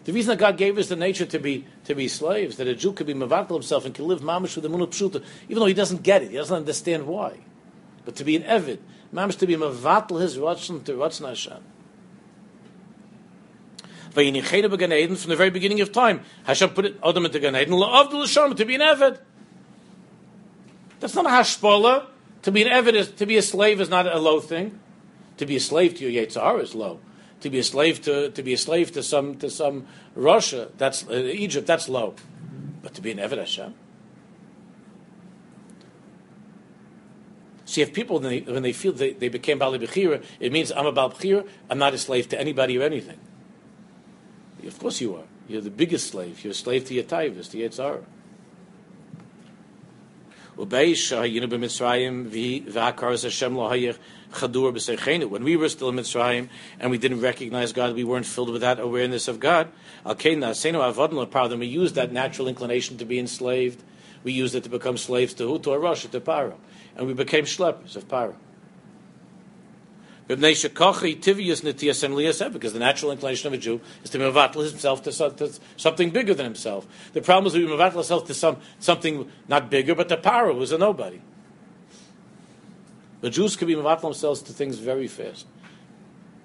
The 0.03 0.13
reason 0.13 0.29
that 0.29 0.39
God 0.39 0.57
gave 0.57 0.77
us 0.77 0.89
the 0.89 0.95
nature 0.95 1.25
to 1.25 1.39
be 1.39 1.65
to 1.85 1.95
be 1.95 2.07
slaves, 2.07 2.57
that 2.57 2.67
a 2.67 2.75
Jew 2.75 2.91
could 2.91 3.07
be 3.07 3.13
mavatal 3.13 3.53
himself 3.53 3.85
and 3.85 3.93
can 3.93 4.07
live 4.07 4.21
mamish 4.21 4.55
with 4.55 4.63
the 4.63 4.69
munah 4.69 4.87
pshuta, 4.87 5.23
even 5.47 5.59
though 5.59 5.65
he 5.65 5.73
doesn't 5.73 6.03
get 6.03 6.23
it, 6.23 6.31
he 6.31 6.37
doesn't 6.37 6.55
understand 6.55 7.07
why. 7.07 7.37
But 8.05 8.15
to 8.15 8.23
be 8.23 8.35
an 8.35 8.43
Evid, 8.43 8.79
mamish 9.13 9.37
to 9.39 9.47
be 9.47 9.55
mavatal 9.55 10.21
his 10.21 10.37
rotzen 10.37 10.83
to 10.85 10.93
rotzen 10.93 11.27
Hashem. 11.27 11.63
Vayinicheda 14.13 14.69
began 14.69 14.91
Eden 14.91 15.15
from 15.15 15.29
the 15.29 15.35
very 15.35 15.49
beginning 15.49 15.81
of 15.81 15.91
time. 15.91 16.21
Hashem 16.43 16.71
put 16.71 16.85
it 16.85 16.99
Adam 17.03 17.25
into 17.25 17.39
Gan 17.39 17.55
Eden, 17.55 17.73
la'avdul 17.73 18.21
Hashem, 18.21 18.55
to 18.55 18.65
be 18.65 18.75
an 18.75 18.81
Evid. 18.81 19.19
That's 20.99 21.15
not 21.15 21.25
a 21.25 21.29
hashpola. 21.29 22.07
To 22.43 22.51
be 22.51 22.63
an 22.63 22.69
Evid 22.69 22.93
is, 22.93 23.11
to 23.11 23.25
be 23.25 23.37
a 23.37 23.41
slave 23.41 23.79
is 23.79 23.89
not 23.89 24.07
a 24.07 24.19
low 24.19 24.39
thing. 24.39 24.79
To 25.37 25.45
be 25.45 25.55
a 25.55 25.59
slave 25.59 25.95
to 25.95 26.09
your 26.09 26.25
Yetzirah 26.25 26.61
is 26.61 26.75
low. 26.75 26.99
To 27.41 27.49
be 27.49 27.59
a 27.59 27.63
slave 27.63 28.01
to, 28.03 28.29
to 28.31 28.43
be 28.43 28.53
a 28.53 28.57
slave 28.57 28.91
to 28.93 29.01
some, 29.01 29.35
to 29.37 29.49
some 29.49 29.87
Russia, 30.15 30.69
that's, 30.77 31.07
uh, 31.07 31.13
Egypt, 31.13 31.65
that's 31.65 31.87
low. 31.89 32.15
But 32.83 32.93
to 32.95 33.01
be 33.01 33.11
an 33.11 33.17
Evid 33.17 33.37
Hashem, 33.37 33.73
See, 37.71 37.81
if 37.81 37.93
people, 37.93 38.19
when 38.19 38.29
they, 38.29 38.39
when 38.41 38.63
they 38.63 38.73
feel 38.73 38.91
they, 38.91 39.13
they 39.13 39.29
became 39.29 39.57
Bali 39.57 39.79
Bechira, 39.79 40.21
it 40.41 40.51
means 40.51 40.73
I'm 40.73 40.87
a 40.87 40.91
Bal 40.91 41.15
I'm 41.69 41.77
not 41.77 41.93
a 41.93 41.97
slave 41.97 42.27
to 42.27 42.37
anybody 42.37 42.77
or 42.77 42.81
anything. 42.81 43.17
Of 44.67 44.77
course 44.77 44.99
you 44.99 45.15
are. 45.15 45.23
You're 45.47 45.61
the 45.61 45.69
biggest 45.69 46.07
slave. 46.07 46.43
You're 46.43 46.51
a 46.51 46.53
slave 46.53 46.83
to 46.87 46.93
your 46.93 47.05
taivas, 47.05 47.49
to 47.51 47.57
Yetzirah. 47.57 48.03
When 50.57 50.67
we 55.45 55.55
were 55.55 55.69
still 55.69 55.89
in 55.89 55.95
Mitzrayim 55.95 56.49
and 56.77 56.91
we 56.91 56.97
didn't 56.97 57.21
recognize 57.21 57.71
God, 57.71 57.95
we 57.95 58.03
weren't 58.03 58.25
filled 58.25 58.49
with 58.49 58.59
that 58.59 58.81
awareness 58.81 59.29
of 59.29 59.39
God. 59.39 59.69
We 60.05 61.67
used 61.67 61.95
that 61.95 62.11
natural 62.11 62.49
inclination 62.49 62.97
to 62.97 63.05
be 63.05 63.17
enslaved. 63.17 63.81
We 64.25 64.33
used 64.33 64.55
it 64.55 64.63
to 64.63 64.69
become 64.69 64.97
slaves 64.97 65.33
to 65.35 65.47
who? 65.47 65.57
To 65.59 65.71
a 65.71 65.79
Russia, 65.79 66.09
to 66.09 66.19
Paro 66.19 66.55
and 66.95 67.07
we 67.07 67.13
became 67.13 67.45
schleppers 67.45 67.95
of 67.95 68.07
Paro. 68.07 68.35
Because 70.27 70.39
the 72.73 72.79
natural 72.79 73.11
inclination 73.11 73.47
of 73.47 73.53
a 73.53 73.57
Jew 73.57 73.81
is 74.01 74.09
to 74.11 74.17
mevatel 74.17 74.69
himself 74.69 75.03
to, 75.03 75.11
to, 75.11 75.51
something 75.75 76.09
bigger 76.09 76.33
than 76.33 76.45
himself. 76.45 76.87
The 77.11 77.21
problem 77.21 77.47
is 77.47 77.53
we 77.53 77.65
mevatel 77.65 77.97
ourselves 77.97 78.27
to 78.27 78.33
some, 78.33 78.57
something 78.79 79.29
not 79.49 79.69
bigger, 79.69 79.93
but 79.93 80.07
to 80.07 80.15
Paro, 80.15 80.55
who's 80.55 80.71
a 80.71 80.77
nobody. 80.77 81.21
The 83.19 83.29
Jews 83.29 83.57
can 83.57 83.67
be 83.67 83.75
mevatel 83.75 84.01
themselves 84.01 84.41
to 84.43 84.53
things 84.53 84.77
very 84.77 85.07
fast. 85.07 85.47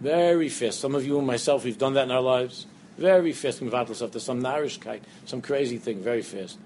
Very 0.01 0.49
fast. 0.49 0.80
Some 0.80 0.97
of 0.97 1.07
you 1.07 1.18
and 1.18 1.26
myself, 1.26 1.64
we've 1.64 1.78
done 1.78 1.94
that 1.94 2.05
in 2.05 2.11
our 2.11 2.20
lives. 2.20 2.66
Very 2.99 3.32
fast, 3.32 3.61
mevatel 3.61 3.90
ourselves 3.90 4.14
to 4.14 4.20
some 4.20 4.42
narishkeit, 4.42 5.03
some 5.26 5.40
crazy 5.40 5.78
thing, 5.78 6.03
very 6.03 6.22
fast. 6.22 6.59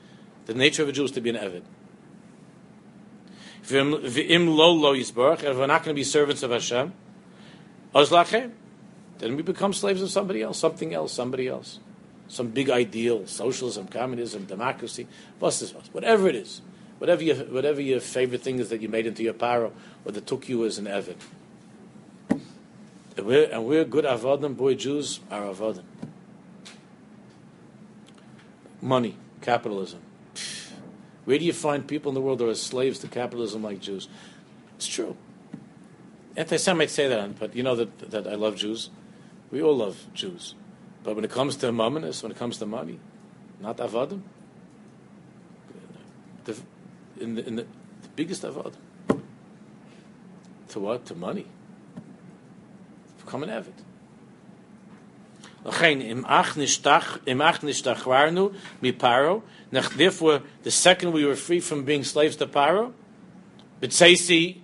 The 0.46 0.54
nature 0.54 0.84
of 0.84 0.88
a 0.88 0.92
Jew 0.92 1.04
is 1.04 1.10
to 1.10 1.20
be 1.20 1.28
an 1.28 1.36
Evid. 1.36 1.64
V'im 3.70 4.54
lo 4.54 4.72
lo 4.72 4.94
yisbarach, 4.94 5.42
if 5.42 5.56
we're 5.56 5.66
not 5.66 5.84
going 5.84 5.94
to 5.94 5.98
be 5.98 6.04
servants 6.04 6.42
of 6.42 6.50
Hashem, 6.50 6.92
ozlachem, 7.94 8.52
then 9.18 9.36
we 9.36 9.42
become 9.42 9.72
slaves 9.72 10.02
of 10.02 10.10
somebody 10.10 10.42
else, 10.42 10.58
something 10.58 10.94
else, 10.94 11.12
somebody 11.12 11.46
else. 11.48 11.78
Some 12.28 12.48
big 12.48 12.70
ideal, 12.70 13.26
socialism, 13.26 13.88
communism, 13.88 14.44
democracy, 14.44 15.08
whatever 15.38 16.28
it 16.28 16.36
is. 16.36 16.62
Whatever 16.98 17.24
your, 17.24 17.36
whatever 17.36 17.80
your 17.80 17.98
favorite 17.98 18.42
thing 18.42 18.58
is 18.58 18.68
that 18.68 18.82
you 18.82 18.88
made 18.88 19.06
into 19.06 19.22
your 19.22 19.32
paro, 19.32 19.72
or 20.04 20.12
that 20.12 20.26
took 20.26 20.50
you 20.50 20.66
as 20.66 20.76
an 20.76 20.84
evid. 20.84 21.16
And 23.16 23.26
we're, 23.26 23.50
and 23.50 23.64
we're 23.64 23.86
good 23.86 24.04
avodim, 24.04 24.54
boy 24.54 24.74
Jews 24.74 25.20
are 25.30 25.44
avodim. 25.44 25.84
Money, 28.82 29.16
capitalism, 29.40 30.00
where 31.24 31.38
do 31.38 31.44
you 31.44 31.52
find 31.52 31.86
people 31.86 32.10
in 32.10 32.14
the 32.14 32.20
world 32.20 32.38
that 32.38 32.48
are 32.48 32.54
slaves 32.54 32.98
to 33.00 33.08
capitalism 33.08 33.62
like 33.62 33.80
Jews? 33.80 34.08
It's 34.76 34.86
true. 34.86 35.16
Anti-Semites 36.36 36.92
say 36.92 37.08
that, 37.08 37.38
but 37.38 37.54
you 37.54 37.62
know 37.62 37.76
that, 37.76 38.10
that 38.10 38.26
I 38.26 38.34
love 38.34 38.56
Jews. 38.56 38.90
We 39.50 39.62
all 39.62 39.76
love 39.76 40.06
Jews. 40.14 40.54
But 41.02 41.16
when 41.16 41.24
it 41.24 41.30
comes 41.30 41.56
to 41.56 41.66
mamonis, 41.66 42.22
when 42.22 42.32
it 42.32 42.38
comes 42.38 42.58
to 42.58 42.66
money, 42.66 42.98
not 43.60 43.78
avodim. 43.78 44.22
The, 46.44 46.56
in 47.20 47.34
the, 47.34 47.46
in 47.46 47.56
the, 47.56 47.62
the 47.62 48.08
biggest 48.16 48.42
avodim. 48.42 48.76
To 50.68 50.80
what? 50.80 51.04
To 51.06 51.14
money. 51.14 51.46
Become 53.24 53.42
an 53.42 53.50
avid. 53.50 53.74
Therefore, 55.62 56.02
the 60.62 60.70
second 60.70 61.12
we 61.12 61.24
were 61.24 61.36
free 61.36 61.60
from 61.60 61.84
being 61.84 62.02
slaves 62.02 62.36
to 62.36 62.46
Paro, 62.46 62.92
B'tzeisi 63.82 64.56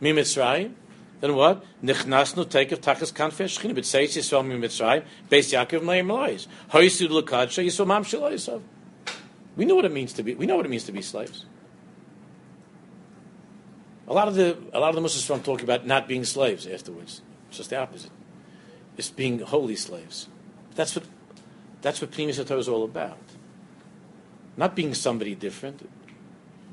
mi 0.00 0.12
Mitzrayim, 0.12 0.74
then 1.20 1.34
what? 1.34 1.64
Nichnasnu 1.82 2.48
take 2.48 2.70
of 2.70 2.80
tachas 2.80 3.12
kanfei 3.12 3.46
shchina. 3.46 3.74
B'tzeisi 3.74 4.18
yisrael 4.18 4.46
mi 4.46 4.56
Mitzrayim, 4.56 5.02
Beis 5.28 5.52
Yaakov 5.52 5.82
meir 5.82 6.04
melois. 6.04 6.46
Hoyisud 6.70 7.10
l'kadsha 7.10 7.64
yisrael 7.64 7.88
mam 7.88 8.04
shaloisav. 8.04 8.62
We 9.56 9.64
know 9.64 9.74
what 9.74 9.86
it 9.86 9.92
means 9.92 10.12
to 10.12 10.22
be. 10.22 10.36
We 10.36 10.46
know 10.46 10.56
what 10.56 10.66
it 10.66 10.68
means 10.68 10.84
to 10.84 10.92
be 10.92 11.02
slaves. 11.02 11.46
A 14.06 14.14
lot 14.14 14.28
of 14.28 14.36
the 14.36 14.56
a 14.72 14.78
lot 14.78 14.90
of 14.90 14.94
the 14.94 15.00
Muslims 15.00 15.24
from 15.24 15.42
talk 15.42 15.62
about 15.62 15.84
not 15.84 16.06
being 16.06 16.24
slaves 16.24 16.64
afterwards. 16.66 17.22
It's 17.48 17.56
just 17.56 17.70
the 17.70 17.78
opposite. 17.78 18.12
It's 18.98 19.10
being 19.10 19.38
holy 19.38 19.76
slaves. 19.76 20.28
That's 20.74 20.94
what 20.94 21.06
that's 21.80 22.00
what 22.00 22.10
Pnimis 22.10 22.38
is 22.58 22.68
all 22.68 22.84
about. 22.84 23.18
Not 24.56 24.74
being 24.74 24.92
somebody 24.92 25.36
different, 25.36 25.88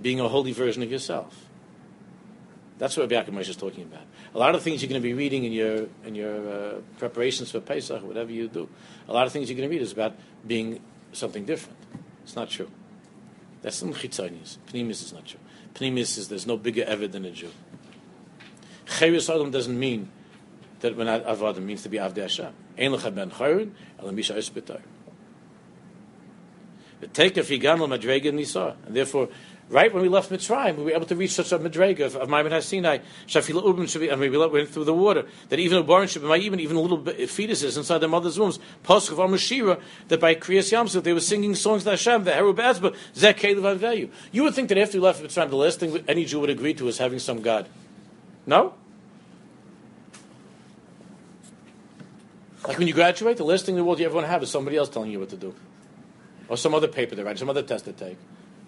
being 0.01 0.19
a 0.19 0.27
holy 0.27 0.51
version 0.51 0.81
of 0.81 0.91
yourself. 0.91 1.45
That's 2.77 2.97
what 2.97 3.09
Rabbi 3.09 3.29
Moshe 3.29 3.49
is 3.49 3.55
talking 3.55 3.83
about. 3.83 4.01
A 4.33 4.39
lot 4.39 4.55
of 4.55 4.63
things 4.63 4.81
you're 4.81 4.89
going 4.89 5.01
to 5.01 5.07
be 5.07 5.13
reading 5.13 5.45
in 5.45 5.51
your 5.53 5.87
in 6.03 6.15
your 6.15 6.49
uh, 6.49 6.73
preparations 6.97 7.51
for 7.51 7.61
Pesach, 7.61 8.03
whatever 8.03 8.31
you 8.31 8.47
do. 8.47 8.67
A 9.07 9.13
lot 9.13 9.27
of 9.27 9.31
things 9.31 9.49
you're 9.49 9.57
going 9.57 9.69
to 9.69 9.73
read 9.73 9.83
is 9.83 9.93
about 9.93 10.15
being 10.45 10.81
something 11.13 11.45
different. 11.45 11.77
It's 12.23 12.35
not 12.35 12.49
true. 12.49 12.69
That's 13.61 13.77
some 13.77 13.93
chitzonius. 13.93 14.57
Pnimis 14.71 15.03
is 15.03 15.13
not 15.13 15.25
true. 15.25 15.39
Pnimis 15.75 16.17
is 16.17 16.27
there's 16.27 16.47
no 16.47 16.57
bigger 16.57 16.83
ever 16.83 17.07
than 17.07 17.23
a 17.25 17.31
Jew. 17.31 17.51
Cheres 18.85 19.29
Adam 19.29 19.51
doesn't 19.51 19.79
mean 19.79 20.09
that 20.81 20.95
when 20.95 21.07
avodim 21.07 21.63
means 21.63 21.83
to 21.83 21.89
be 21.89 21.97
avdei 21.97 22.23
Hashem. 22.23 22.53
Ein 22.77 22.91
lecha 22.91 23.13
ben 23.13 23.29
chayrin, 23.31 23.71
elam 23.99 24.15
misha. 24.15 24.33
The 26.99 27.07
take 27.07 27.37
of 27.37 27.47
Higanel 27.47 27.87
Madrega 27.87 28.33
Nisa. 28.33 28.75
And 28.85 28.95
therefore, 28.95 29.29
right 29.69 29.93
when 29.93 30.01
we 30.01 30.09
left 30.09 30.31
Mitzrayim, 30.31 30.77
we 30.77 30.83
were 30.83 30.91
able 30.91 31.05
to 31.05 31.15
reach 31.15 31.31
such 31.31 31.51
a 31.51 31.59
Madrega 31.59 32.05
of, 32.05 32.15
of 32.15 32.29
Maimon 32.29 32.51
HaSinai, 32.51 33.01
Shafila 33.27 33.63
Ubin 33.63 33.87
should 33.87 34.01
be, 34.01 34.09
mean, 34.15 34.31
we 34.31 34.37
went 34.47 34.69
through 34.69 34.85
the 34.85 34.93
water, 34.93 35.25
that 35.49 35.59
even 35.59 35.77
a 35.77 35.83
born 35.83 36.07
should 36.07 36.21
be, 36.21 36.33
even, 36.35 36.59
even 36.59 36.77
little 36.77 36.99
fetuses 36.99 37.77
inside 37.77 37.97
their 37.97 38.09
mother's 38.09 38.39
wombs, 38.39 38.59
Pasuk 38.83 39.11
of 39.11 39.17
Amashira, 39.17 39.79
that 40.07 40.19
by 40.19 40.35
Kriyas 40.35 40.71
Yamsuf, 40.71 41.03
they 41.03 41.13
were 41.13 41.19
singing 41.19 41.53
songs 41.55 41.83
to 41.83 41.91
Hashem, 41.91 42.23
the 42.23 42.31
Heru 42.31 42.53
Bezba, 42.53 42.95
Zek 43.13 43.39
value. 43.41 44.09
You 44.31 44.43
would 44.43 44.55
think 44.55 44.69
that 44.69 44.77
after 44.77 44.97
we 44.97 45.03
left 45.03 45.21
Mitzrayim, 45.21 45.49
the 45.49 45.55
last 45.57 45.79
thing 45.79 46.03
any 46.07 46.25
Jew 46.25 46.39
would 46.39 46.49
agree 46.49 46.73
to 46.75 46.87
is 46.87 46.97
having 46.97 47.19
some 47.19 47.41
God. 47.41 47.67
No? 48.45 48.73
Like 52.67 52.77
when 52.77 52.87
you 52.87 52.93
graduate, 52.93 53.37
the 53.37 53.43
last 53.43 53.65
thing 53.65 53.75
in 53.75 53.79
the 53.79 53.85
world 53.85 53.99
you 53.99 54.05
ever 54.05 54.15
want 54.15 54.25
to 54.25 54.31
have 54.31 54.41
is 54.43 54.49
somebody 54.49 54.77
else 54.77 54.89
telling 54.89 55.11
you 55.11 55.19
what 55.19 55.29
to 55.29 55.37
do 55.37 55.53
or 56.47 56.57
some 56.57 56.73
other 56.73 56.87
paper 56.87 57.15
to 57.15 57.23
write, 57.23 57.39
some 57.39 57.49
other 57.49 57.63
test 57.63 57.85
to 57.85 57.93
take. 57.93 58.17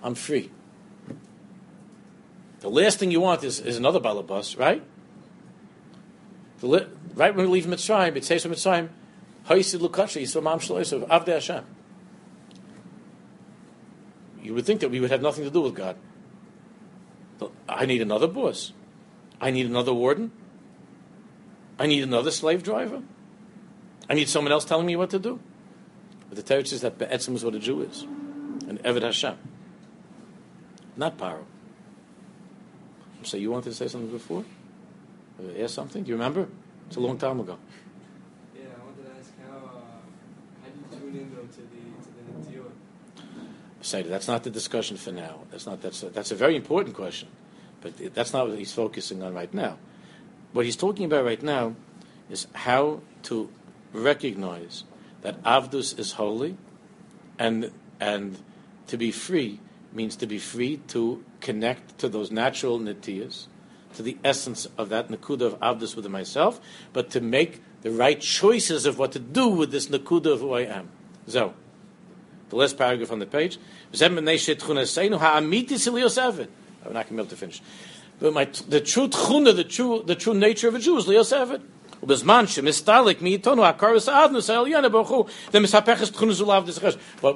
I'm 0.03 0.15
free. 0.15 0.51
The 2.59 2.69
last 2.69 2.99
thing 2.99 3.11
you 3.11 3.21
want 3.21 3.43
is, 3.43 3.59
is 3.59 3.77
another 3.77 3.99
balabas, 3.99 4.57
right? 4.57 4.83
Li- 6.61 6.87
right 7.13 7.35
when 7.35 7.49
we 7.49 7.61
leave 7.61 7.65
Mitzrayim, 7.65 8.15
it 8.15 8.25
says 8.25 8.41
from 8.41 8.51
Mitzrayim, 8.51 8.89
Haisid 9.47 9.79
Lukachi, 9.79 10.23
Yisrael 10.23 10.59
Shloisav, 10.59 11.07
Avde 11.07 11.27
Hashem. 11.27 11.65
You 14.41 14.53
would 14.55 14.65
think 14.65 14.81
that 14.81 14.89
we 14.89 14.99
would 14.99 15.11
have 15.11 15.21
nothing 15.21 15.43
to 15.43 15.51
do 15.51 15.61
with 15.61 15.75
God. 15.75 15.97
I 17.69 17.85
need 17.85 18.01
another 18.01 18.27
boss. 18.27 18.73
I 19.39 19.51
need 19.51 19.67
another 19.67 19.93
warden. 19.93 20.31
I 21.77 21.85
need 21.85 22.03
another 22.03 22.31
slave 22.31 22.63
driver. 22.63 23.03
I 24.09 24.13
need 24.13 24.29
someone 24.29 24.51
else 24.51 24.65
telling 24.65 24.85
me 24.85 24.95
what 24.95 25.09
to 25.11 25.19
do. 25.19 25.39
But 26.29 26.37
the 26.37 26.43
Torah 26.43 26.65
says 26.65 26.81
that 26.81 26.97
Be'etzim 26.97 27.35
is 27.35 27.43
what 27.43 27.55
a 27.55 27.59
Jew 27.59 27.81
is. 27.81 28.03
An 28.67 28.79
Eved 28.83 29.01
Hashem. 29.01 29.37
Not 30.95 31.17
Paro. 31.17 31.43
So 33.23 33.37
you 33.37 33.51
wanted 33.51 33.69
to 33.71 33.75
say 33.75 33.87
something 33.87 34.09
before? 34.09 34.45
Or 35.39 35.63
ask 35.63 35.73
something? 35.73 36.03
Do 36.03 36.09
you 36.09 36.15
remember? 36.15 36.47
It's 36.87 36.95
a 36.95 36.99
long 36.99 37.17
time 37.17 37.39
ago. 37.39 37.57
Yeah, 38.55 38.63
I 38.79 38.85
wanted 38.85 39.03
to 39.03 39.19
ask 39.19 39.31
how, 39.47 39.57
uh, 39.57 39.69
how 40.63 40.69
do 40.69 40.79
you 40.79 40.99
tune 40.99 41.21
in 41.21 41.35
though 41.35 41.41
to 41.41 41.61
the, 41.61 42.47
to 42.47 42.51
the 42.51 42.59
Netiyot? 42.59 42.71
Say 43.81 44.03
that's 44.03 44.27
not 44.27 44.43
the 44.43 44.49
discussion 44.49 44.97
for 44.97 45.11
now. 45.11 45.41
That's 45.51 45.65
not 45.65 45.81
that's 45.81 46.03
a, 46.03 46.09
that's 46.09 46.31
a 46.31 46.35
very 46.35 46.55
important 46.55 46.95
question, 46.95 47.27
but 47.81 47.93
that's 48.13 48.33
not 48.33 48.47
what 48.47 48.57
he's 48.57 48.73
focusing 48.73 49.21
on 49.21 49.33
right 49.33 49.53
now. 49.53 49.77
What 50.53 50.65
he's 50.65 50.77
talking 50.77 51.05
about 51.05 51.25
right 51.25 51.43
now 51.43 51.75
is 52.29 52.47
how 52.53 53.01
to 53.23 53.49
recognize 53.97 54.83
that 55.21 55.41
Avdus 55.43 55.97
is 55.97 56.13
holy, 56.13 56.57
and 57.37 57.71
and 57.99 58.37
to 58.87 58.97
be 58.97 59.11
free 59.11 59.59
means 59.91 60.15
to 60.17 60.27
be 60.27 60.37
free 60.37 60.77
to 60.87 61.23
connect 61.41 61.97
to 61.99 62.07
those 62.07 62.31
natural 62.31 62.79
nitiyas, 62.79 63.47
to 63.95 64.03
the 64.03 64.17
essence 64.23 64.67
of 64.77 64.89
that 64.89 65.09
nakuda 65.09 65.41
of 65.41 65.59
Avdus 65.59 65.95
within 65.95 66.11
myself, 66.11 66.59
but 66.93 67.09
to 67.11 67.21
make 67.21 67.61
the 67.81 67.91
right 67.91 68.19
choices 68.19 68.85
of 68.85 68.97
what 68.99 69.11
to 69.13 69.19
do 69.19 69.47
with 69.47 69.71
this 69.71 69.87
nakuda 69.87 70.33
of 70.33 70.39
who 70.41 70.53
I 70.53 70.61
am. 70.61 70.89
So, 71.27 71.53
the 72.49 72.55
last 72.55 72.77
paragraph 72.77 73.11
on 73.11 73.19
the 73.19 73.25
page. 73.25 73.57
I'm 73.93 73.99
not 76.93 77.03
going 77.03 77.05
to 77.05 77.11
be 77.11 77.17
able 77.17 77.25
to 77.25 77.35
finish. 77.35 77.61
But 78.19 78.33
my, 78.33 78.45
the 78.45 78.81
true 78.81 79.07
tchuna, 79.09 79.55
the 79.55 79.63
true, 79.63 80.03
the 80.05 80.15
true 80.15 80.33
nature 80.33 80.67
of 80.67 80.75
a 80.75 80.79
Jew 80.79 80.97
is 80.97 81.07
Leos. 81.07 81.31
But 82.01 82.09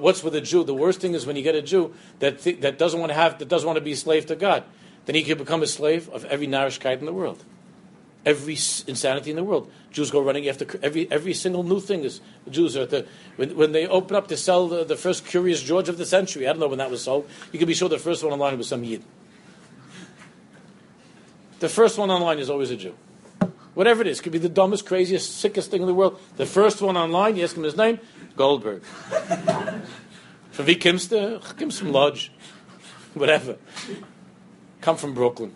what's 0.01 0.23
with 0.23 0.35
a 0.35 0.41
Jew? 0.41 0.63
The 0.63 0.73
worst 0.73 1.01
thing 1.01 1.13
is 1.13 1.25
when 1.25 1.35
you 1.35 1.43
get 1.43 1.55
a 1.55 1.61
Jew 1.61 1.93
that, 2.19 2.41
th- 2.41 2.61
that 2.61 2.77
doesn't 2.77 2.99
want 2.99 3.09
to 3.09 3.15
have 3.15 3.39
that 3.39 3.47
doesn't 3.47 3.65
want 3.65 3.77
to 3.77 3.81
be 3.81 3.93
a 3.93 3.95
slave 3.95 4.25
to 4.27 4.35
God, 4.35 4.63
then 5.05 5.15
he 5.15 5.23
can 5.23 5.37
become 5.37 5.63
a 5.63 5.67
slave 5.67 6.09
of 6.09 6.25
every 6.25 6.47
narishkeit 6.47 6.99
in 6.99 7.05
the 7.05 7.13
world, 7.13 7.43
every 8.25 8.57
insanity 8.87 9.31
in 9.31 9.35
the 9.35 9.43
world. 9.43 9.71
Jews 9.91 10.11
go 10.11 10.21
running 10.21 10.47
after 10.47 10.79
every 10.83 11.11
every 11.11 11.33
single 11.33 11.63
new 11.63 11.79
thing. 11.79 12.03
Is 12.03 12.21
Jews 12.49 12.77
are 12.77 12.85
the 12.85 13.07
when, 13.37 13.57
when 13.57 13.71
they 13.71 13.87
open 13.87 14.15
up 14.15 14.27
to 14.27 14.37
sell 14.37 14.67
the, 14.67 14.83
the 14.83 14.95
first 14.95 15.25
Curious 15.25 15.61
George 15.61 15.89
of 15.89 15.97
the 15.97 16.05
century. 16.05 16.47
I 16.47 16.51
don't 16.51 16.59
know 16.59 16.67
when 16.67 16.77
that 16.77 16.91
was 16.91 17.03
sold. 17.03 17.27
You 17.51 17.59
can 17.59 17.67
be 17.67 17.73
sure 17.73 17.89
the 17.89 17.97
first 17.97 18.23
one 18.23 18.31
online 18.31 18.57
was 18.57 18.67
some 18.67 18.83
yid. 18.83 19.03
The 21.59 21.69
first 21.69 21.97
one 21.97 22.09
online 22.09 22.39
is 22.39 22.49
always 22.49 22.71
a 22.71 22.77
Jew. 22.77 22.95
Whatever 23.73 24.01
it 24.01 24.07
is, 24.07 24.19
could 24.19 24.33
be 24.33 24.37
the 24.37 24.49
dumbest, 24.49 24.85
craziest, 24.85 25.39
sickest 25.39 25.71
thing 25.71 25.81
in 25.81 25.87
the 25.87 25.93
world. 25.93 26.19
The 26.35 26.45
first 26.45 26.81
one 26.81 26.97
online, 26.97 27.37
you 27.37 27.43
ask 27.43 27.55
him 27.55 27.63
his 27.63 27.77
name, 27.77 27.99
Goldberg. 28.35 28.83
from 30.51 30.65
V. 30.65 30.75
Kimster, 30.75 31.57
Kim's 31.57 31.79
from 31.79 31.93
Lodge, 31.93 32.31
whatever. 33.13 33.57
Come 34.81 34.97
from 34.97 35.13
Brooklyn. 35.13 35.53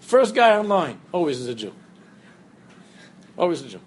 First 0.00 0.34
guy 0.34 0.56
online, 0.56 1.00
always 1.12 1.40
is 1.40 1.46
a 1.46 1.54
Jew. 1.54 1.72
Always 3.36 3.62
a 3.62 3.68
Jew. 3.68 3.80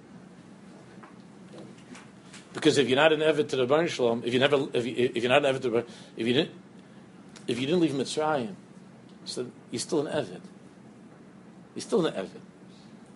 Because 2.53 2.77
if 2.77 2.87
you're 2.87 2.97
not 2.97 3.13
an 3.13 3.19
Eved 3.19 3.49
to 3.49 3.55
the 3.55 3.65
Baruch 3.65 3.89
Shalom, 3.89 4.23
if 4.25 4.33
you 4.33 4.39
never, 4.39 4.67
if, 4.73 4.85
you, 4.85 5.11
if 5.15 5.23
you're 5.23 5.29
not 5.29 5.45
an 5.45 5.55
Eved 5.55 5.61
to 5.61 5.69
the 5.69 5.85
if 6.17 6.27
you 6.27 6.33
didn't, 6.33 6.51
if 7.47 7.59
you 7.59 7.65
didn't 7.65 7.81
leave 7.81 7.91
Mitzrayim, 7.91 8.55
so 9.25 9.49
you're 9.71 9.79
still 9.79 10.05
an 10.07 10.13
Eved. 10.13 10.41
You're 11.75 11.81
still 11.81 12.05
an 12.05 12.13
Eved. 12.13 12.41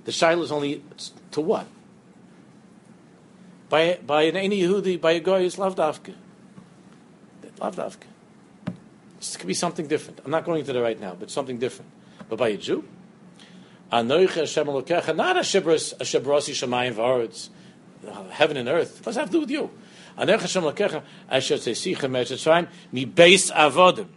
The 0.06 0.12
shaila 0.12 0.43
is 0.43 0.51
only 0.51 0.84
to 1.32 1.41
what? 1.41 1.68
By 3.70 3.99
by 4.06 4.24
an 4.24 4.36
any 4.36 4.62
Yehudi, 4.62 4.99
by 4.99 5.14
a 5.14 5.20
guy 5.20 5.39
is 5.39 5.56
lavdavka. 5.56 6.14
Lavdavka. 7.58 8.08
This 9.20 9.38
could 9.38 9.47
be 9.47 9.54
something 9.54 9.88
different. 9.88 10.20
I'm 10.26 10.32
not 10.32 10.43
going 10.43 10.60
into 10.60 10.74
that 10.74 10.82
right 10.82 10.99
now, 10.99 11.16
but 11.18 11.32
something 11.32 11.58
different. 11.58 11.89
But 12.28 12.38
by 12.38 12.49
a 12.49 12.58
Jew, 12.58 12.84
Anoich 13.91 14.34
Hashem 14.34 14.68
Elokecha, 14.68 15.16
not 15.16 15.38
a 15.38 15.41
shebros 15.41 15.93
a 15.93 16.04
shebrasi 16.04 16.51
shemayim 16.51 16.95
v'aretz, 16.95 17.49
heaven 18.32 18.58
and 18.58 18.68
earth. 18.68 18.97
What 18.97 19.06
does 19.06 19.16
that 19.16 19.22
have 19.22 19.30
to 19.30 19.34
do 19.34 19.39
with 19.41 19.51
you? 19.51 19.72
Anoich 20.18 20.41
Hashem 20.41 20.64
Elokecha, 20.64 21.04
Asher 21.30 21.56
Tzeichim 21.56 22.12
Metzrayim, 22.12 22.68
mi 22.91 23.06
beis 23.06 23.49
avodim. 23.54 24.08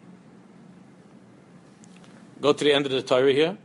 Go 2.40 2.52
to 2.52 2.64
the 2.64 2.72
end 2.72 2.86
of 2.86 2.92
the 2.92 3.02
Torah 3.02 3.32
here 3.32 3.56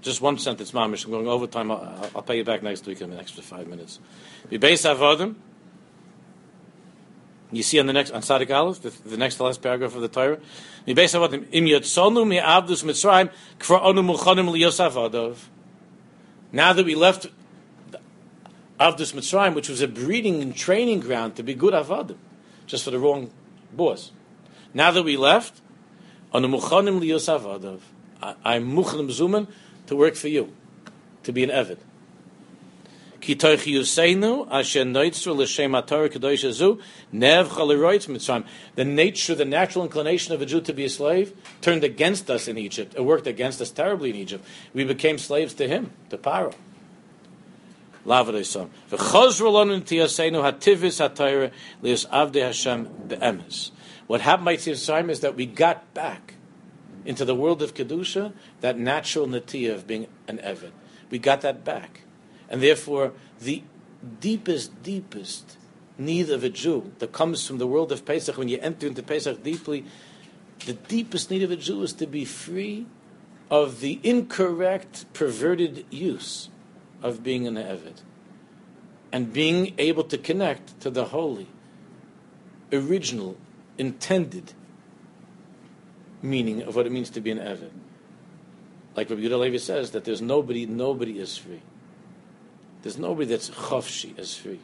just 0.00 0.20
one 0.20 0.38
sentence, 0.38 0.72
mamish. 0.72 1.04
I'm 1.04 1.10
going 1.10 1.28
over 1.28 1.46
time. 1.46 1.70
I'll, 1.70 2.10
I'll, 2.16 2.22
pay 2.22 2.38
you 2.38 2.44
back 2.44 2.62
next 2.62 2.86
week 2.86 3.00
in 3.00 3.12
an 3.12 3.18
extra 3.18 3.42
five 3.42 3.66
minutes. 3.66 3.98
base 4.48 4.82
avodim. 4.82 5.34
You 7.52 7.62
see 7.62 7.80
on 7.80 7.86
the 7.86 7.92
next 7.92 8.12
on 8.12 8.22
Sadik 8.22 8.50
Aleph, 8.50 8.82
the, 8.82 8.90
the 9.08 9.16
next 9.16 9.36
to 9.36 9.44
last 9.44 9.60
paragraph 9.60 9.94
of 9.94 10.02
the 10.02 10.08
Torah. 10.08 10.38
base 10.86 11.14
avodim 11.14 11.46
im 11.52 11.64
yotzonu 11.64 12.26
mi 12.26 12.38
avdus 12.38 12.84
mitzrayim 12.84 13.30
kvar 13.58 13.82
onu 13.82 14.16
muchanim 14.16 14.48
liyos 14.50 15.36
Now 16.52 16.72
that 16.72 16.84
we 16.84 16.94
left 16.94 17.26
Avdus 18.80 19.12
Mitzrayim, 19.12 19.54
which 19.54 19.68
was 19.68 19.82
a 19.82 19.88
breeding 19.88 20.40
and 20.40 20.56
training 20.56 21.00
ground 21.00 21.36
to 21.36 21.42
be 21.42 21.52
good 21.52 21.74
avodim, 21.74 22.16
just 22.66 22.84
for 22.84 22.90
the 22.90 22.98
wrong 22.98 23.30
boss. 23.74 24.10
Now 24.72 24.90
that 24.90 25.02
we 25.02 25.18
left, 25.18 25.60
on 26.32 26.40
the 26.40 26.48
muchanim 26.48 26.98
liyos 26.98 27.28
I'm 28.22 28.72
muchanim 28.72 29.10
zuman 29.10 29.48
to 29.90 29.96
work 29.96 30.14
for 30.14 30.28
you, 30.28 30.52
to 31.24 31.32
be 31.32 31.42
an 31.42 31.50
Evid. 31.50 31.78
The 38.76 38.84
nature, 38.84 39.34
the 39.34 39.44
natural 39.44 39.84
inclination 39.84 40.32
of 40.32 40.40
a 40.40 40.46
Jew 40.46 40.60
to 40.60 40.72
be 40.72 40.84
a 40.84 40.88
slave 40.88 41.32
turned 41.60 41.82
against 41.82 42.30
us 42.30 42.46
in 42.46 42.56
Egypt. 42.56 42.94
It 42.96 43.04
worked 43.04 43.26
against 43.26 43.60
us 43.60 43.72
terribly 43.72 44.10
in 44.10 44.16
Egypt. 44.16 44.46
We 44.72 44.84
became 44.84 45.18
slaves 45.18 45.54
to 45.54 45.66
him, 45.66 45.90
to 46.10 46.18
Paro. 46.18 46.54
What 54.06 54.20
happened 54.20 54.44
by 54.44 54.56
Tzim 54.56 55.10
is 55.10 55.20
that 55.20 55.34
we 55.34 55.46
got 55.46 55.94
back 55.94 56.34
into 57.04 57.24
the 57.24 57.34
world 57.34 57.62
of 57.62 57.74
Kedusha, 57.74 58.32
that 58.60 58.78
natural 58.78 59.26
natia 59.26 59.74
of 59.74 59.86
being 59.86 60.06
an 60.28 60.38
Evid. 60.38 60.72
We 61.10 61.18
got 61.18 61.40
that 61.42 61.64
back. 61.64 62.02
And 62.48 62.62
therefore, 62.62 63.12
the 63.40 63.62
deepest, 64.20 64.82
deepest 64.82 65.56
need 65.98 66.30
of 66.30 66.42
a 66.42 66.48
Jew 66.48 66.92
that 66.98 67.12
comes 67.12 67.46
from 67.46 67.58
the 67.58 67.66
world 67.66 67.92
of 67.92 68.04
Pesach, 68.04 68.36
when 68.36 68.48
you 68.48 68.58
enter 68.60 68.86
into 68.86 69.02
Pesach 69.02 69.42
deeply, 69.42 69.84
the 70.66 70.72
deepest 70.72 71.30
need 71.30 71.42
of 71.42 71.50
a 71.50 71.56
Jew 71.56 71.82
is 71.82 71.92
to 71.94 72.06
be 72.06 72.24
free 72.24 72.86
of 73.50 73.80
the 73.80 74.00
incorrect, 74.02 75.06
perverted 75.12 75.84
use 75.90 76.48
of 77.02 77.22
being 77.22 77.46
an 77.46 77.54
Evid. 77.54 78.02
And 79.12 79.32
being 79.32 79.74
able 79.78 80.04
to 80.04 80.16
connect 80.16 80.80
to 80.80 80.90
the 80.90 81.06
holy, 81.06 81.48
original, 82.72 83.36
intended 83.76 84.52
meaning 86.22 86.62
of 86.62 86.76
what 86.76 86.86
it 86.86 86.92
means 86.92 87.10
to 87.10 87.20
be 87.20 87.30
an 87.30 87.38
Eved. 87.38 87.70
Like 88.96 89.08
Rabbi 89.08 89.22
Yehuda 89.22 89.50
HaLevi 89.50 89.60
says, 89.60 89.92
that 89.92 90.04
there's 90.04 90.20
nobody, 90.20 90.66
nobody 90.66 91.18
is 91.18 91.36
free. 91.36 91.62
There's 92.82 92.98
nobody 92.98 93.26
that's 93.26 93.50
chofshi 93.50 94.18
as 94.18 94.36
free 94.36 94.60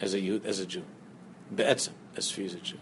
as 0.00 0.14
a 0.14 0.20
Yud, 0.20 0.44
as 0.44 0.60
a 0.60 0.66
Jew. 0.66 0.84
Be'etzem, 1.54 1.92
as 2.16 2.30
free 2.30 2.46
as 2.46 2.54
a 2.54 2.60
Jew. 2.60 2.78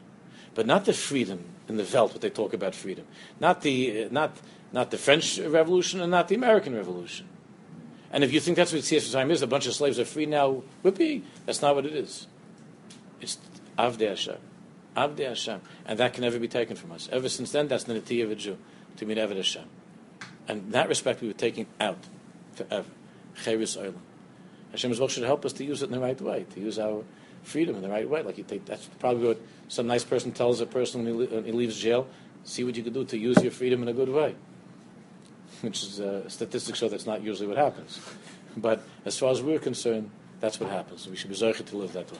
But 0.54 0.66
not 0.66 0.84
the 0.84 0.92
freedom 0.92 1.44
in 1.68 1.76
the 1.76 1.86
Welt, 1.92 2.12
what 2.12 2.20
they 2.20 2.30
talk 2.30 2.52
about 2.52 2.74
freedom. 2.74 3.06
Not 3.40 3.62
the, 3.62 4.04
uh, 4.04 4.08
not, 4.10 4.36
not 4.72 4.90
the 4.90 4.98
French 4.98 5.38
Revolution 5.38 6.00
and 6.00 6.10
not 6.10 6.28
the 6.28 6.34
American 6.34 6.74
Revolution. 6.74 7.26
And 8.12 8.22
if 8.22 8.32
you 8.32 8.40
think 8.40 8.56
that's 8.56 8.72
what 8.72 8.82
Yetzias 8.82 9.14
Mitzrayim 9.14 9.30
is, 9.30 9.42
a 9.42 9.46
bunch 9.46 9.66
of 9.66 9.74
slaves 9.74 9.98
are 9.98 10.04
free 10.04 10.26
now, 10.26 10.62
whoopee, 10.82 11.24
that's 11.46 11.62
not 11.62 11.74
what 11.74 11.86
it 11.86 11.94
is. 11.94 12.26
It's 13.20 13.38
Avdei 13.78 14.10
Hashem. 14.10 14.36
Avdei 14.96 15.28
Hashem. 15.28 15.60
And 15.86 15.98
that 15.98 16.14
can 16.14 16.22
never 16.22 16.38
be 16.38 16.48
taken 16.48 16.76
from 16.76 16.92
us. 16.92 17.08
Ever 17.12 17.28
since 17.28 17.52
then, 17.52 17.68
that's 17.68 17.84
the 17.84 17.94
Nati 17.94 18.20
of 18.20 18.30
a 18.30 18.34
Jew, 18.34 18.58
to 18.96 19.04
be 19.04 19.14
Eved 19.14 19.36
Hashem. 19.36 19.64
And 20.48 20.64
in 20.64 20.70
that 20.72 20.88
respect, 20.88 21.20
we 21.20 21.28
were 21.28 21.34
taking 21.34 21.66
out 21.80 21.98
forever. 22.54 22.88
Cheris 23.36 23.76
Olam. 23.76 23.94
Hashem 24.72 24.98
well 24.98 25.08
should 25.08 25.24
help 25.24 25.44
us 25.44 25.52
to 25.54 25.64
use 25.64 25.82
it 25.82 25.86
in 25.86 25.92
the 25.92 26.00
right 26.00 26.20
way, 26.20 26.46
to 26.54 26.60
use 26.60 26.78
our 26.78 27.04
freedom 27.42 27.76
in 27.76 27.82
the 27.82 27.88
right 27.88 28.08
way. 28.08 28.22
Like 28.22 28.38
you 28.38 28.44
take, 28.44 28.64
that's 28.64 28.86
probably 28.98 29.28
what 29.28 29.40
some 29.68 29.86
nice 29.86 30.04
person 30.04 30.32
tells 30.32 30.60
a 30.60 30.66
person 30.66 31.04
when 31.04 31.14
he, 31.14 31.34
when 31.34 31.44
he 31.44 31.52
leaves 31.52 31.78
jail. 31.78 32.06
See 32.44 32.64
what 32.64 32.76
you 32.76 32.82
can 32.82 32.92
do 32.92 33.04
to 33.04 33.18
use 33.18 33.40
your 33.42 33.52
freedom 33.52 33.82
in 33.82 33.88
a 33.88 33.92
good 33.92 34.08
way. 34.08 34.34
Which 35.60 35.82
is 35.82 36.00
uh, 36.00 36.28
statistics 36.28 36.78
show 36.78 36.88
that's 36.88 37.06
not 37.06 37.22
usually 37.22 37.48
what 37.48 37.56
happens. 37.56 38.00
But 38.54 38.84
as 39.06 39.18
far 39.18 39.30
as 39.30 39.40
we're 39.40 39.58
concerned, 39.58 40.10
that's 40.42 40.58
what 40.58 40.70
happens. 40.70 41.06
We 41.08 41.14
should 41.14 41.30
be 41.30 41.36
zeicher 41.36 41.64
to 41.64 41.76
live 41.76 41.92
that 41.92 42.10
way. 42.10 42.18